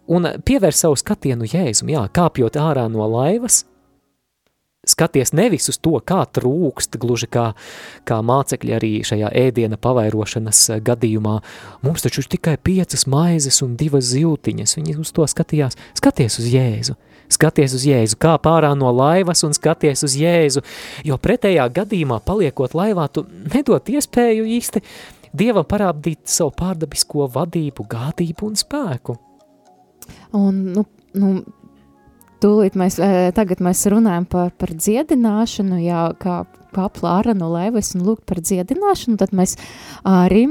un 0.08 0.28
pievērs 0.46 0.84
savu 0.86 0.96
skatienu 0.96 1.48
Jēzum, 1.48 1.90
jā, 1.92 2.06
kāpjot 2.14 2.56
ārā 2.56 2.86
no 2.88 3.04
laivas, 3.12 3.64
skaties 4.88 5.34
nevis 5.36 5.68
uz 5.68 5.78
to, 5.82 5.98
kā 6.00 6.22
trūkst, 6.24 6.96
gluži 7.00 7.28
kā, 7.30 7.50
kā 8.08 8.20
mācekļi 8.24 8.76
arī 8.76 8.92
šajā 9.06 9.32
ēdiena 9.46 9.78
pavairošanas 9.80 10.62
eh, 10.72 10.80
gadījumā. 10.84 11.38
Mums 11.84 12.06
taču 12.06 12.24
ir 12.24 12.30
tikai 12.36 12.56
piecas 12.56 13.06
maizes 13.10 13.60
un 13.66 13.76
divas 13.80 14.08
ziltiņas. 14.12 14.78
Viņi 14.78 14.96
uz 15.02 15.12
to 15.14 15.26
skatījās. 15.28 15.78
Skaties 15.98 16.40
uz 16.40 16.48
Jēzu. 16.54 16.96
Skaties 17.28 17.76
uz 17.76 17.84
Jēzu, 17.84 18.16
kā 18.20 18.34
pārā 18.40 18.72
no 18.78 18.90
laivas 18.94 19.44
un 19.44 19.54
skaties 19.56 20.04
uz 20.06 20.16
Jēzu, 20.16 20.64
jo 21.04 21.18
pretējā 21.20 21.68
gadījumā, 21.76 22.22
paliekot 22.24 22.76
laivā, 22.78 23.08
tu 23.12 23.26
nedot 23.52 23.92
iespēju 23.92 24.48
īsti 24.58 24.84
Dievam 25.38 25.66
parādīt 25.68 26.24
savu 26.32 26.54
pārdabisko 26.56 27.26
vadību, 27.34 27.84
gādību 27.84 28.48
un 28.48 28.54
spēku. 28.56 29.18
Un, 30.36 30.62
nu, 30.72 30.84
nu, 31.20 31.32
tūlīt 32.42 32.78
mēs, 32.78 32.98
e, 33.02 33.28
tagad 33.36 33.60
mēs 33.64 33.84
runājam 33.92 34.24
par, 34.30 34.54
par 34.56 34.72
dziedināšanu, 34.72 35.82
jā, 35.84 36.06
kā 36.22 36.42
kāpla 36.76 37.18
ārā 37.18 37.34
no 37.36 37.50
laivas 37.52 37.94
un 37.96 38.04
lūgt 38.06 38.26
par 38.28 38.42
dziedināšanu, 38.44 39.18
tad 39.20 39.34
mēs 39.36 39.56
arī, 40.06 40.46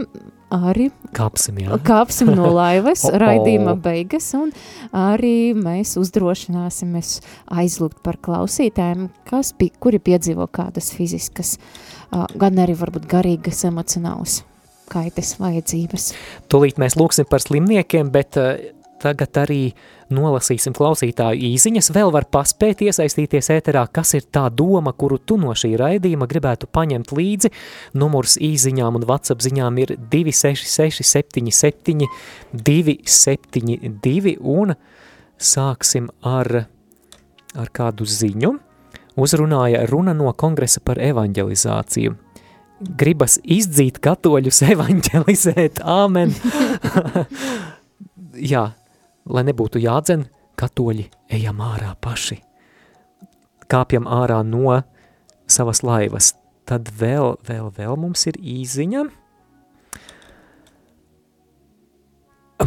arī 0.54 0.90
Kāpsim, 1.18 1.58
jā. 1.64 1.78
kāpsim 1.88 2.30
no 2.36 2.50
laivas, 2.60 3.04
O-o. 3.08 3.18
raidījuma 3.20 3.74
beigas, 3.84 4.30
un 4.38 4.52
arī 4.96 5.52
mēs 5.58 5.96
uzdrošināsimies 6.00 7.18
aizlūgt 7.52 8.00
par 8.06 8.20
klausītājiem, 8.24 9.10
kas, 9.30 9.54
pi- 9.58 9.74
kuri 9.84 10.00
piedzīvo 10.04 10.48
kādas 10.54 10.92
fiziskas, 10.96 11.58
gan 12.40 12.62
arī 12.64 12.78
varbūt 12.80 13.10
garīgas, 13.12 13.66
emocionālas 13.68 14.42
kaitas 14.88 15.34
vajadzības. 15.42 16.12
Tūlīt 16.48 16.78
mēs 16.80 16.96
lūksim 16.96 17.28
par 17.28 17.44
slimniekiem, 17.44 18.08
bet 18.14 18.38
uh, 18.40 18.54
tagad 19.04 19.36
arī 19.44 19.62
nolasīsim 20.14 20.76
klausītāju 20.78 21.50
īziņas. 21.54 21.92
Vēl 21.96 22.12
var 22.14 22.28
paspēt 22.32 22.84
iesaistīties 22.88 23.50
ēterā, 23.56 23.86
kas 23.94 24.14
ir 24.18 24.28
tā 24.34 24.48
doma, 24.54 24.94
kuru 24.94 25.20
tu 25.20 25.38
no 25.42 25.56
šī 25.58 25.74
raidījuma 25.80 26.28
gribētu 26.30 26.70
paņemt 26.72 27.14
līdzi. 27.18 27.52
Numurs 28.00 28.38
īziņām 28.42 29.00
un 29.00 29.08
WhatsApp 29.08 29.44
ziņām 29.46 29.82
ir 29.84 29.96
266 30.12 31.04
77 31.08 32.08
272 32.54 34.38
un 34.42 34.76
sāksim 35.38 36.12
ar, 36.26 36.66
ar 37.56 37.74
kādu 37.74 38.08
ziņu. 38.08 38.56
Uzrunāja 39.18 39.88
runa 39.90 40.14
no 40.14 40.30
kongresa 40.38 40.80
par 40.86 41.02
evanģelizāciju 41.02 42.16
gribas 42.78 43.38
izdzīt 43.44 43.98
katoļus 44.04 44.62
evaņģelizēt, 44.74 45.82
āmen. 45.82 46.34
Jā, 48.52 48.68
lai 49.30 49.44
nebūtu 49.48 49.82
jādzen, 49.84 50.28
katoļi 50.58 51.08
ejam 51.38 51.62
ārā 51.64 51.94
paši. 52.02 52.40
Kāpjam 53.68 54.08
ārā 54.08 54.42
no 54.48 54.82
savas 55.48 55.84
laivas. 55.84 56.34
Tad 56.68 56.90
vēl, 57.00 57.38
vēl, 57.48 57.72
vēl 57.76 57.96
mums 58.00 58.26
ir 58.28 58.40
īziņa. 58.40 59.06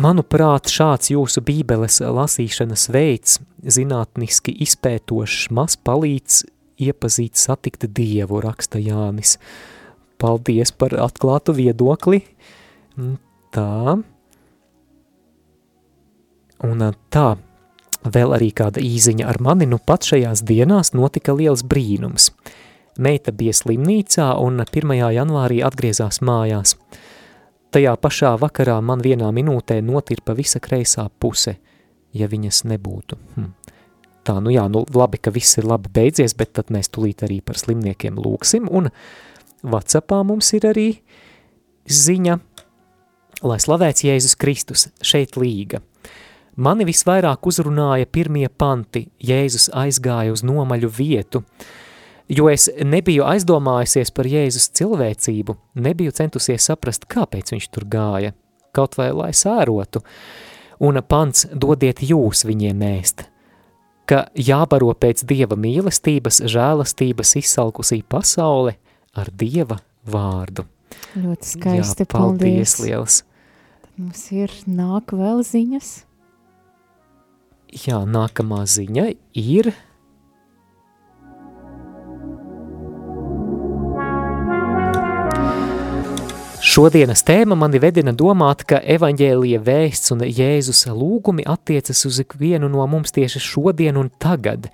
Manuprāt, 0.00 0.70
šāds 0.70 1.10
jūsu 1.10 1.42
bībeles 1.44 1.98
lasīšanas 2.00 2.86
veids, 2.94 3.40
zinātniski 3.60 4.54
izpētošs, 4.64 5.50
maz 5.52 5.74
palīdz 5.76 6.44
iepazīt, 6.80 7.36
satikt 7.36 7.88
Dievu, 7.92 8.40
raksta 8.44 8.80
Jānis. 8.80 9.36
Paldies 10.20 10.72
par 10.72 10.94
atklātu 11.00 11.56
viedokli. 11.56 12.22
Tā. 13.52 13.98
Un 16.66 16.82
tā, 17.12 17.28
vēl 18.04 18.34
arī 18.36 18.50
kāda 18.56 18.82
īziņa 18.84 19.28
ar 19.28 19.40
mani, 19.40 19.68
nu 19.68 19.78
pat 19.80 20.04
šajās 20.08 20.42
dienās 20.48 20.92
notika 20.92 21.32
liels 21.36 21.64
brīnums. 21.64 22.30
Meita 23.00 23.32
bija 23.32 23.54
slimnīcā 23.56 24.34
un 24.42 24.60
1. 24.64 24.92
janvārī 25.14 25.62
atgriezās 25.64 26.20
mājās. 26.20 26.76
Tajā 27.70 27.94
pašā 28.02 28.34
vakarā 28.40 28.80
man 28.82 29.00
vienā 29.00 29.30
minūtē 29.32 29.78
notirpa 29.80 30.34
visa 30.34 30.60
kreisā 30.60 31.06
puse, 31.22 31.56
ja 32.12 32.28
viņas 32.28 32.64
nebūtu. 32.66 33.18
Hm. 33.36 33.52
Tā, 34.26 34.36
nu 34.44 34.52
jā, 34.52 34.66
nu 34.68 34.82
labi, 34.94 35.20
ka 35.22 35.32
viss 35.32 35.56
ir 35.56 35.68
labi 35.70 35.88
beidzies, 35.94 36.34
bet 36.36 36.52
tad 36.58 36.68
mēs 36.74 36.90
tulīt 36.92 37.22
arī 37.24 37.40
par 37.40 37.56
slimniekiem 37.56 38.18
lūksim, 38.20 38.68
un 38.68 38.90
Whatsappā 39.60 40.22
mums 40.24 40.50
ir 40.56 40.66
arī 40.68 40.88
ziņa, 41.88 42.36
lai 43.44 43.58
slavēts 43.60 44.04
Jēzus 44.04 44.36
Kristus, 44.40 44.86
šeit 45.04 45.36
līga. 45.40 45.80
Mani 46.60 46.84
visvairāk 46.84 47.46
uzrunāja 47.48 48.04
pirmie 48.12 48.44
panti, 48.52 49.06
Jēzus 49.24 49.70
aizgāja 49.72 50.34
uz 50.34 50.42
nomaļu 50.44 50.90
vietu, 50.92 51.40
jo 52.28 52.50
es 52.52 52.66
nebiju 52.84 53.24
aizdomājusies 53.24 54.12
par 54.12 54.28
Jēzus 54.28 54.68
cilvēcību, 54.76 55.56
nebiju 55.80 56.12
centusies 56.18 56.66
saprast, 56.68 57.06
kāpēc 57.08 57.54
viņš 57.54 57.68
tur 57.72 57.86
gāja, 57.88 58.34
kaut 58.76 58.98
vai 59.00 59.08
lai 59.16 59.30
sērotu, 59.32 60.02
un 60.84 61.00
pants 61.08 61.46
dodiet 61.48 62.02
jūs 62.04 62.44
viņiem 62.44 62.84
ēst, 62.90 63.24
ka 64.04 64.26
jābaro 64.36 64.92
pēc 64.92 65.24
Dieva 65.32 65.56
mīlestības, 65.56 66.42
žēlastības 66.44 67.38
izsalkusī 67.40 68.02
pasaule 68.04 68.76
ar 69.16 69.32
Dieva 69.32 69.80
vārdu. 70.04 70.68
Ļoti 71.16 71.54
skaisti, 71.54 72.04
Jā, 72.04 72.12
paldies 72.12 72.76
paldies. 72.76 72.78
liels! 72.84 73.18
Mums 73.96 74.28
ir 74.36 74.52
nāk 74.68 75.16
vēl 75.16 75.40
ziņas. 75.46 75.90
Jā, 77.70 78.00
nākamā 78.02 78.64
ziņa 78.66 79.06
ir. 79.38 79.70
Šodienas 86.60 87.22
tēma 87.26 87.56
mani 87.58 87.80
vedina 87.82 88.12
domāt, 88.14 88.66
ka 88.68 88.78
evaņģēlija 88.82 89.62
vēsts 89.66 90.12
un 90.14 90.26
Jēzus 90.26 90.84
lūgumi 90.90 91.46
attiecas 91.48 92.04
uz 92.06 92.20
ikvienu 92.22 92.68
no 92.70 92.86
mums 92.90 93.14
tieši 93.16 93.42
šodien 93.42 93.98
un 93.98 94.10
tagad, 94.22 94.68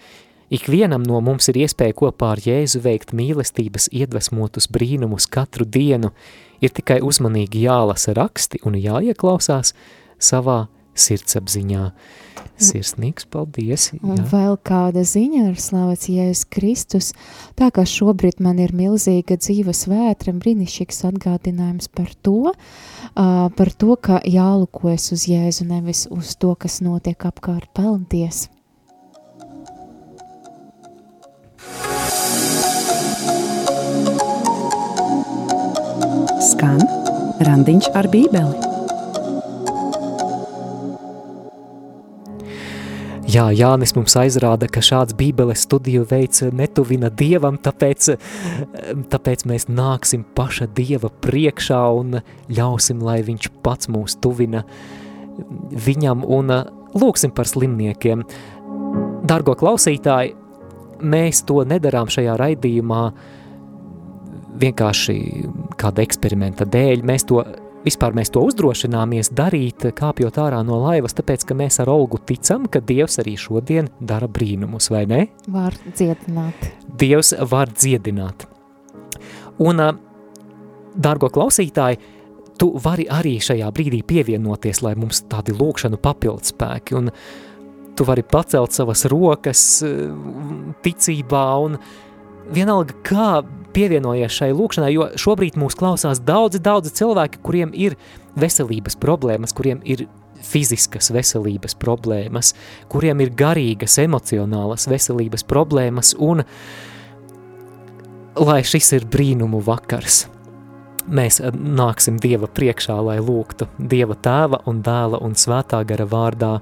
Ikvienam 0.46 1.02
no 1.02 1.18
mums 1.26 1.48
ir 1.50 1.56
iespēja 1.64 1.94
kopā 1.98 2.28
ar 2.36 2.38
Jēzu 2.38 2.78
veikt 2.84 3.10
mīlestības 3.18 3.88
iedvesmotus 3.90 4.68
brīnumus 4.70 5.26
katru 5.26 5.66
dienu, 5.66 6.12
ir 6.62 6.70
tikai 6.70 7.00
uzmanīgi 7.02 7.64
jālasa 7.64 8.14
raksti 8.14 8.62
un 8.62 8.78
jāieklausās 8.78 9.74
savā 10.22 10.68
sirdsapziņā. 10.94 11.88
Sirsnīgs 12.56 13.26
paldies! 13.28 13.90
Un 14.00 14.16
Jā. 14.16 14.24
vēl 14.30 14.56
kāda 14.64 15.02
ziņa 15.04 15.42
ir 15.50 15.58
slavēts 15.60 16.08
Jēzus 16.08 16.46
Kristus, 16.48 17.10
tā 17.58 17.68
kā 17.74 17.84
šobrīd 17.84 18.40
man 18.40 18.60
ir 18.64 18.72
milzīga 18.76 19.36
dzīves 19.36 19.84
vētra, 19.90 20.32
brīnišķīgs 20.40 21.04
atgādinājums 21.10 21.90
par 21.92 22.12
to, 22.24 22.52
uh, 22.52 23.48
par 23.52 23.72
to, 23.76 23.96
ka 24.00 24.22
jālukojas 24.24 25.10
uz 25.12 25.26
Jēzu, 25.28 25.68
nevis 25.68 26.06
uz 26.08 26.32
to, 26.40 26.54
kas 26.56 26.80
notiek 26.80 27.28
apkārt 27.28 27.68
pelnties. 27.76 28.48
Skan 36.46 36.80
randiņš 37.44 37.92
ar 37.92 38.08
bībeli. 38.08 38.75
Jā, 43.36 43.50
Jānis 43.52 43.92
mums 43.92 44.14
aizrāda, 44.16 44.68
ka 44.70 44.80
šāds 44.80 45.12
bībeles 45.18 45.66
studiju 45.66 46.06
veids 46.08 46.44
netuvina 46.56 47.10
Dievam, 47.12 47.58
tāpēc, 47.60 48.06
tāpēc 49.12 49.42
mēs 49.50 49.66
nāksim 49.68 50.22
paša 50.38 50.68
Dieva 50.72 51.10
priekšā 51.10 51.80
un 51.98 52.20
ļausim, 52.48 53.02
lai 53.04 53.18
viņš 53.26 53.50
pats 53.66 53.90
mūs 53.92 54.16
tuvina 54.24 54.62
viņam 55.88 56.22
un 56.38 56.54
lūksim 56.96 57.34
par 57.36 57.50
slimniekiem. 57.50 58.24
Dargo 59.28 59.56
klausītāji, 59.58 60.32
mēs 61.04 61.42
to 61.44 61.60
nedarām 61.68 62.08
šajā 62.08 62.38
raidījumā 62.40 63.02
vienkārši 64.64 65.18
kāda 65.76 66.06
eksperimenta 66.06 66.64
dēļ, 66.64 67.04
mēs 67.04 67.28
to 67.28 67.44
Vispār 67.86 68.16
mēs 68.18 68.32
to 68.34 68.40
uzdrošināmies 68.42 69.28
darīt, 69.38 69.84
kāpjot 69.94 70.40
ārā 70.42 70.58
no 70.66 70.80
laivas, 70.82 71.14
tāpēc, 71.14 71.44
ka 71.46 71.54
mēs 71.54 71.78
ar 71.84 71.90
Olgu 71.92 72.18
ticam, 72.26 72.64
ka 72.66 72.80
Dievs 72.82 73.20
arī 73.22 73.36
šodien 73.38 73.92
dara 74.02 74.26
brīnumus, 74.26 74.88
vai 74.90 75.04
ne? 75.06 75.20
Var 75.46 75.76
dziedināt. 75.92 76.66
Dievs 76.98 77.30
var 77.46 77.70
dziedināt. 77.70 78.48
Un, 79.62 79.84
dārgo 80.98 81.30
klausītāji, 81.30 82.00
tu 82.58 82.72
vari 82.82 83.06
arī 83.06 83.36
šajā 83.38 83.70
brīdī 83.76 84.02
pievienoties, 84.08 84.82
lai 84.82 84.96
mums 84.98 85.22
tādi 85.30 85.54
lūkšanu 85.54 86.02
papildspēki, 86.02 86.98
un 86.98 87.12
tu 87.96 88.08
vari 88.08 88.26
pacelt 88.26 88.74
savas 88.74 89.06
rokas 89.12 89.62
ticībā 90.82 91.44
un 91.68 91.78
vienalga, 92.50 92.98
kā 93.06 93.30
pievienojies 93.76 94.32
šai 94.32 94.52
lūkšanai, 94.56 94.92
jo 94.94 95.08
šobrīd 95.20 95.58
mūs 95.60 95.76
klausās 95.78 96.22
daudzi, 96.24 96.60
daudzi 96.64 96.94
cilvēki, 96.96 97.42
kuriem 97.44 97.74
ir 97.76 97.96
veselības 98.40 98.96
problēmas, 99.00 99.54
kuriem 99.56 99.82
ir 99.84 100.06
fiziskas 100.46 101.10
veselības 101.14 101.76
problēmas, 101.80 102.54
kuriem 102.92 103.22
ir 103.24 103.34
garīgas, 103.36 103.98
emocionālas 104.02 104.88
veselības 104.90 105.44
problēmas, 105.48 106.14
un 106.22 106.44
lai 108.36 108.62
šis 108.68 108.92
ir 108.98 109.06
brīnumu 109.10 109.62
vakars, 109.64 110.26
mēs 111.06 111.40
nāksim 111.56 112.20
Dieva 112.22 112.48
priekšā, 112.52 112.96
lai 113.08 113.18
lūgtu 113.22 113.68
Dieva 113.78 114.16
tēva 114.18 114.62
un 114.70 114.82
dēla 114.84 115.22
un 115.24 115.36
svētā 115.38 115.82
gara 115.88 116.08
vārdā. 116.08 116.56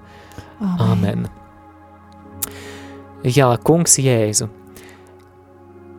Amen. 0.60 0.84
Amen. 0.90 1.32
Jā, 3.24 3.48
kungs 3.64 3.96
Jēzu, 3.96 4.50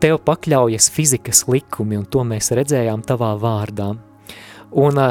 tev 0.01 0.19
pakļaujas 0.25 0.89
fizikas 0.93 1.45
likumi, 1.49 1.97
un 1.99 2.05
to 2.09 2.23
mēs 2.27 2.51
redzējām 2.55 3.03
tavā 3.07 3.33
vārdā. 3.39 3.93
Un 4.75 5.01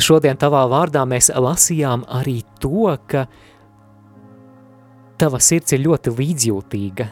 šodien 0.00 0.38
tavā 0.40 0.64
vārdā 0.70 1.04
mēs 1.08 1.30
lasījām 1.32 2.04
arī 2.12 2.42
to, 2.62 2.88
ka 3.08 3.26
tava 5.20 5.40
sirds 5.40 5.76
ir 5.76 5.84
ļoti 5.86 6.14
līdzjūtīga. 6.18 7.10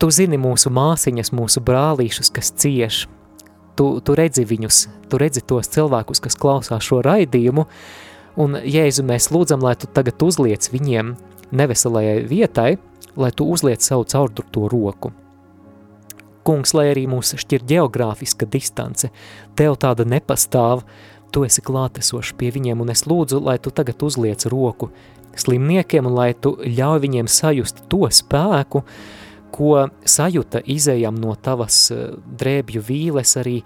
Tu 0.00 0.10
zini 0.10 0.38
mūsu 0.40 0.72
māsiņas, 0.74 1.30
mūsu 1.36 1.62
brālīšus, 1.62 2.32
kas 2.34 2.50
cieš. 2.58 3.04
Tu, 3.78 3.86
tu 4.04 4.16
redzi 4.18 4.44
viņus, 4.44 4.82
tu 5.08 5.20
redzi 5.20 5.40
tos 5.48 5.70
cilvēkus, 5.72 6.20
kas 6.20 6.36
klausās 6.36 6.84
šo 6.84 7.00
raidījumu, 7.06 7.64
un 8.42 8.58
Jēzu 8.60 9.04
mēs 9.08 9.30
lūdzam, 9.32 9.64
lai 9.64 9.72
tu 9.80 9.88
tagad 9.88 10.20
uzliec 10.24 10.68
viņiem 10.74 11.14
neveselajai 11.56 12.20
vietai, 12.28 12.70
lai 13.16 13.32
tu 13.32 13.48
uzliec 13.48 13.84
savu 13.84 14.04
caurdurto 14.08 14.68
roku 14.72 15.14
kungs, 16.46 16.74
lai 16.76 16.90
arī 16.92 17.06
mūs 17.10 17.34
šķir 17.40 17.64
geogrāfiska 17.68 18.48
distance, 18.50 19.10
tev 19.58 19.78
tāda 19.80 20.06
nepastāv, 20.08 20.84
tu 21.32 21.46
esi 21.46 21.64
klātesošs 21.64 22.34
pie 22.38 22.52
viņiem, 22.54 22.82
un 22.84 22.92
es 22.92 23.06
lūdzu, 23.08 23.40
lai 23.42 23.58
tu 23.62 23.72
tagad 23.74 24.02
uzliec 24.04 24.44
roku 24.52 24.90
slimniekiem, 25.38 26.06
un 26.06 26.16
lai 26.16 26.32
tu 26.36 26.56
ļauj 26.60 27.02
viņiem 27.06 27.30
sajust 27.30 27.86
to 27.92 28.04
spēku, 28.12 28.84
ko 29.52 29.88
sajuta 30.08 30.62
izējam 30.64 31.16
no 31.20 31.34
tavas 31.36 31.90
drēbju 32.40 32.84
vīles 32.88 33.36
arī 33.40 33.60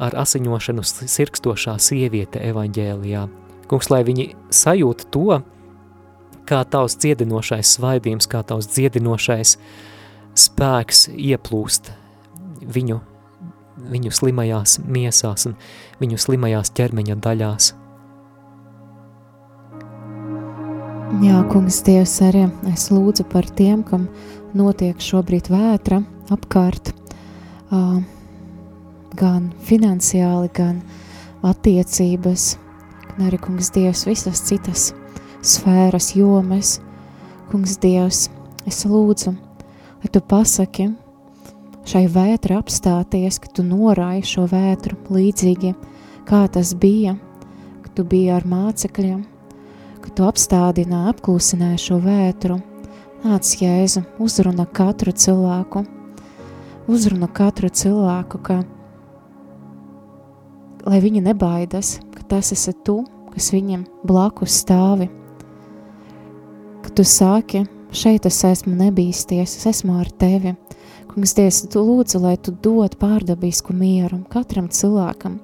ar 0.00 0.14
asiņošanu 0.22 0.84
sirkstošā 0.84 1.76
sieviete 1.82 2.40
evaņģēlijā. 2.48 3.26
Kungs, 3.68 3.90
lai 3.92 4.02
viņi 4.06 4.30
sajūt 4.54 5.08
to, 5.12 5.40
kā 6.48 6.62
tavs 6.64 6.96
dziedinošais 7.02 7.74
svaidījums, 7.76 8.28
kā 8.30 8.40
tavs 8.46 8.70
dziedinošais 8.72 9.56
spēks 10.38 11.08
ieplūst 11.12 11.92
viņu, 12.68 13.00
viņu 13.90 14.14
slimajās 14.14 14.78
miesās 14.84 15.48
un 15.48 15.56
viņu 16.02 16.20
slimajās 16.20 16.72
ķermeņa 16.76 17.18
daļās. 17.24 17.72
Jā, 21.24 21.38
kungs 21.48 21.80
Dievs 21.86 22.18
arī 22.20 22.44
es 22.68 22.90
lūdzu 22.92 23.24
par 23.32 23.46
tiem, 23.56 23.80
kam 23.82 24.10
notiek 24.52 25.00
šobrīd 25.00 25.48
vētra 25.48 26.02
apkārt, 26.28 26.92
uh, 27.72 27.96
gan 29.16 29.48
finansiāli, 29.64 30.50
gan 30.52 30.82
attiecības, 31.48 32.50
gan 33.08 33.26
arī 33.30 33.40
kungs 33.40 33.72
Dievs 33.72 34.04
visas 34.08 34.44
citas 34.44 34.90
sfēras 35.40 36.12
jomas. 36.18 36.76
Kungs 37.48 37.78
Dievs, 37.80 38.26
es 38.68 38.84
lūdzu, 38.84 39.32
lai 39.32 40.12
tu 40.12 40.20
pasaki, 40.20 40.90
šai 41.88 42.04
vētrai 42.12 42.58
apstāties, 42.58 43.38
ka 43.40 43.48
tu 43.56 43.64
norāji 43.64 44.26
šo 44.28 44.44
vētru 44.50 44.98
līdzīgi, 45.12 45.72
kā 46.28 46.44
tas 46.52 46.74
bija, 46.76 47.14
ka 47.84 47.92
tu 47.96 48.04
biji 48.08 48.32
ar 48.36 48.44
mācekļiem, 48.48 49.22
ka 50.04 50.12
tu 50.12 50.26
apstādināji, 50.28 51.14
apklusināji 51.14 51.80
šo 51.86 52.00
vētru. 52.04 52.58
Nāc, 53.24 53.50
Jēzu, 53.58 54.04
uzruna 54.22 54.66
katru 54.70 55.10
cilvēku, 55.10 55.82
uzruna 56.92 57.26
katru 57.34 57.70
cilvēku, 57.72 58.42
ka, 58.46 58.60
lai 60.86 61.00
viņi 61.02 61.24
nebaidas, 61.24 61.96
ka 62.14 62.28
tas 62.36 62.52
esi 62.54 62.76
tu, 62.86 63.00
kas 63.32 63.50
viņam 63.54 63.88
blakus 64.06 64.60
stāvi, 64.60 65.08
ka 66.84 66.94
tu 66.94 67.08
sāki, 67.08 67.64
šeit 67.94 68.26
es 68.28 68.40
esmu 68.44 68.74
nebīsties, 68.78 69.56
es 69.60 69.68
esmu 69.72 69.98
ar 70.02 70.10
tevi, 70.20 70.54
Kungs, 71.08 71.32
Dievs, 71.34 71.62
tu 71.72 71.80
lūdzu, 71.82 72.20
lai 72.20 72.36
tu 72.36 72.52
dod 72.52 72.92
pārdabisku 73.00 73.72
mieru 73.74 74.20
katram 74.30 74.68
cilvēkam, 74.68 75.38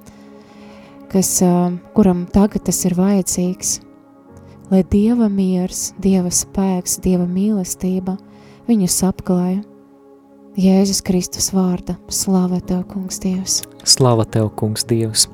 kas, 1.11 1.31
kuram 1.97 2.27
tagad 2.31 2.67
tas 2.69 2.83
ir 2.85 2.95
vajadzīgs, 2.99 3.79
lai 4.71 4.83
Dieva 4.93 5.31
miers, 5.33 5.89
Dieva 5.99 6.31
spēks, 6.31 6.99
Dieva 7.03 7.25
mīlestība 7.27 8.19
viņus 8.69 8.99
apklāja. 9.09 9.63
Jēzus 10.55 11.01
Kristus 11.03 11.49
vārda, 11.51 11.97
slāvē 12.07 12.61
Tev, 12.63 12.85
Kungs, 12.93 13.19
Dievs. 13.25 13.65
Slāvē 13.83 14.29
Tev, 14.31 14.53
Kungs, 14.55 14.85
Dievs. 14.87 15.27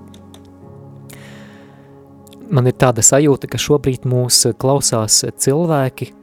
Man 2.49 2.71
ir 2.71 2.79
tāda 2.81 3.05
sajūta, 3.05 3.51
ka 3.51 3.61
šobrīd 3.61 4.09
mūs 4.09 4.47
klausās 4.59 5.21
cilvēki 5.37 6.15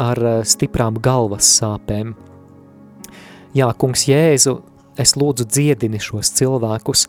ar 0.00 0.20
stiprām 0.48 1.00
galvas 1.02 1.48
sāpēm, 1.58 2.14
Jā, 3.52 3.66
kungs 3.76 4.06
Jēzu, 4.08 4.54
es 4.96 5.12
lūdzu 5.12 5.44
dziedini 5.44 5.98
šos 6.00 6.30
cilvēkus. 6.38 7.02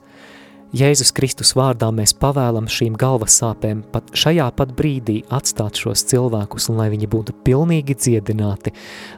Jēzus 0.76 1.14
Kristus 1.16 1.54
vārdā 1.56 1.88
mēs 1.96 2.12
pavēlam 2.20 2.66
šīm 2.68 2.98
galvas 3.00 3.38
sāpēm 3.40 3.86
pat 3.94 4.10
šajā 4.18 4.50
pat 4.58 4.74
brīdī 4.76 5.22
atstāt 5.32 5.78
šos 5.80 6.04
cilvēkus, 6.10 6.66
un 6.68 6.82
lai 6.82 6.90
viņi 6.92 7.08
būtu 7.14 7.36
pilnīgi 7.46 7.96
dziedināti, 7.96 8.74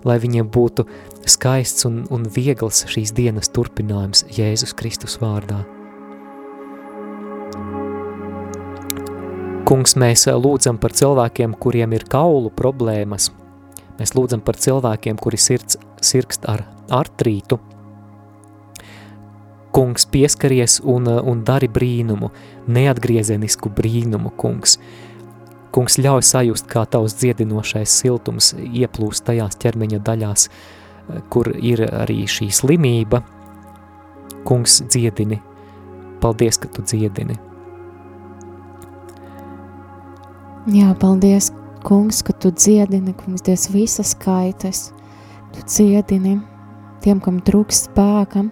lai 0.05 0.20
viņiem 0.22 0.51
būtu 0.53 0.86
skaists 1.26 1.88
un, 1.89 2.03
un 2.13 2.28
viegls 2.36 2.84
šīs 2.93 3.16
dienas 3.18 3.49
turpinājums 3.55 4.28
Jēzus 4.36 4.76
Kristus 4.78 5.18
vārdā. 5.18 5.63
Kungs, 9.66 9.95
mēs 9.97 10.28
lūdzam 10.30 10.78
par 10.78 10.93
cilvēkiem, 10.93 11.57
kuriem 11.57 11.97
ir 11.97 12.05
kaulu 12.11 12.53
problēmas, 12.53 13.32
Mēs 14.00 14.16
lūdzam 14.16 14.43
par 14.43 14.60
cilvēkiem, 14.60 15.18
kuri 15.22 15.39
sirds, 15.39 15.80
sirgst 16.04 16.48
ar 16.52 16.66
artrītu. 16.91 17.60
Kungs 19.76 20.06
pieskaries 20.08 20.80
un, 20.84 21.08
un 21.08 21.43
dari 21.48 21.68
brīnumu, 21.72 22.32
neatgriezenisku 22.72 23.72
brīnumu, 23.76 24.32
kungs. 24.39 24.78
Kungs 25.76 25.98
ļauj 26.00 26.24
sajust, 26.24 26.70
kā 26.72 26.86
tavs 26.88 27.18
dziedinošais 27.20 27.98
siltums 28.04 28.54
ieplūst 28.56 29.26
tajās 29.28 29.60
ķermeņa 29.60 30.00
daļās, 30.08 30.48
kur 31.32 31.52
ir 31.60 31.84
arī 31.89 32.22
šī 32.32 32.48
slimība. 32.56 33.20
Kungs 34.48 34.80
dziedini. 34.88 35.41
Paldies, 36.24 36.60
ka 36.62 36.72
tu 36.72 36.86
dziedini. 36.86 37.36
Jā, 40.72 40.96
paldies, 40.98 41.52
kungs, 41.86 42.23
ka 42.25 42.33
tu 42.33 42.51
dziedini, 42.51 43.13
kungs, 43.13 43.43
Dievs, 43.45 43.69
visas 43.73 44.15
kaitas. 44.17 44.89
Tu 45.53 45.63
dziedini 45.69 46.39
tiem, 47.05 47.21
kam 47.21 47.39
trūkst 47.45 47.91
spēka, 47.91 48.47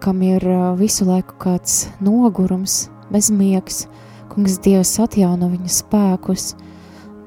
kam 0.00 0.22
ir 0.24 0.46
visu 0.80 1.06
laiku 1.08 1.36
kāds 1.42 1.86
nogurums, 2.00 2.86
bezmiegs. 3.12 3.84
Kungs, 4.32 4.56
Dievs, 4.64 4.94
atjauno 5.00 5.50
viņu 5.52 5.70
spēkus, 5.72 6.54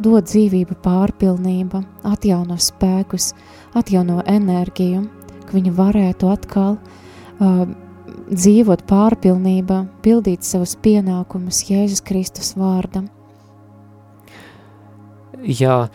dod 0.03 0.27
dzīvību 0.29 0.79
pārpilnība, 0.83 1.83
atjauno 2.07 2.57
spēkus, 2.59 3.31
atjauno 3.77 4.23
enerģiju, 4.29 5.05
ka 5.45 5.57
viņi 5.57 5.75
varētu 5.77 6.29
atkal 6.33 6.75
uh, 6.77 7.63
dzīvot 8.29 8.83
pārpilnībā, 8.89 9.83
pildīt 10.05 10.45
savus 10.45 10.75
pienākumus 10.83 11.63
Jēzus 11.69 12.03
Kristus 12.05 12.53
vārdam. 12.59 13.09
Jā, 15.45 15.87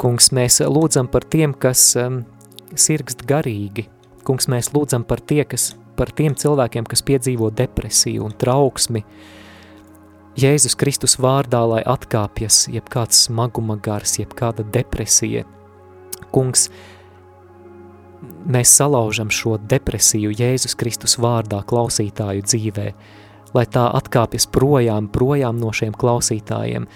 kungs, 0.00 0.28
mēs 0.36 0.60
lūdzam 0.60 1.08
par 1.08 1.24
tiem, 1.24 1.54
kas 1.56 1.94
um, 1.96 2.22
sirgst 2.76 3.24
garīgi. 3.28 3.86
Kungs, 4.26 4.48
mēs 4.52 4.72
lūdzam 4.74 5.06
par, 5.08 5.22
tie, 5.24 5.42
kas, 5.48 5.72
par 5.96 6.12
tiem 6.16 6.36
cilvēkiem, 6.36 6.84
kas 6.88 7.02
piedzīvo 7.06 7.48
depresiju 7.56 8.26
un 8.26 8.36
trauksmi. 8.36 9.04
Jēzus 10.40 10.76
Kristus 10.78 11.16
vārdā, 11.20 11.62
lai 11.66 11.80
atkāpjas 11.82 12.66
jebkāds 12.70 13.24
smaguma 13.26 13.78
gars, 13.82 14.18
jebkāda 14.20 14.64
depresija. 14.72 15.46
Kungs, 16.30 16.68
mēs 18.46 18.72
salaužam 18.76 19.32
šo 19.32 19.56
depresiju 19.58 20.32
Jēzus 20.36 20.76
Kristus 20.78 21.16
vārdā 21.20 21.62
klausītāju 21.66 22.44
dzīvē, 22.46 22.86
lai 23.56 23.64
tā 23.66 23.88
atkāpjas 23.98 24.46
projām, 24.52 25.08
projām 25.10 25.58
no 25.58 25.72
šiem 25.74 25.96
klausītājiem, 25.98 26.86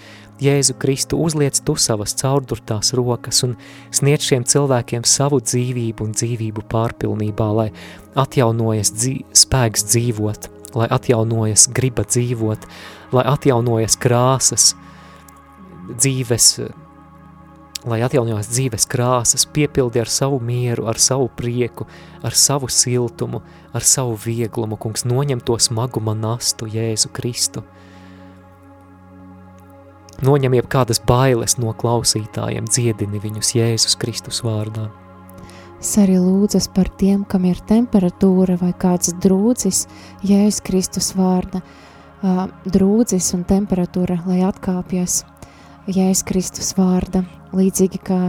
Jēzu 0.41 0.73
Kristu 0.75 1.15
uzliec 1.23 1.55
tu 1.63 1.77
savas 1.79 2.11
caurdurtās 2.19 2.91
rokas 2.97 3.39
un 3.47 3.53
sniedz 3.95 4.25
šiem 4.27 4.43
cilvēkiem 4.43 5.05
savu 5.07 5.39
dzīvību 5.39 6.03
un 6.03 6.11
dzīvību 6.11 6.65
pārpilnībā, 6.71 7.47
lai 7.55 7.69
atjaunojas 8.19 8.91
dzī 8.91 9.13
spēks 9.31 9.85
dzīvot, 9.93 10.49
lai 10.75 10.89
atjaunojas 10.91 11.69
griba 11.71 12.03
dzīvot, 12.03 12.67
lai 13.15 13.23
atjaunojas 13.31 13.95
krāsas 13.95 14.73
dzīves, 15.93 16.49
lai 17.87 18.01
atjaunojas 18.03 18.51
dzīves 18.51 18.89
krāsas, 18.91 19.47
piepildi 19.55 20.03
ar 20.03 20.11
savu 20.11 20.41
mieru, 20.43 20.89
ar 20.91 20.99
savu 20.99 21.29
prieku, 21.31 21.87
ar 22.27 22.35
savu 22.35 22.67
siltumu, 22.67 23.39
ar 23.71 23.87
savu 23.87 24.19
vieglumu, 24.19 24.75
kungs 24.75 25.07
noņem 25.07 25.39
to 25.47 25.55
smaguma 25.63 26.17
nastu 26.27 26.67
Jēzu 26.67 27.15
Kristu– 27.15 27.63
Noņem 30.23 30.53
jebkādas 30.55 31.01
bailes 31.03 31.57
no 31.59 31.73
klausītājiem, 31.75 32.69
dziedini 32.71 33.19
viņus 33.19 33.49
Jēzus 33.57 33.97
Kristus 33.99 34.39
vārdā. 34.45 34.87
Es 35.81 35.91
arī 35.99 36.15
lūdzas 36.21 36.69
par 36.71 36.87
tiem, 36.95 37.25
kam 37.27 37.43
ir 37.49 37.59
temperatūra 37.67 38.55
vai 38.61 38.71
kāds 38.79 39.11
drūdzis, 39.21 39.81
Jēzus 40.23 40.61
Kristus 40.63 41.11
vārda, 41.17 41.59
drūdzis 42.71 43.33
un 43.35 43.43
temperatūra, 43.49 44.21
lai 44.29 44.39
atkāpjas 44.47 45.25
Jēzus 45.91 46.23
Kristus 46.31 46.71
vārda, 46.79 47.25
līdzīgi 47.51 47.99
kā 48.07 48.21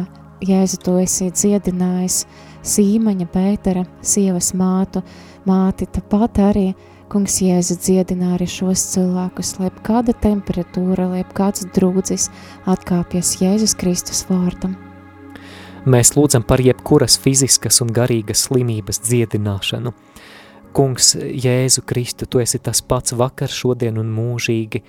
Jēzu 0.42 0.82
to 0.82 0.98
esi 1.00 1.30
dziedinājis 1.30 2.24
Sīmaņa 2.66 3.30
Pētera, 3.30 3.86
sievas 4.02 4.50
mātu, 4.58 5.00
māti, 5.46 5.86
tāpat 5.86 6.42
arī 6.50 6.66
uh, 6.74 6.95
Kungs 7.06 7.36
Jēzu 7.38 7.76
dziedina 7.78 8.32
arī 8.34 8.48
šos 8.50 8.82
cilvēkus, 8.96 9.52
lai 9.60 9.68
kāda 9.86 10.10
temperatūra, 10.24 11.06
lai 11.12 11.22
kāds 11.38 11.62
drūdzis 11.76 12.26
atkāpjas 12.66 13.36
Jēzus 13.38 13.76
Kristus 13.78 14.24
vārdam. 14.26 14.74
Mēs 15.86 16.16
lūdzam 16.16 16.42
par 16.42 16.58
jebkuras 16.58 17.14
fiziskas 17.22 17.78
un 17.84 17.92
garīgas 17.94 18.48
slimības 18.48 18.98
dziedināšanu. 19.06 19.94
Kungs, 20.74 21.14
Jēzu 21.14 21.86
Kristu, 21.86 22.26
tu 22.26 22.42
esi 22.42 22.58
tas 22.58 22.82
pats 22.82 23.14
vakar, 23.14 23.54
šodien 23.54 24.02
un 24.02 24.10
mūžīgi, 24.12 24.82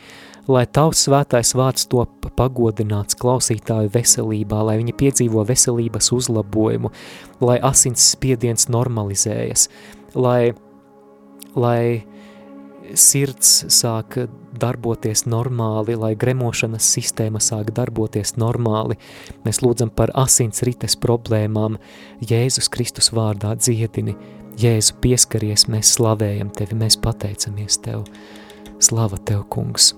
lai 0.49 0.65
tavs 0.65 1.05
svētais 1.05 1.53
vārds 1.55 1.85
top 1.87 2.31
pagodināts 2.35 3.15
klausītāju 3.21 3.93
veselībā, 3.93 4.65
lai 4.67 4.79
viņi 4.81 4.97
piedzīvo 4.97 5.45
veselības 5.47 6.09
uzlabojumu, 6.17 6.91
lai 7.45 7.61
asins 7.61 8.09
spiediens 8.17 8.67
normalizējas, 8.73 9.69
lai 10.17 10.55
lai 11.57 12.05
sirds 12.95 13.65
sāk 13.73 14.15
darboties 14.57 15.25
normāli, 15.27 15.97
lai 15.99 16.13
gremošanas 16.19 16.87
sistēma 16.95 17.41
sāk 17.43 17.73
darboties 17.75 18.35
normāli. 18.39 18.97
Mēs 19.45 19.61
lūdzam 19.63 19.91
par 19.93 20.13
asins 20.17 20.63
rites 20.67 20.95
problēmām, 21.03 21.77
Jēzus 22.23 22.71
Kristus 22.71 23.11
vārdā 23.15 23.55
dziedini, 23.59 24.15
Jēzu 24.57 24.95
pieskaries, 25.03 25.67
mēs 25.69 25.91
slavējam 25.97 26.49
tevi, 26.55 26.79
mēs 26.79 26.97
pateicamies 26.97 27.77
tev. 27.83 28.07
Slava 28.81 29.19
tev, 29.21 29.43
kungs! 29.53 29.91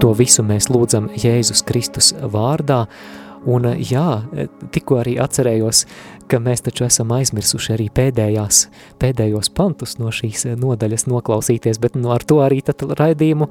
To 0.00 0.12
visu 0.16 0.44
mēs 0.44 0.68
lūdzam 0.68 1.08
Jēzus 1.16 1.62
Kristus 1.66 2.12
vārdā, 2.32 2.84
Un 3.46 3.68
jā, 3.78 4.06
tikko 4.74 5.00
arī 5.04 5.16
atcerējos, 5.22 5.84
ka 6.26 6.40
mēs 6.42 6.64
taču 6.66 6.86
esam 6.88 7.12
aizmirsuši 7.14 7.76
arī 7.76 7.86
pēdējās, 7.94 8.64
pēdējos 8.98 9.52
pantus 9.54 9.96
no 10.00 10.10
šīs 10.10 10.48
nodaļas 10.58 11.06
noklausīties, 11.06 11.78
bet 11.82 11.94
nu, 11.94 12.10
ar 12.14 12.26
to 12.26 12.40
arī 12.42 12.58
tad 12.66 12.82
raidījumu 12.98 13.46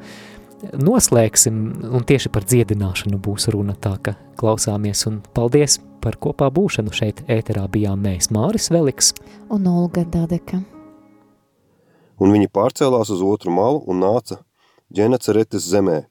noslēgsim, 0.75 1.57
un 1.95 2.05
tieši 2.07 2.31
par 2.33 2.45
dziedināšanu 2.47 3.19
būs 3.21 3.49
runa 3.53 3.75
tā, 3.79 3.95
ka 4.03 4.15
klausāmies, 4.39 5.05
un 5.09 5.21
paldies 5.35 5.79
par 6.03 6.17
kopā 6.21 6.49
būšanu 6.53 6.93
šeit 6.95 7.23
ēterā 7.31 7.65
bijām 7.71 8.03
mēs, 8.05 8.31
Māris 8.33 8.69
Veliks. 8.73 9.13
Un 9.53 9.67
Olga 9.69 10.05
Dadeka. 10.05 10.61
Un 12.19 12.31
viņi 12.31 12.51
pārcēlās 12.51 13.11
uz 13.11 13.23
otru 13.25 13.51
malu 13.51 13.81
un 13.91 13.99
nāca 14.03 14.39
ģenaceretes 14.95 15.65
zemē, 15.67 16.05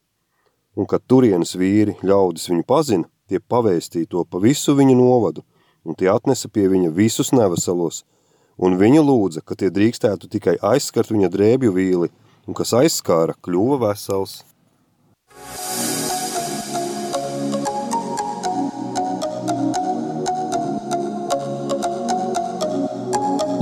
un 0.76 0.88
kad 0.90 1.04
turienes 1.08 1.54
vīri 1.56 1.96
ļaudis 2.04 2.50
viņu 2.50 2.66
pazina, 2.68 3.08
tie 3.28 3.40
pavēstīja 3.40 4.10
to 4.10 4.24
pa 4.24 4.40
visu 4.42 4.74
viņa 4.76 4.96
novadu, 4.98 5.44
un 5.84 5.96
tie 5.98 6.10
atnesa 6.12 6.48
pie 6.48 6.66
viņa 6.72 6.92
visus 6.94 7.32
neveselos, 7.32 8.04
un 8.56 8.78
viņa 8.80 9.04
lūdza, 9.04 9.44
ka 9.44 9.56
tie 9.58 9.70
drīkstētu 9.72 10.30
tikai 10.32 10.56
aizskart 10.62 11.12
viņa 11.12 11.30
drēbju 11.32 11.74
vīli, 11.74 12.10
un 12.48 12.56
kas 12.56 12.74
aizskāra, 12.76 13.36
kļuva 13.44 13.80
vesels. 13.88 14.42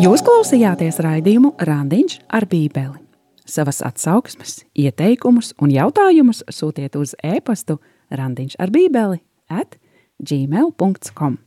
Jūs 0.03 0.23
klausījāties 0.27 0.99
raidījumu 0.99 1.53
Randiņš 1.63 2.17
ar 2.35 2.49
bībeli. 2.51 2.99
Savas 3.47 3.83
atsauksmes, 3.87 4.65
ieteikumus 4.75 5.53
un 5.63 5.71
jautājumus 5.71 6.43
sūtiet 6.51 6.97
uz 6.99 7.15
e-pastu 7.23 7.79
randiņš 8.11 8.57
ar 8.63 8.71
bībeli 8.75 9.21
at 9.53 9.77
gmail.com. 10.23 11.39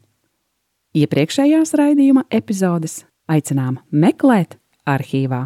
Iepriekšējās 0.96 1.76
raidījuma 1.76 2.26
epizodes 2.32 3.02
aicinām 3.32 3.82
meklēt 3.92 4.60
arhīvā. 4.88 5.46